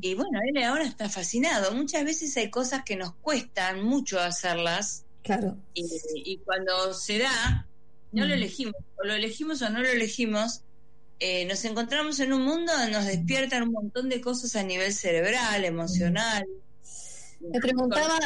Y 0.00 0.14
bueno, 0.14 0.40
él 0.46 0.62
ahora 0.62 0.84
está 0.84 1.08
fascinado. 1.08 1.72
Muchas 1.74 2.04
veces 2.04 2.36
hay 2.36 2.50
cosas 2.50 2.82
que 2.84 2.96
nos 2.96 3.14
cuestan 3.14 3.82
mucho 3.82 4.20
hacerlas 4.20 5.04
Claro. 5.22 5.56
y, 5.74 5.84
y 6.14 6.38
cuando 6.38 6.94
se 6.94 7.18
da, 7.18 7.66
no 8.12 8.24
lo 8.24 8.34
elegimos, 8.34 8.76
o 8.96 9.04
lo 9.04 9.14
elegimos 9.14 9.60
o 9.62 9.70
no 9.70 9.80
lo 9.80 9.88
elegimos, 9.88 10.62
eh, 11.18 11.44
nos 11.46 11.64
encontramos 11.64 12.20
en 12.20 12.32
un 12.32 12.42
mundo 12.42 12.72
donde 12.72 12.92
nos 12.92 13.06
despiertan 13.06 13.64
un 13.64 13.72
montón 13.72 14.08
de 14.08 14.20
cosas 14.20 14.54
a 14.54 14.62
nivel 14.62 14.92
cerebral, 14.92 15.64
emocional. 15.64 16.44
Me 17.40 17.58
preguntaba 17.58 18.18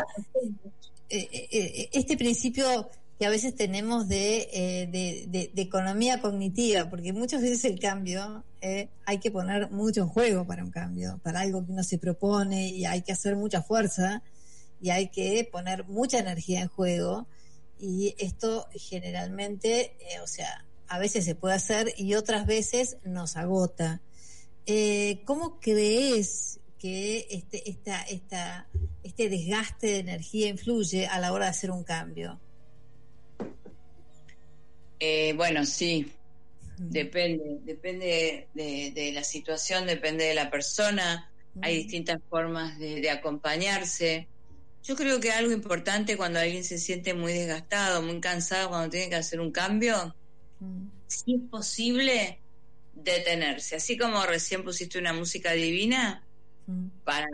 eh, 1.09 1.29
eh, 1.33 1.49
eh, 1.51 1.89
este 1.93 2.17
principio 2.17 2.91
que 3.21 3.27
a 3.27 3.29
veces 3.29 3.55
tenemos 3.55 4.09
de, 4.09 4.49
eh, 4.51 4.87
de, 5.29 5.53
economía 5.61 6.23
cognitiva, 6.23 6.89
porque 6.89 7.13
muchas 7.13 7.43
veces 7.43 7.63
el 7.67 7.79
cambio 7.79 8.45
eh, 8.63 8.89
hay 9.05 9.19
que 9.19 9.31
poner 9.31 9.71
mucho 9.71 10.01
en 10.01 10.09
juego 10.09 10.47
para 10.47 10.65
un 10.65 10.71
cambio, 10.71 11.21
para 11.23 11.41
algo 11.41 11.67
que 11.67 11.73
uno 11.73 11.85
se 11.85 11.99
propone 11.99 12.69
y 12.71 12.87
hay 12.87 13.03
que 13.03 13.13
hacer 13.13 13.37
mucha 13.37 13.61
fuerza 13.61 14.23
y 14.81 14.89
hay 14.89 15.09
que 15.09 15.47
poner 15.53 15.85
mucha 15.85 16.19
energía 16.19 16.63
en 16.63 16.69
juego 16.69 17.27
y 17.79 18.15
esto 18.17 18.67
generalmente, 18.73 19.97
eh, 20.01 20.21
o 20.25 20.27
sea, 20.27 20.65
a 20.89 20.99
veces 20.99 21.27
se 21.27 21.35
puede 21.35 21.57
hacer 21.57 21.93
y 21.99 22.15
otras 22.15 22.47
veces 22.47 22.97
nos 23.05 23.37
agota. 23.37 24.01
¿Cómo 25.27 25.61
crees 25.61 26.59
que 26.79 27.27
este, 27.29 27.69
esta, 27.69 28.01
esta, 28.01 28.67
este 29.03 29.29
desgaste 29.29 29.89
de 29.89 29.99
energía 29.99 30.49
influye 30.49 31.07
a 31.07 31.21
la 31.21 31.35
hora 31.35 31.45
de 31.45 31.51
hacer 31.51 31.71
un 31.71 31.85
cambio? 31.85 32.41
Eh, 35.01 35.33
bueno, 35.33 35.65
sí, 35.65 36.13
depende, 36.77 37.59
depende 37.63 38.49
de, 38.55 38.93
de 38.95 39.13
la 39.13 39.25
situación, 39.25 39.87
depende 39.87 40.25
de 40.25 40.35
la 40.35 40.51
persona. 40.51 41.33
Hay 41.63 41.77
distintas 41.77 42.21
formas 42.29 42.79
de, 42.79 43.01
de 43.01 43.11
acompañarse. 43.11 44.29
Yo 44.85 44.95
creo 44.97 45.21
que 45.21 45.33
algo 45.33 45.53
importante 45.53 46.17
cuando 46.17 46.39
alguien 46.39 46.65
se 46.65 46.79
siente 46.79 47.13
muy 47.13 47.33
desgastado, 47.33 48.03
muy 48.03 48.21
cansado, 48.21 48.69
cuando 48.69 48.89
tiene 48.89 49.09
que 49.09 49.17
hacer 49.17 49.41
un 49.41 49.51
cambio, 49.51 50.15
si 51.07 51.35
es 51.35 51.41
posible, 51.51 52.41
detenerse. 52.95 53.77
Así 53.77 53.99
como 53.99 54.25
recién 54.25 54.63
pusiste 54.65 54.99
una 54.99 55.13
música 55.13 55.53
divina, 55.53 56.25
para 57.05 57.27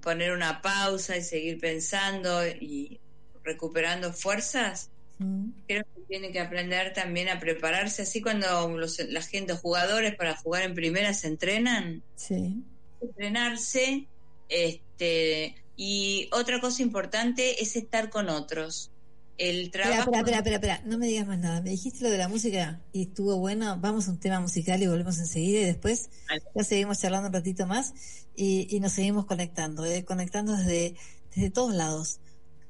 poner 0.00 0.32
una 0.32 0.62
pausa 0.62 1.16
y 1.16 1.22
seguir 1.22 1.58
pensando 1.58 2.46
y 2.46 3.00
recuperando 3.42 4.12
fuerzas, 4.12 4.90
mm, 5.20 5.50
creo 5.68 5.84
que 5.94 6.00
tiene 6.08 6.32
que 6.32 6.40
aprender 6.40 6.92
también 6.92 7.28
a 7.28 7.38
prepararse. 7.38 8.02
Así 8.02 8.20
cuando 8.20 8.68
los, 8.76 8.98
la 9.08 9.22
gente, 9.22 9.52
los 9.52 9.60
jugadores 9.62 10.16
para 10.16 10.36
jugar 10.36 10.62
en 10.64 10.74
primera 10.74 11.14
se 11.14 11.28
entrenan, 11.28 12.02
Sí. 12.16 12.62
entrenarse. 13.00 14.06
Este, 14.48 15.54
y 15.76 16.28
otra 16.32 16.60
cosa 16.60 16.82
importante 16.82 17.62
es 17.62 17.76
estar 17.76 18.10
con 18.10 18.28
otros. 18.28 18.90
El 19.38 19.70
trabajo. 19.70 20.00
espera, 20.12 20.18
espera, 20.18 20.36
espera, 20.38 20.56
espera, 20.56 20.82
no 20.84 20.98
me 20.98 21.06
digas 21.06 21.26
más 21.26 21.38
nada. 21.38 21.62
Me 21.62 21.70
dijiste 21.70 22.04
lo 22.04 22.10
de 22.10 22.18
la 22.18 22.28
música 22.28 22.80
y 22.92 23.02
estuvo 23.04 23.38
bueno. 23.38 23.78
Vamos 23.80 24.06
a 24.06 24.10
un 24.10 24.20
tema 24.20 24.38
musical 24.40 24.82
y 24.82 24.86
volvemos 24.86 25.18
enseguida 25.18 25.60
y 25.60 25.64
después 25.64 26.10
Vale. 26.28 26.42
ya 26.54 26.64
seguimos 26.64 26.98
charlando 26.98 27.28
un 27.28 27.32
ratito 27.32 27.66
más 27.66 27.94
y, 28.36 28.66
y 28.74 28.80
nos 28.80 28.92
seguimos 28.92 29.24
conectando, 29.24 29.86
¿eh? 29.86 30.04
conectando 30.04 30.54
desde, 30.54 30.94
desde 31.34 31.50
todos 31.50 31.74
lados 31.74 32.20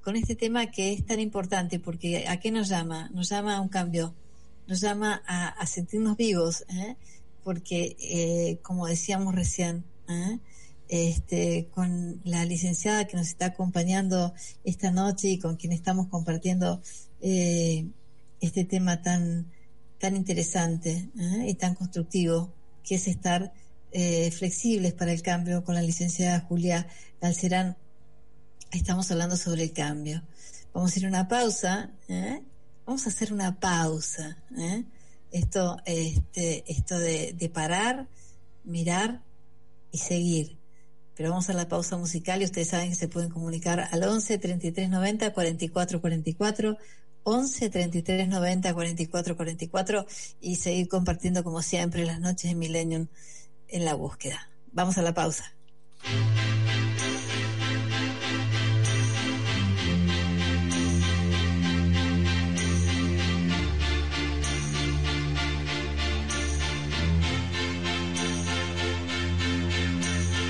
con 0.03 0.17
este 0.17 0.35
tema 0.35 0.71
que 0.71 0.93
es 0.93 1.05
tan 1.05 1.21
importante 1.21 1.79
porque 1.79 2.27
¿a 2.29 2.39
qué 2.39 2.51
nos 2.51 2.69
llama? 2.69 3.11
Nos 3.13 3.29
llama 3.29 3.57
a 3.57 3.61
un 3.61 3.69
cambio, 3.69 4.15
nos 4.67 4.81
llama 4.81 5.23
a, 5.27 5.67
sentirnos 5.67 6.17
vivos, 6.17 6.65
¿eh? 6.69 6.97
porque 7.43 7.97
eh, 8.01 8.59
como 8.63 8.87
decíamos 8.87 9.35
recién, 9.35 9.85
¿eh? 10.09 10.39
este, 10.89 11.69
con 11.73 12.21
la 12.25 12.45
licenciada 12.45 13.07
que 13.07 13.17
nos 13.17 13.29
está 13.29 13.47
acompañando 13.47 14.35
esta 14.65 14.91
noche 14.91 15.29
y 15.29 15.39
con 15.39 15.57
quien 15.57 15.73
estamos 15.73 16.09
compartiendo 16.09 16.83
eh, 17.21 17.87
este 18.41 18.65
tema 18.65 19.03
tan, 19.03 19.47
tan 19.99 20.17
interesante 20.17 21.11
y 21.47 21.55
tan 21.55 21.75
constructivo, 21.75 22.53
que 22.83 22.95
es 22.95 23.07
estar 23.07 23.53
flexibles 24.33 24.95
para 24.95 25.13
el 25.13 25.21
cambio 25.21 25.63
con 25.63 25.75
la 25.75 25.83
licenciada 25.83 26.41
Julia 26.41 26.87
Galcerán. 27.21 27.77
Estamos 28.71 29.11
hablando 29.11 29.37
sobre 29.37 29.65
el 29.65 29.73
cambio. 29.73 30.23
Vamos 30.73 30.95
a 30.95 30.99
ir 30.99 31.07
a 31.07 31.09
una 31.09 31.29
pausa. 31.29 31.91
¿eh? 32.09 32.41
Vamos 32.87 33.07
a 33.07 33.11
hacer 33.11 33.33
una 33.33 33.59
pausa. 33.59 34.39
¿eh? 34.57 34.85
Esto, 35.33 35.79
este, 35.85 36.71
esto 36.71 36.99
de, 36.99 37.33
de 37.33 37.49
parar, 37.49 38.07
mirar 38.65 39.23
y 39.93 39.99
seguir 39.99 40.57
Pero 41.17 41.31
vamos 41.31 41.49
a 41.51 41.53
la 41.53 41.69
pausa 41.69 41.97
musical 41.97 42.43
y 42.43 42.45
ustedes 42.45 42.69
saben 42.69 42.91
que 42.91 42.97
se 42.97 43.09
pueden 43.09 43.31
comunicar 43.31 43.89
al 43.91 44.03
11 44.03 44.39
33 44.39 44.89
90 44.89 45.33
44 45.33 46.01
44 46.01 46.79
11 47.23 47.71
33 47.71 48.29
90 48.29 48.75
44 48.75 49.37
44 49.37 50.07
y 50.41 50.57
seguir 50.57 50.89
compartiendo 50.89 51.45
como 51.45 51.63
siempre 51.63 52.05
las 52.05 52.21
noches 52.21 52.51
de 52.51 52.55
Millennium 52.55 53.09
en 53.69 53.85
la 53.85 53.95
búsqueda. 53.95 54.49
Vamos 54.73 54.97
a 54.99 55.03
la 55.03 55.13
pausa. 55.13 55.53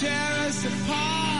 tear 0.00 0.46
us 0.46 0.64
apart. 0.64 1.39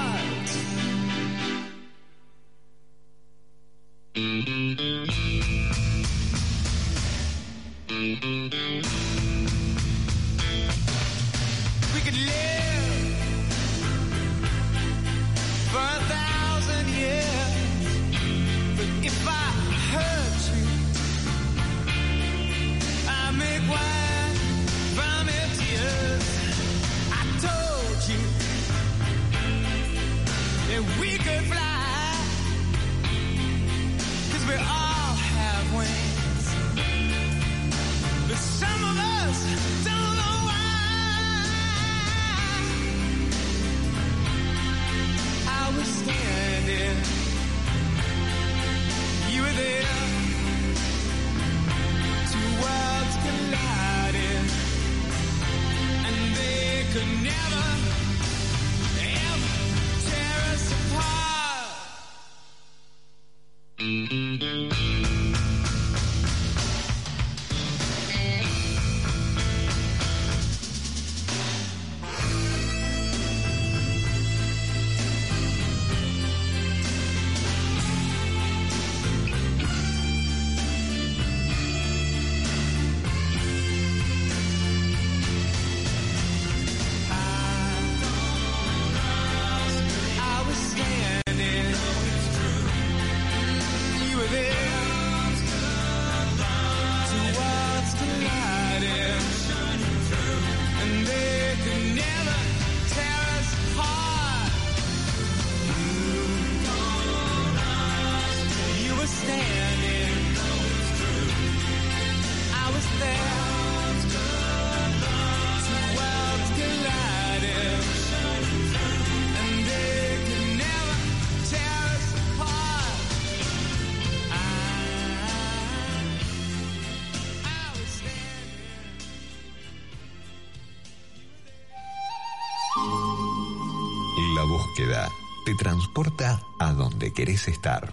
Te 135.51 135.57
transporta 135.57 136.41
a 136.61 136.73
donde 136.73 137.13
querés 137.13 137.49
estar. 137.49 137.93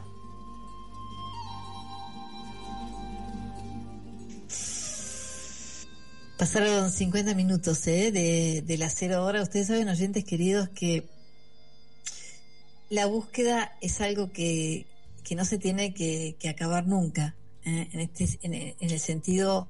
Pasaron 6.38 6.92
50 6.92 7.34
minutos 7.34 7.88
¿eh? 7.88 8.12
de, 8.12 8.62
de 8.66 8.78
la 8.78 8.90
cero 8.90 9.26
hora. 9.26 9.42
Ustedes 9.42 9.68
saben, 9.68 9.90
oyentes 9.90 10.24
queridos, 10.24 10.70
que 10.70 11.10
la 12.90 13.08
búsqueda 13.08 13.76
es 13.82 14.00
algo 14.02 14.32
que, 14.32 14.86
no 15.36 15.46
se 15.46 15.58
tiene 15.58 15.94
que, 15.96 16.38
acabar 16.48 16.86
nunca, 16.88 17.36
¿eh? 17.66 17.90
en, 17.92 18.00
este, 18.02 18.38
en, 18.44 18.54
el- 18.54 18.76
en 18.80 18.92
el 18.92 19.00
sentido 19.00 19.68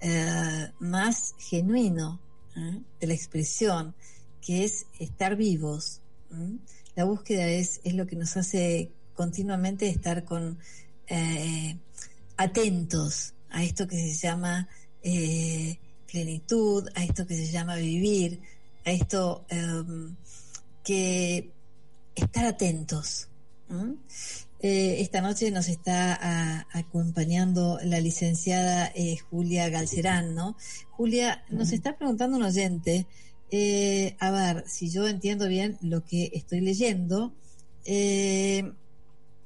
eh, 0.00 0.70
más 0.80 1.34
genuino 1.38 2.20
de 3.00 3.06
la 3.06 3.12
expresión, 3.12 3.94
que 4.40 4.64
es 4.64 4.86
estar 4.98 5.36
vivos. 5.36 6.00
La 6.96 7.04
búsqueda 7.04 7.46
es, 7.46 7.80
es 7.84 7.94
lo 7.94 8.06
que 8.06 8.16
nos 8.16 8.36
hace 8.36 8.90
continuamente 9.14 9.88
estar 9.88 10.24
con 10.24 10.58
eh, 11.06 11.76
atentos 12.36 13.34
a 13.50 13.62
esto 13.62 13.86
que 13.86 13.96
se 13.96 14.14
llama 14.26 14.68
eh, 15.02 15.78
plenitud, 16.10 16.88
a 16.94 17.04
esto 17.04 17.26
que 17.26 17.36
se 17.36 17.50
llama 17.52 17.76
vivir, 17.76 18.40
a 18.84 18.90
esto 18.90 19.44
em, 19.48 20.16
que 20.82 21.50
estar 22.14 22.44
atentos. 22.46 23.28
Eh, 24.60 25.00
esta 25.00 25.20
noche 25.20 25.50
nos 25.50 25.68
está 25.68 26.14
a- 26.14 26.66
acompañando 26.72 27.78
la 27.84 28.00
licenciada 28.00 28.90
eh, 28.94 29.16
Julia 29.30 29.68
Galcerán, 29.68 30.34
¿no? 30.34 30.56
Julia, 30.90 31.44
nos 31.50 31.72
está 31.72 31.96
preguntando 31.98 32.36
un 32.38 32.44
oyente, 32.44 33.06
eh, 33.50 34.16
a 34.18 34.30
ver 34.30 34.68
si 34.68 34.90
yo 34.90 35.06
entiendo 35.06 35.48
bien 35.48 35.78
lo 35.82 36.04
que 36.04 36.30
estoy 36.34 36.60
leyendo. 36.60 37.32
Eh, 37.84 38.72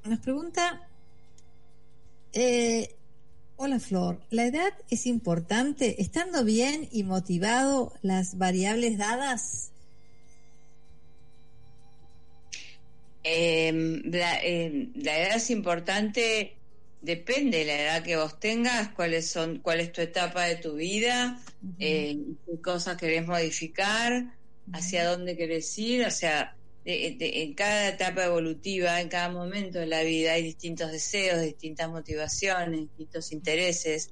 nos 0.05 0.19
pregunta, 0.21 0.89
eh, 2.33 2.95
hola 3.57 3.79
Flor, 3.81 4.21
¿la 4.31 4.47
edad 4.47 4.73
es 4.89 5.07
importante? 5.07 6.01
¿Estando 6.01 6.45
bien 6.45 6.89
y 6.91 7.03
motivado 7.03 7.93
las 8.03 8.39
variables 8.39 8.97
dadas? 8.97 9.73
Eh, 13.23 14.01
la, 14.05 14.39
eh, 14.43 14.89
la 14.95 15.19
edad 15.19 15.37
es 15.37 15.51
importante, 15.51 16.57
depende 17.03 17.59
de 17.59 17.65
la 17.67 17.83
edad 17.83 18.03
que 18.03 18.17
vos 18.17 18.41
tengas, 18.41 18.89
cuáles 18.93 19.29
son, 19.29 19.59
cuál 19.59 19.81
es 19.81 19.93
tu 19.93 20.01
etapa 20.01 20.45
de 20.45 20.57
tu 20.57 20.75
vida, 20.77 21.39
eh, 21.79 22.17
qué 22.47 22.61
cosas 22.63 22.97
querés 22.97 23.27
modificar, 23.27 24.39
hacia 24.73 25.05
dónde 25.07 25.37
querés 25.37 25.77
ir, 25.79 26.07
o 26.07 26.11
sea, 26.11 26.57
de- 26.85 27.17
de- 27.19 27.43
en 27.43 27.55
cada 27.55 27.89
etapa 27.89 28.25
evolutiva, 28.25 29.01
en 29.01 29.09
cada 29.09 29.29
momento 29.31 29.79
de 29.79 29.87
la 29.87 30.03
vida 30.03 30.33
hay 30.33 30.43
distintos 30.43 30.91
deseos, 30.93 31.43
distintas 31.43 31.89
motivaciones, 31.91 32.81
distintos 32.81 33.33
intereses, 33.33 34.09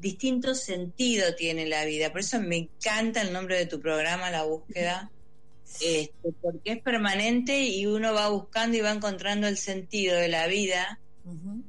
distinto 0.00 0.54
sentido 0.54 1.34
tiene 1.34 1.66
la 1.66 1.84
vida. 1.84 2.10
Por 2.10 2.20
eso 2.20 2.40
me 2.40 2.56
encanta 2.56 3.22
el 3.22 3.32
nombre 3.32 3.56
de 3.58 3.66
tu 3.66 3.80
programa, 3.80 4.30
La 4.30 4.44
Búsqueda, 4.44 5.10
este, 5.80 6.32
porque 6.40 6.72
es 6.72 6.82
permanente 6.82 7.62
y 7.62 7.86
uno 7.86 8.12
va 8.12 8.28
buscando 8.28 8.76
y 8.76 8.80
va 8.80 8.90
encontrando 8.92 9.46
el 9.48 9.56
sentido 9.56 10.16
de 10.16 10.28
la 10.28 10.46
vida, 10.46 11.00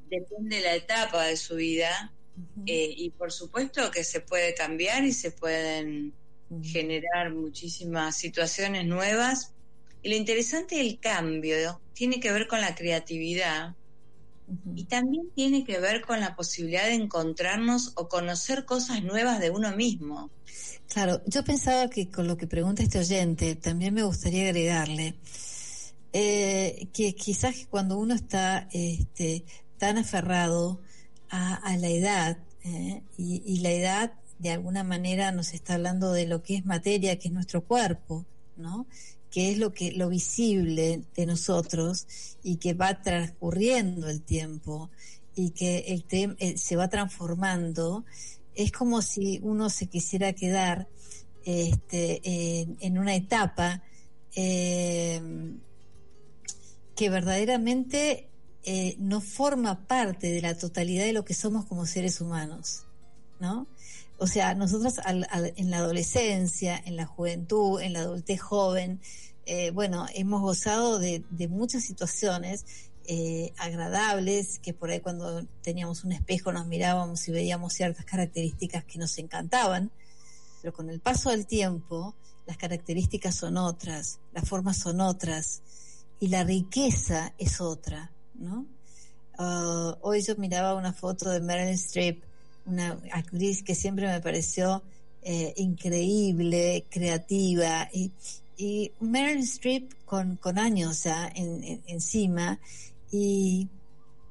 depende 0.09 0.57
de 0.57 0.61
la 0.63 0.76
etapa 0.76 1.26
de 1.26 1.38
su 1.38 1.55
vida, 1.55 2.13
eh, 2.65 2.93
y 2.95 3.09
por 3.11 3.31
supuesto 3.31 3.91
que 3.91 4.03
se 4.03 4.21
puede 4.21 4.53
cambiar 4.53 5.03
y 5.03 5.13
se 5.13 5.31
pueden 5.31 6.13
generar 6.61 7.34
muchísimas 7.34 8.15
situaciones 8.15 8.86
nuevas. 8.86 9.53
Y 10.01 10.09
lo 10.09 10.15
interesante 10.15 10.75
del 10.77 10.99
cambio 10.99 11.81
tiene 11.93 12.19
que 12.19 12.31
ver 12.31 12.47
con 12.47 12.61
la 12.61 12.75
creatividad 12.75 13.75
y 14.75 14.84
también 14.86 15.29
tiene 15.36 15.63
que 15.63 15.79
ver 15.79 16.01
con 16.01 16.19
la 16.19 16.36
posibilidad 16.36 16.86
de 16.86 16.95
encontrarnos 16.95 17.93
o 17.95 18.07
conocer 18.07 18.65
cosas 18.65 19.01
nuevas 19.03 19.39
de 19.39 19.49
uno 19.49 19.75
mismo. 19.75 20.29
Claro, 20.89 21.21
yo 21.25 21.43
pensaba 21.43 21.89
que 21.89 22.09
con 22.09 22.27
lo 22.27 22.38
que 22.38 22.45
pregunta 22.45 22.84
este 22.84 22.99
oyente, 22.99 23.55
también 23.55 23.93
me 23.93 24.03
gustaría 24.03 24.43
agregarle 24.43 25.15
eh, 26.11 26.88
que 26.93 27.15
quizás 27.15 27.65
cuando 27.69 27.97
uno 27.97 28.13
está 28.13 28.67
este, 28.71 29.45
tan 29.77 29.97
aferrado 29.97 30.81
a, 31.34 31.77
la 31.77 31.89
edad, 31.89 32.38
eh, 32.63 33.01
y, 33.17 33.59
la 33.61 33.71
edad 33.71 34.13
de 34.38 34.51
alguna 34.51 34.84
manera 34.84 35.31
nos 35.31 35.53
está 35.53 35.73
hablando 35.75 36.11
de 36.11 36.27
lo 36.27 36.43
que 36.43 36.55
es 36.55 36.65
materia, 36.65 37.17
que 37.17 37.29
es 37.29 37.34
nuestro 37.34 37.63
cuerpo, 37.63 38.25
¿no? 38.55 38.86
que 39.31 39.51
es 39.51 39.57
lo 39.57 39.73
que 39.73 39.93
lo 39.93 40.09
visible 40.09 41.01
de 41.15 41.25
nosotros 41.25 42.05
y 42.43 42.57
que 42.57 42.75
va 42.75 43.01
transcurriendo 43.01 44.07
el 44.09 44.21
tiempo 44.21 44.91
y 45.36 45.49
que 45.49 45.79
el 45.88 46.07
tem- 46.07 46.36
eh, 46.38 46.55
se 46.59 46.75
va 46.75 46.88
transformando 46.88 48.05
es 48.53 48.71
como 48.71 49.01
si 49.01 49.39
uno 49.41 49.71
se 49.71 49.88
quisiera 49.88 50.34
quedar 50.34 50.88
este, 51.45 52.21
en, 52.23 52.77
en 52.79 52.99
una 52.99 53.15
etapa 53.15 53.81
eh, 54.36 55.19
que 56.95 57.09
verdaderamente 57.09 58.29
eh, 58.66 58.95
no 58.99 59.22
forma 59.22 59.88
parte 59.88 60.32
de 60.32 60.41
la 60.41 60.57
totalidad 60.57 61.03
de 61.05 61.14
lo 61.14 61.26
que 61.26 61.34
somos 61.34 61.66
como 61.66 61.86
seres 61.86 62.22
humanos, 62.22 62.86
¿no? 63.39 63.68
O 64.18 64.28
sea, 64.28 64.55
nosotros 64.55 64.95
en 65.05 65.70
la 65.70 65.78
adolescencia, 65.78 66.82
en 66.86 66.95
la 66.95 67.05
juventud, 67.05 67.82
en 67.82 67.93
la 67.93 68.01
adultez 68.01 68.39
joven, 68.39 69.01
eh, 69.45 69.72
bueno, 69.72 70.05
hemos 70.14 70.41
gozado 70.41 70.99
de, 70.99 71.24
de 71.30 71.47
muchas 71.49 71.84
situaciones 71.84 72.66
eh, 73.05 73.51
agradables, 73.57 74.59
que 74.59 74.74
por 74.74 74.89
ahí 74.89 75.01
cuando 75.01 75.45
teníamos 75.61 76.05
un 76.05 76.14
espejo 76.14 76.53
nos 76.53 76.68
mirábamos 76.68 77.28
y 77.28 77.34
veíamos 77.34 77.74
ciertas 77.74 78.05
características 78.05 78.86
que 78.86 78.97
nos 78.97 79.18
encantaban, 79.18 79.91
pero 80.61 80.74
con 80.74 80.89
el 80.89 81.01
paso 81.01 81.30
del 81.32 81.45
tiempo 81.45 82.16
las 82.45 82.55
características 82.55 83.36
son 83.36 83.57
otras, 83.57 84.22
las 84.32 84.47
formas 84.47 84.78
son 84.78 85.01
otras 85.01 85.61
y 86.22 86.30
la 86.30 86.45
riqueza 86.45 87.34
es 87.38 87.59
otra, 87.59 88.12
¿no? 88.36 88.65
Ah, 89.38 89.97
hoy 90.01 90.21
yo 90.21 90.36
miraba 90.38 90.75
una 90.75 90.93
foto 90.93 91.29
de 91.29 91.39
Meryl 91.39 91.69
Streep, 91.73 92.23
una 92.65 92.99
actriz 93.11 93.63
que 93.63 93.75
siempre 93.75 94.07
me 94.07 94.21
pareció 94.21 94.84
eh, 95.21 95.53
increíble, 95.57 96.86
creativa 96.89 97.89
y, 97.91 98.11
y 98.57 98.91
Meryl 98.99 99.39
Streep 99.43 99.91
con, 100.05 100.38
con 100.38 100.59
años 100.59 101.05
en- 101.05 101.81
encima 101.88 102.59
y, 103.11 103.69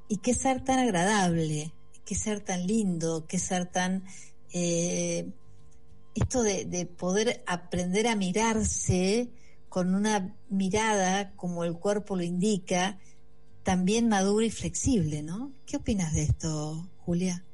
y 0.08 0.16
qué 0.18 0.34
ser 0.34 0.62
tan 0.64 0.78
agradable, 0.78 1.72
qué 2.04 2.14
ser 2.14 2.40
tan 2.40 2.66
lindo, 2.66 3.26
qué 3.26 3.38
ser 3.38 3.66
tan... 3.66 4.04
eh, 4.52 5.26
esto 6.14 6.42
de, 6.42 6.66
de 6.66 6.84
poder 6.84 7.42
aprender 7.46 8.06
a 8.06 8.16
mirarse 8.16 9.30
con 9.70 9.94
una 9.94 10.36
mirada 10.50 11.32
como 11.36 11.64
el 11.64 11.72
cuerpo 11.78 12.16
lo 12.16 12.22
indica, 12.22 12.98
también 13.62 14.08
madura 14.08 14.44
y 14.46 14.50
flexible, 14.50 15.22
¿no? 15.22 15.52
¿Qué 15.66 15.76
opinas 15.76 16.12
de 16.14 16.22
esto, 16.24 16.88
Julia? 16.98 17.44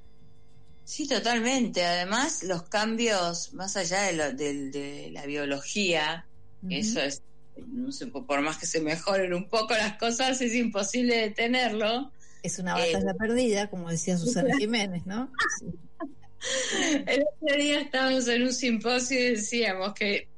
Sí, 0.85 1.07
totalmente. 1.07 1.85
Además, 1.85 2.43
los 2.43 2.63
cambios, 2.65 3.53
más 3.53 3.77
allá 3.77 4.03
de, 4.03 4.13
lo- 4.15 4.33
del- 4.33 4.71
de 4.73 5.11
la 5.13 5.27
biología, 5.27 6.27
eso 6.71 7.01
es, 7.01 7.23
no 7.67 7.93
sé, 7.93 8.07
por 8.07 8.41
más 8.41 8.57
que 8.57 8.67
se 8.67 8.81
mejoren 8.81 9.35
un 9.35 9.49
poco 9.49 9.75
las 9.75 9.99
cosas, 9.99 10.41
es 10.41 10.55
imposible 10.55 11.17
detenerlo. 11.17 12.11
Es 12.43 12.59
una 12.59 12.73
Eh, 12.85 12.93
batalla 12.95 13.15
perdida, 13.15 13.69
como 13.69 13.91
decía 13.91 14.17
Susana 14.17 14.57
Jiménez, 14.59 15.05
¿no? 15.07 15.31
Sí. 15.61 15.67
El 17.07 17.25
otro 17.43 17.57
día 17.57 17.81
estábamos 17.81 18.29
en 18.29 18.43
un 18.45 18.53
simposio 18.53 19.19
y 19.19 19.31
decíamos 19.35 19.93
que 19.95 20.05
de- 20.05 20.29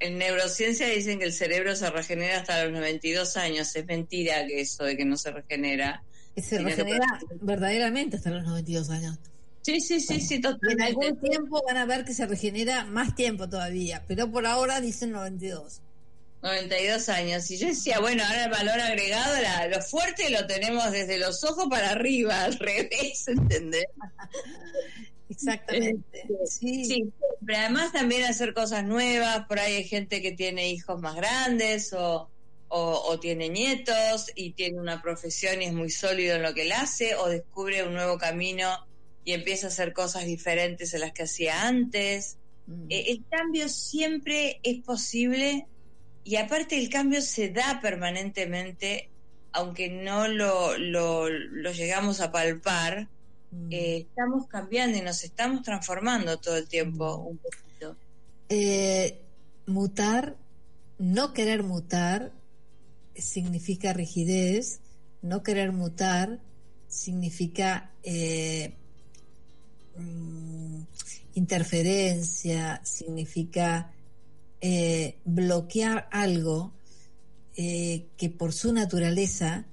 en 0.00 0.18
neurociencia 0.18 0.86
dicen 0.88 1.18
que 1.18 1.24
el 1.26 1.32
cerebro 1.32 1.74
se 1.76 1.90
regenera 1.90 2.38
hasta 2.40 2.64
los 2.64 2.72
92 2.72 3.36
años. 3.36 3.74
Es 3.74 3.86
mentira 3.86 4.46
que 4.46 4.60
eso 4.60 4.84
de 4.84 4.96
que 4.96 5.04
no 5.04 5.16
se 5.16 5.30
regenera. 5.30 6.02
Se 6.36 6.58
que 6.58 6.62
regenera 6.62 7.06
verdaderamente 7.40 8.16
hasta 8.16 8.30
los 8.30 8.44
92 8.44 8.90
años. 8.90 9.18
Sí, 9.62 9.80
sí, 9.80 10.00
sí, 10.00 10.20
sí, 10.20 10.34
Y 10.34 10.36
en 10.36 10.42
totalmente. 10.42 10.84
algún 10.84 11.20
tiempo 11.20 11.62
van 11.66 11.76
a 11.76 11.84
ver 11.84 12.04
que 12.04 12.14
se 12.14 12.26
regenera 12.26 12.84
más 12.84 13.14
tiempo 13.14 13.48
todavía, 13.48 14.04
pero 14.08 14.30
por 14.30 14.46
ahora 14.46 14.80
dicen 14.80 15.10
92. 15.10 15.82
92 16.42 17.08
años. 17.08 17.50
Y 17.50 17.58
yo 17.58 17.66
decía, 17.66 17.98
bueno, 17.98 18.22
ahora 18.24 18.44
el 18.44 18.50
valor 18.50 18.80
agregado, 18.80 19.42
la- 19.42 19.66
lo 19.66 19.82
fuerte 19.82 20.30
lo 20.30 20.46
tenemos 20.46 20.90
desde 20.92 21.18
los 21.18 21.42
ojos 21.42 21.66
para 21.68 21.90
arriba, 21.90 22.44
al 22.44 22.56
revés, 22.58 23.26
¿entendés? 23.26 23.86
Exactamente. 25.28 26.26
Sí. 26.46 26.84
Sí, 26.84 27.12
pero 27.44 27.58
además 27.58 27.92
también 27.92 28.24
hacer 28.24 28.54
cosas 28.54 28.84
nuevas, 28.84 29.46
por 29.46 29.58
ahí 29.58 29.74
hay 29.74 29.84
gente 29.84 30.22
que 30.22 30.32
tiene 30.32 30.70
hijos 30.70 31.00
más 31.00 31.16
grandes 31.16 31.92
o, 31.92 32.28
o, 32.68 33.02
o 33.06 33.20
tiene 33.20 33.48
nietos 33.48 34.30
y 34.34 34.52
tiene 34.52 34.80
una 34.80 35.02
profesión 35.02 35.60
y 35.62 35.66
es 35.66 35.72
muy 35.72 35.90
sólido 35.90 36.36
en 36.36 36.42
lo 36.42 36.54
que 36.54 36.62
él 36.62 36.72
hace 36.72 37.14
o 37.14 37.28
descubre 37.28 37.84
un 37.84 37.94
nuevo 37.94 38.18
camino 38.18 38.68
y 39.24 39.32
empieza 39.32 39.66
a 39.66 39.68
hacer 39.68 39.92
cosas 39.92 40.24
diferentes 40.24 40.94
a 40.94 40.98
las 40.98 41.12
que 41.12 41.24
hacía 41.24 41.66
antes. 41.66 42.38
Mm. 42.66 42.86
Eh, 42.88 43.04
el 43.08 43.24
cambio 43.30 43.68
siempre 43.68 44.60
es 44.62 44.82
posible 44.82 45.66
y 46.24 46.36
aparte 46.36 46.78
el 46.78 46.90
cambio 46.90 47.22
se 47.22 47.48
da 47.48 47.80
permanentemente, 47.80 49.10
aunque 49.52 49.88
no 49.88 50.28
lo, 50.28 50.76
lo, 50.76 51.28
lo 51.28 51.72
llegamos 51.72 52.20
a 52.20 52.32
palpar, 52.32 53.08
Mm. 53.50 53.72
eh, 53.72 53.96
estamos 54.08 54.46
cambiando 54.46 54.98
y 54.98 55.00
nos 55.00 55.24
estamos 55.24 55.62
transformando 55.62 56.38
todo 56.38 56.56
el 56.56 56.68
tiempo 56.68 57.16
un 57.16 57.38
poquito. 57.38 57.96
Eh, 58.48 59.22
mutar, 59.66 60.36
no 60.98 61.32
querer 61.32 61.62
mutar, 61.62 62.32
significa 63.14 63.92
rigidez, 63.92 64.80
no 65.22 65.42
querer 65.42 65.72
mutar 65.72 66.40
significa 66.88 67.90
eh, 68.02 68.74
mm, 69.96 70.80
interferencia, 71.34 72.80
significa 72.82 73.92
eh, 74.60 75.18
bloquear 75.24 76.08
algo 76.10 76.72
eh, 77.56 78.06
que 78.16 78.30
por 78.30 78.52
su 78.52 78.72
naturaleza 78.72 79.66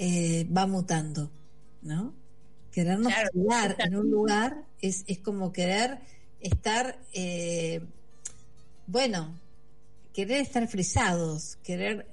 va 0.00 0.66
mutando, 0.68 1.28
¿no? 1.82 2.14
Querernos 2.78 3.12
Claro, 3.12 3.30
quedar 3.32 3.76
en 3.80 3.96
un 3.96 4.08
lugar 4.08 4.56
es, 4.80 5.02
es 5.08 5.18
como 5.18 5.52
querer 5.52 5.98
estar, 6.40 6.96
eh, 7.12 7.80
bueno, 8.86 9.36
querer 10.14 10.40
estar 10.42 10.68
frisados, 10.68 11.56
querer 11.64 12.06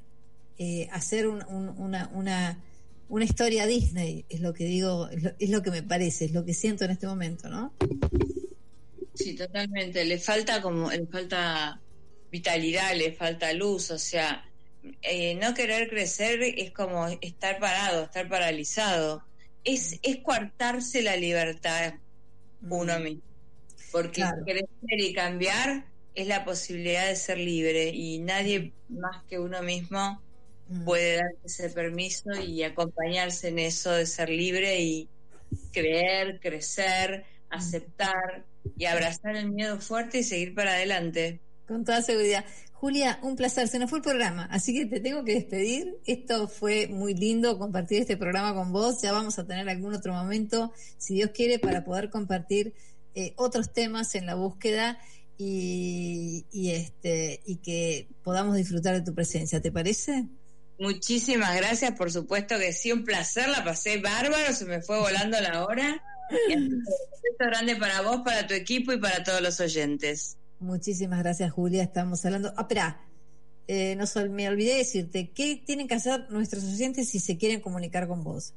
eh, 0.57 0.87
hacer 0.91 1.27
un- 1.27 1.45
un- 1.49 1.69
una, 1.77 2.09
una, 2.15 2.63
una 3.09 3.25
historia 3.25 3.67
Disney, 3.67 4.25
es 4.27 4.39
lo 4.39 4.55
que 4.55 4.65
digo, 4.65 5.07
es 5.09 5.21
lo, 5.21 5.31
es 5.37 5.49
lo 5.51 5.61
que 5.61 5.69
me 5.69 5.83
parece, 5.83 6.25
es 6.25 6.31
lo 6.31 6.43
que 6.43 6.55
siento 6.55 6.83
en 6.85 6.89
este 6.91 7.05
momento, 7.05 7.47
¿no? 7.47 7.71
Sí, 9.13 9.35
totalmente. 9.35 10.03
Le 10.03 10.17
falta 10.17 10.63
como, 10.63 10.89
le 10.89 11.05
falta 11.05 11.79
vitalidad, 12.31 12.95
le 12.95 13.11
falta 13.13 13.53
luz, 13.53 13.91
o 13.91 13.99
sea, 13.99 14.43
eh, 15.03 15.35
no 15.35 15.53
querer 15.53 15.89
crecer 15.89 16.41
es 16.41 16.71
como 16.71 17.07
estar 17.21 17.59
parado, 17.59 18.05
estar 18.05 18.27
paralizado. 18.27 19.21
Es, 19.65 19.99
es 20.01 20.17
coartarse 20.23 21.01
la 21.01 21.17
libertad 21.17 21.95
uno 22.61 22.99
mismo. 22.99 23.21
Porque 23.91 24.21
Claro. 24.21 24.43
crecer 24.45 24.99
y 24.99 25.13
cambiar 25.13 25.85
es 26.13 26.27
la 26.27 26.45
posibilidad 26.45 27.07
de 27.07 27.15
ser 27.17 27.37
libre 27.37 27.89
y 27.89 28.19
nadie 28.19 28.71
más 28.89 29.23
que 29.25 29.39
uno 29.39 29.61
mismo 29.61 30.21
Mm. 30.67 30.83
puede 30.83 31.17
darse 31.17 31.45
ese 31.45 31.69
permiso 31.69 32.31
y 32.41 32.63
acompañarse 32.63 33.49
en 33.49 33.59
eso 33.59 33.91
de 33.91 34.07
ser 34.07 34.29
libre 34.29 34.81
y 34.81 35.07
creer, 35.71 36.39
crecer, 36.39 37.23
aceptar 37.49 38.43
y 38.75 38.85
abrazar 38.85 39.35
el 39.35 39.51
miedo 39.51 39.79
fuerte 39.79 40.19
y 40.19 40.23
seguir 40.23 40.55
para 40.55 40.71
adelante. 40.73 41.39
Con 41.67 41.85
toda 41.85 42.01
seguridad. 42.01 42.45
Julia, 42.85 43.17
un 43.23 43.35
placer. 43.35 43.67
Se 43.67 43.79
nos 43.79 43.89
fue 43.89 43.97
el 43.97 44.03
programa, 44.03 44.47
así 44.51 44.71
que 44.71 44.85
te 44.85 44.99
tengo 44.99 45.23
que 45.23 45.33
despedir. 45.33 45.97
Esto 46.05 46.47
fue 46.47 46.85
muy 46.85 47.15
lindo 47.15 47.57
compartir 47.57 48.01
este 48.01 48.15
programa 48.15 48.53
con 48.53 48.71
vos. 48.71 49.01
Ya 49.01 49.11
vamos 49.11 49.39
a 49.39 49.47
tener 49.47 49.67
algún 49.67 49.95
otro 49.95 50.13
momento, 50.13 50.71
si 50.99 51.15
Dios 51.15 51.31
quiere, 51.33 51.57
para 51.57 51.83
poder 51.83 52.11
compartir 52.11 52.75
eh, 53.15 53.33
otros 53.37 53.73
temas 53.73 54.13
en 54.13 54.27
la 54.27 54.35
búsqueda. 54.35 54.99
y, 55.35 56.45
y 56.51 56.69
este 56.73 57.41
y 57.47 57.55
que 57.55 58.07
podamos 58.21 58.55
disfrutar 58.55 58.93
de 58.93 59.01
tu 59.01 59.15
presencia, 59.15 59.59
¿te 59.59 59.71
parece? 59.71 60.27
Muchísimas 60.77 61.55
gracias, 61.55 61.93
por 61.93 62.11
supuesto 62.11 62.59
que 62.59 62.71
sí, 62.71 62.91
un 62.91 63.03
placer, 63.03 63.49
la 63.49 63.63
pasé 63.63 63.97
bárbaro, 63.97 64.53
se 64.53 64.65
me 64.65 64.83
fue 64.83 64.99
volando 64.99 65.41
la 65.41 65.65
hora. 65.65 66.03
Un 66.55 66.83
beso 66.83 67.49
grande 67.49 67.77
para 67.77 68.01
vos, 68.01 68.21
para 68.23 68.45
tu 68.45 68.53
equipo 68.53 68.93
y 68.93 68.99
para 68.99 69.23
todos 69.23 69.41
los 69.41 69.59
oyentes. 69.59 70.37
Muchísimas 70.65 71.19
gracias, 71.19 71.51
Julia. 71.51 71.83
Estamos 71.83 72.25
hablando. 72.25 72.51
Ah, 72.57 72.61
espera, 72.61 73.01
eh, 73.67 73.95
no 73.95 74.05
me 74.31 74.47
olvidé 74.49 74.77
decirte, 74.77 75.29
¿qué 75.29 75.61
tienen 75.65 75.87
que 75.87 75.93
hacer 75.95 76.25
nuestros 76.31 76.63
oyentes 76.63 77.09
si 77.09 77.19
se 77.19 77.37
quieren 77.37 77.61
comunicar 77.61 78.07
con 78.07 78.23
vos? 78.23 78.53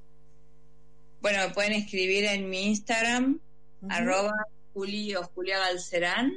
Bueno, 1.21 1.47
me 1.47 1.55
pueden 1.55 1.73
escribir 1.73 2.25
en 2.25 2.49
mi 2.49 2.67
Instagram, 2.67 3.41
Ujú. 3.83 3.93
arroba 3.93 4.33
Juli 4.73 5.15
o 5.17 5.25
Julia 5.35 5.59
Galcerán, 5.59 6.33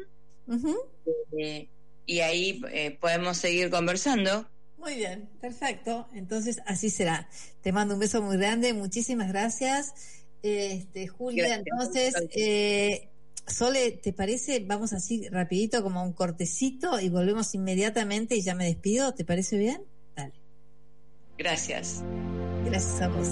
eh, 1.38 1.70
y 2.06 2.20
ahí 2.20 2.62
eh, 2.72 2.98
podemos 3.00 3.38
seguir 3.38 3.70
conversando. 3.70 4.48
Muy 4.78 4.96
bien, 4.96 5.30
perfecto. 5.40 6.10
Entonces 6.14 6.60
así 6.66 6.90
será. 6.90 7.30
Te 7.62 7.72
mando 7.72 7.94
un 7.94 8.00
beso 8.00 8.22
muy 8.22 8.38
grande. 8.38 8.74
Muchísimas 8.74 9.28
gracias. 9.30 9.94
Este, 10.42 11.08
Julia, 11.08 11.44
Gracias. 11.46 11.68
entonces, 11.68 12.16
eh, 12.36 13.11
Sole, 13.48 13.92
¿te 13.92 14.14
parece? 14.14 14.64
Vamos 14.66 14.94
así 14.94 15.28
rapidito 15.30 15.84
como 15.84 16.04
un 16.04 16.14
cortecito 16.14 17.00
y 17.00 17.10
volvemos 17.10 17.54
inmediatamente 17.54 18.36
y 18.36 18.42
ya 18.42 18.56
me 18.56 18.66
despido. 18.66 19.14
¿Te 19.14 19.26
parece 19.26 19.58
bien? 19.58 19.84
Dale. 20.16 20.34
Gracias. 21.38 22.04
Gracias 22.66 23.02
a 23.02 23.08
vos. 23.10 23.28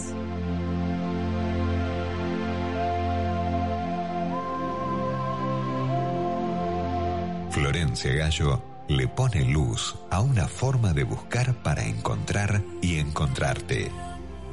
Florencia 7.52 8.14
Gallo 8.14 8.64
le 8.88 9.08
pone 9.08 9.44
luz 9.44 9.96
a 10.10 10.22
una 10.22 10.48
forma 10.48 10.94
de 10.94 11.04
buscar 11.04 11.62
para 11.62 11.86
encontrar 11.86 12.64
y 12.82 13.00
encontrarte. 13.00 13.92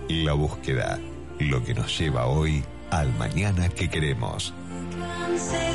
La 0.08 0.34
búsqueda, 0.34 1.00
lo 1.38 1.64
que 1.64 1.74
nos 1.74 1.98
lleva 1.98 2.26
hoy 2.26 2.64
al 2.90 3.12
mañana 3.14 3.68
que 3.68 3.88
queremos. 3.88 4.52
Don't 4.98 5.65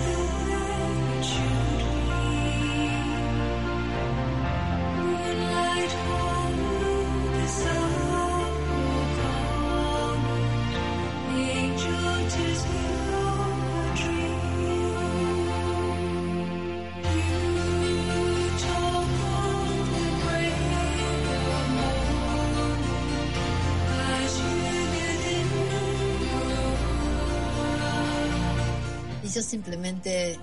simplemente 30.02 30.40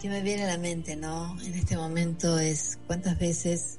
que 0.00 0.08
me 0.08 0.22
viene 0.22 0.44
a 0.44 0.48
la 0.48 0.58
mente, 0.58 0.96
¿no? 0.96 1.40
En 1.40 1.54
este 1.54 1.76
momento 1.76 2.38
es 2.38 2.78
cuántas 2.86 3.18
veces 3.18 3.78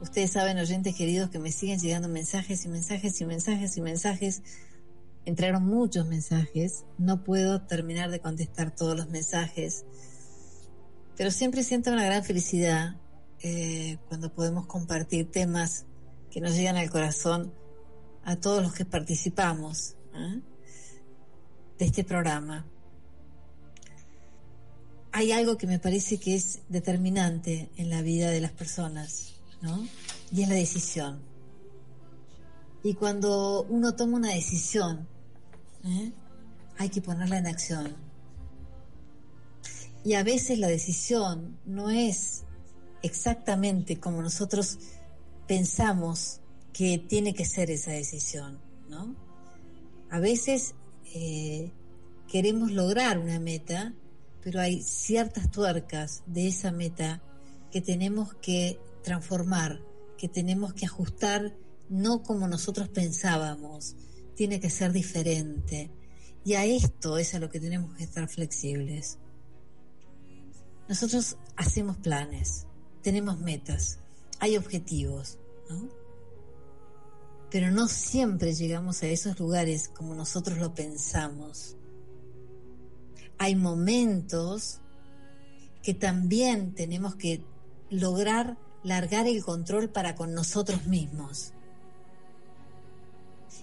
ustedes 0.00 0.32
saben, 0.32 0.58
oyentes 0.58 0.94
queridos, 0.94 1.30
que 1.30 1.38
me 1.38 1.50
siguen 1.50 1.80
llegando 1.80 2.08
mensajes 2.08 2.64
y 2.64 2.68
mensajes 2.68 3.20
y 3.20 3.24
mensajes 3.24 3.76
y 3.76 3.80
mensajes. 3.80 4.42
Entraron 5.24 5.64
muchos 5.64 6.06
mensajes, 6.06 6.84
no 6.98 7.24
puedo 7.24 7.62
terminar 7.62 8.10
de 8.10 8.20
contestar 8.20 8.74
todos 8.74 8.96
los 8.96 9.08
mensajes, 9.08 9.84
pero 11.16 11.30
siempre 11.30 11.62
siento 11.62 11.92
una 11.92 12.04
gran 12.04 12.24
felicidad 12.24 12.96
eh, 13.40 13.98
cuando 14.08 14.32
podemos 14.32 14.66
compartir 14.66 15.30
temas 15.30 15.86
que 16.30 16.40
nos 16.40 16.54
llegan 16.54 16.76
al 16.76 16.90
corazón 16.90 17.52
a 18.24 18.36
todos 18.36 18.62
los 18.62 18.72
que 18.72 18.84
participamos. 18.84 19.96
¿eh? 20.14 20.40
de 21.78 21.86
este 21.86 22.04
programa. 22.04 22.64
Hay 25.12 25.32
algo 25.32 25.58
que 25.58 25.66
me 25.66 25.78
parece 25.78 26.18
que 26.18 26.34
es 26.34 26.60
determinante 26.68 27.68
en 27.76 27.90
la 27.90 28.02
vida 28.02 28.30
de 28.30 28.40
las 28.40 28.52
personas, 28.52 29.34
¿no? 29.60 29.86
Y 30.32 30.42
es 30.42 30.48
la 30.48 30.54
decisión. 30.54 31.20
Y 32.82 32.94
cuando 32.94 33.64
uno 33.68 33.94
toma 33.94 34.16
una 34.16 34.32
decisión, 34.32 35.06
¿eh? 35.84 36.12
hay 36.78 36.88
que 36.88 37.02
ponerla 37.02 37.38
en 37.38 37.46
acción. 37.46 37.94
Y 40.04 40.14
a 40.14 40.24
veces 40.24 40.58
la 40.58 40.68
decisión 40.68 41.58
no 41.64 41.90
es 41.90 42.42
exactamente 43.02 44.00
como 44.00 44.22
nosotros 44.22 44.78
pensamos 45.46 46.40
que 46.72 46.98
tiene 46.98 47.34
que 47.34 47.44
ser 47.44 47.70
esa 47.70 47.92
decisión, 47.92 48.58
¿no? 48.88 49.14
A 50.10 50.18
veces 50.18 50.74
eh, 51.14 51.70
queremos 52.28 52.72
lograr 52.72 53.18
una 53.18 53.38
meta, 53.38 53.94
pero 54.42 54.60
hay 54.60 54.82
ciertas 54.82 55.50
tuercas 55.50 56.22
de 56.26 56.48
esa 56.48 56.72
meta 56.72 57.22
que 57.70 57.80
tenemos 57.80 58.34
que 58.34 58.78
transformar, 59.02 59.80
que 60.18 60.28
tenemos 60.28 60.74
que 60.74 60.86
ajustar 60.86 61.54
no 61.88 62.22
como 62.22 62.48
nosotros 62.48 62.88
pensábamos, 62.88 63.96
tiene 64.34 64.60
que 64.60 64.70
ser 64.70 64.92
diferente. 64.92 65.90
Y 66.44 66.54
a 66.54 66.64
esto 66.64 67.18
es 67.18 67.34
a 67.34 67.38
lo 67.38 67.50
que 67.50 67.60
tenemos 67.60 67.94
que 67.94 68.04
estar 68.04 68.28
flexibles. 68.28 69.18
Nosotros 70.88 71.36
hacemos 71.56 71.96
planes, 71.98 72.66
tenemos 73.02 73.38
metas, 73.38 74.00
hay 74.40 74.56
objetivos, 74.56 75.38
¿no? 75.68 76.02
pero 77.52 77.70
no 77.70 77.86
siempre 77.86 78.54
llegamos 78.54 79.02
a 79.02 79.08
esos 79.08 79.38
lugares 79.38 79.88
como 79.88 80.14
nosotros 80.14 80.56
lo 80.56 80.74
pensamos. 80.74 81.76
Hay 83.38 83.56
momentos 83.56 84.80
que 85.82 85.94
también 85.94 86.74
tenemos 86.74 87.16
que 87.16 87.44
lograr 87.90 88.56
largar 88.82 89.26
el 89.26 89.44
control 89.44 89.90
para 89.90 90.14
con 90.14 90.34
nosotros 90.34 90.86
mismos 90.86 91.52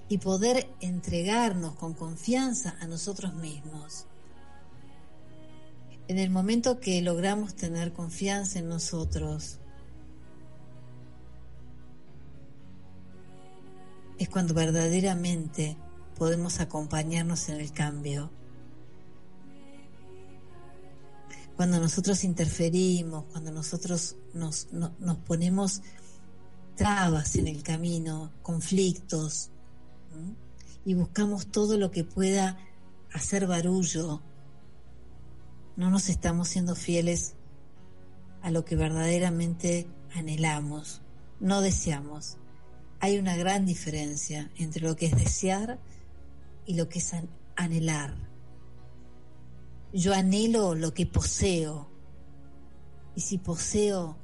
y 0.08 0.18
poder 0.18 0.70
entregarnos 0.82 1.76
con 1.76 1.94
confianza 1.94 2.76
a 2.80 2.88
nosotros 2.88 3.34
mismos. 3.36 4.06
En 6.08 6.18
el 6.18 6.32
momento 6.32 6.80
que 6.80 7.02
logramos 7.02 7.56
tener 7.56 7.94
confianza 7.94 8.60
en 8.60 8.70
nosotros, 8.70 9.60
es 14.18 14.28
cuando 14.30 14.54
verdaderamente 14.54 15.78
podemos 16.18 16.60
acompañarnos 16.60 17.48
en 17.50 17.60
el 17.60 17.72
cambio. 17.72 18.32
Cuando 21.60 21.78
nosotros 21.82 22.24
interferimos, 22.24 23.26
cuando 23.34 23.52
nosotros 23.52 24.16
nos, 24.34 24.70
no- 24.72 24.96
nos 24.98 25.18
ponemos 25.18 25.82
trabas 26.78 27.36
en 27.36 27.50
el 27.50 27.64
camino, 27.64 28.32
conflictos, 28.42 29.50
y 30.86 30.94
buscamos 30.94 31.48
todo 31.52 31.78
lo 31.78 31.92
que 31.92 32.06
pueda 32.06 32.58
hacer 33.12 33.46
barullo, 33.46 34.22
no 35.76 35.90
nos 35.90 36.08
estamos 36.08 36.48
siendo 36.48 36.76
fieles 36.76 37.34
a 38.42 38.52
lo 38.52 38.64
que 38.64 38.78
verdaderamente 38.78 39.86
anhelamos, 40.16 41.02
no 41.42 41.60
deseamos 41.60 42.38
hay 43.02 43.18
una 43.20 43.36
gran 43.36 43.66
diferencia 43.66 44.50
entre 44.56 44.82
lo 44.88 44.96
que 44.96 45.08
es 45.08 45.16
desear 45.18 45.78
y 46.66 46.76
lo 46.76 46.88
que 46.88 47.00
es 47.00 47.14
an- 47.14 47.30
anhelar. 47.58 48.29
Yo 49.92 50.14
anhelo 50.14 50.76
lo 50.76 50.94
que 50.94 51.06
poseo. 51.06 51.90
Y 53.16 53.22
si 53.22 53.38
poseo, 53.38 54.18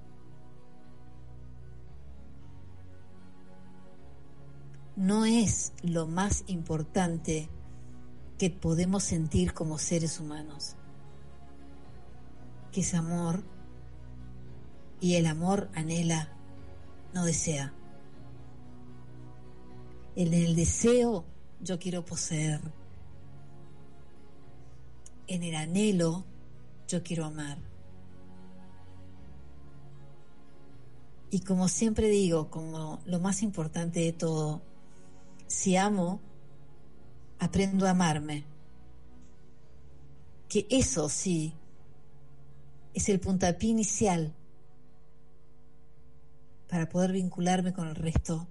no 4.95 5.25
es 5.25 5.73
lo 5.81 6.07
más 6.07 6.43
importante 6.47 7.49
que 8.37 8.49
podemos 8.49 9.03
sentir 9.03 9.53
como 9.53 9.77
seres 9.77 10.19
humanos, 10.19 10.75
que 12.71 12.81
es 12.81 12.93
amor, 12.93 13.43
y 14.99 15.15
el 15.15 15.25
amor 15.25 15.69
anhela, 15.73 16.29
no 17.13 17.25
desea. 17.25 17.73
En 20.15 20.33
el 20.33 20.55
deseo 20.55 21.25
yo 21.61 21.79
quiero 21.79 22.05
poseer. 22.05 22.61
En 25.27 25.43
el 25.43 25.55
anhelo 25.55 26.25
yo 26.87 27.03
quiero 27.03 27.25
amar. 27.25 27.57
Y 31.31 31.39
como 31.41 31.67
siempre 31.67 32.07
digo, 32.09 32.49
como 32.49 33.01
lo 33.05 33.19
más 33.19 33.41
importante 33.41 33.99
de 33.99 34.13
todo, 34.13 34.61
si 35.47 35.75
amo, 35.75 36.21
aprendo 37.39 37.87
a 37.87 37.91
amarme. 37.91 38.45
Que 40.47 40.67
eso 40.69 41.09
sí 41.09 41.53
es 42.93 43.09
el 43.09 43.19
puntapié 43.19 43.71
inicial 43.71 44.33
para 46.69 46.87
poder 46.87 47.11
vincularme 47.11 47.73
con 47.73 47.87
el 47.87 47.95
resto 47.95 48.47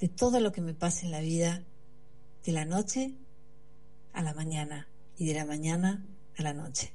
de 0.00 0.08
todo 0.08 0.40
lo 0.40 0.50
que 0.50 0.60
me 0.60 0.74
pasa 0.74 1.04
en 1.06 1.12
la 1.12 1.20
vida, 1.20 1.62
de 2.44 2.52
la 2.52 2.64
noche 2.64 3.14
a 4.12 4.22
la 4.22 4.34
mañana 4.34 4.88
y 5.18 5.26
de 5.26 5.34
la 5.34 5.44
mañana 5.44 6.04
a 6.36 6.42
la 6.42 6.52
noche. 6.52 6.92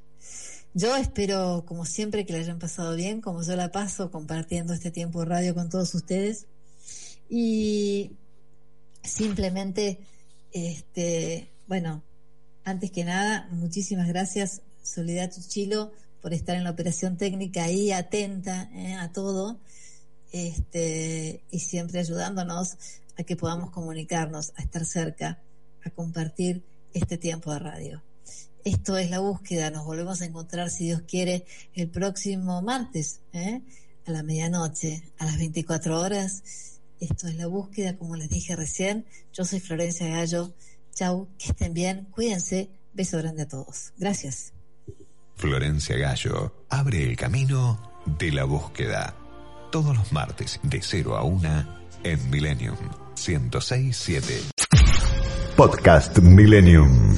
Yo 0.73 0.95
espero, 0.95 1.65
como 1.67 1.85
siempre, 1.85 2.25
que 2.25 2.31
la 2.31 2.39
hayan 2.39 2.59
pasado 2.59 2.95
bien, 2.95 3.19
como 3.19 3.43
yo 3.43 3.55
la 3.57 3.71
paso, 3.71 4.09
compartiendo 4.09 4.73
este 4.73 4.89
tiempo 4.89 5.19
de 5.19 5.25
radio 5.25 5.53
con 5.53 5.69
todos 5.69 5.93
ustedes. 5.95 6.45
Y 7.29 8.11
simplemente, 9.03 9.99
este, 10.53 11.49
bueno, 11.67 12.03
antes 12.63 12.91
que 12.91 13.03
nada, 13.03 13.49
muchísimas 13.51 14.07
gracias, 14.07 14.61
Soledad 14.81 15.31
Chuchilo, 15.31 15.91
por 16.21 16.33
estar 16.33 16.55
en 16.55 16.63
la 16.63 16.71
operación 16.71 17.17
técnica 17.17 17.65
ahí, 17.65 17.91
atenta 17.91 18.69
eh, 18.73 18.93
a 18.93 19.11
todo, 19.11 19.59
este, 20.31 21.43
y 21.51 21.59
siempre 21.59 21.99
ayudándonos 21.99 22.77
a 23.17 23.23
que 23.23 23.35
podamos 23.35 23.71
comunicarnos, 23.71 24.53
a 24.55 24.61
estar 24.61 24.85
cerca, 24.85 25.39
a 25.83 25.89
compartir 25.89 26.63
este 26.93 27.17
tiempo 27.17 27.51
de 27.51 27.59
radio. 27.59 28.01
Esto 28.63 28.97
es 28.97 29.09
la 29.09 29.19
búsqueda, 29.19 29.71
nos 29.71 29.85
volvemos 29.85 30.21
a 30.21 30.25
encontrar, 30.25 30.69
si 30.69 30.85
Dios 30.85 31.01
quiere, 31.07 31.45
el 31.73 31.89
próximo 31.89 32.61
martes, 32.61 33.21
¿eh? 33.33 33.61
a 34.05 34.11
la 34.11 34.23
medianoche, 34.23 35.03
a 35.17 35.25
las 35.25 35.37
24 35.37 35.99
horas. 35.99 36.43
Esto 36.99 37.27
es 37.27 37.35
la 37.35 37.47
búsqueda, 37.47 37.97
como 37.97 38.15
les 38.15 38.29
dije 38.29 38.55
recién. 38.55 39.05
Yo 39.33 39.45
soy 39.45 39.59
Florencia 39.59 40.07
Gallo. 40.07 40.53
Chau, 40.93 41.27
que 41.37 41.47
estén 41.47 41.73
bien, 41.73 42.07
cuídense. 42.11 42.69
Beso 42.93 43.17
grande 43.17 43.43
a 43.43 43.47
todos. 43.47 43.93
Gracias. 43.97 44.53
Florencia 45.35 45.97
Gallo 45.97 46.65
abre 46.69 47.03
el 47.03 47.15
camino 47.15 47.81
de 48.05 48.31
la 48.31 48.43
búsqueda. 48.43 49.15
Todos 49.71 49.97
los 49.97 50.11
martes 50.11 50.59
de 50.61 50.81
0 50.81 51.17
a 51.17 51.23
1 51.23 51.81
en 52.03 52.29
Millennium 52.29 52.77
1067. 53.15 54.41
Podcast 55.55 56.19
Millennium. 56.19 57.15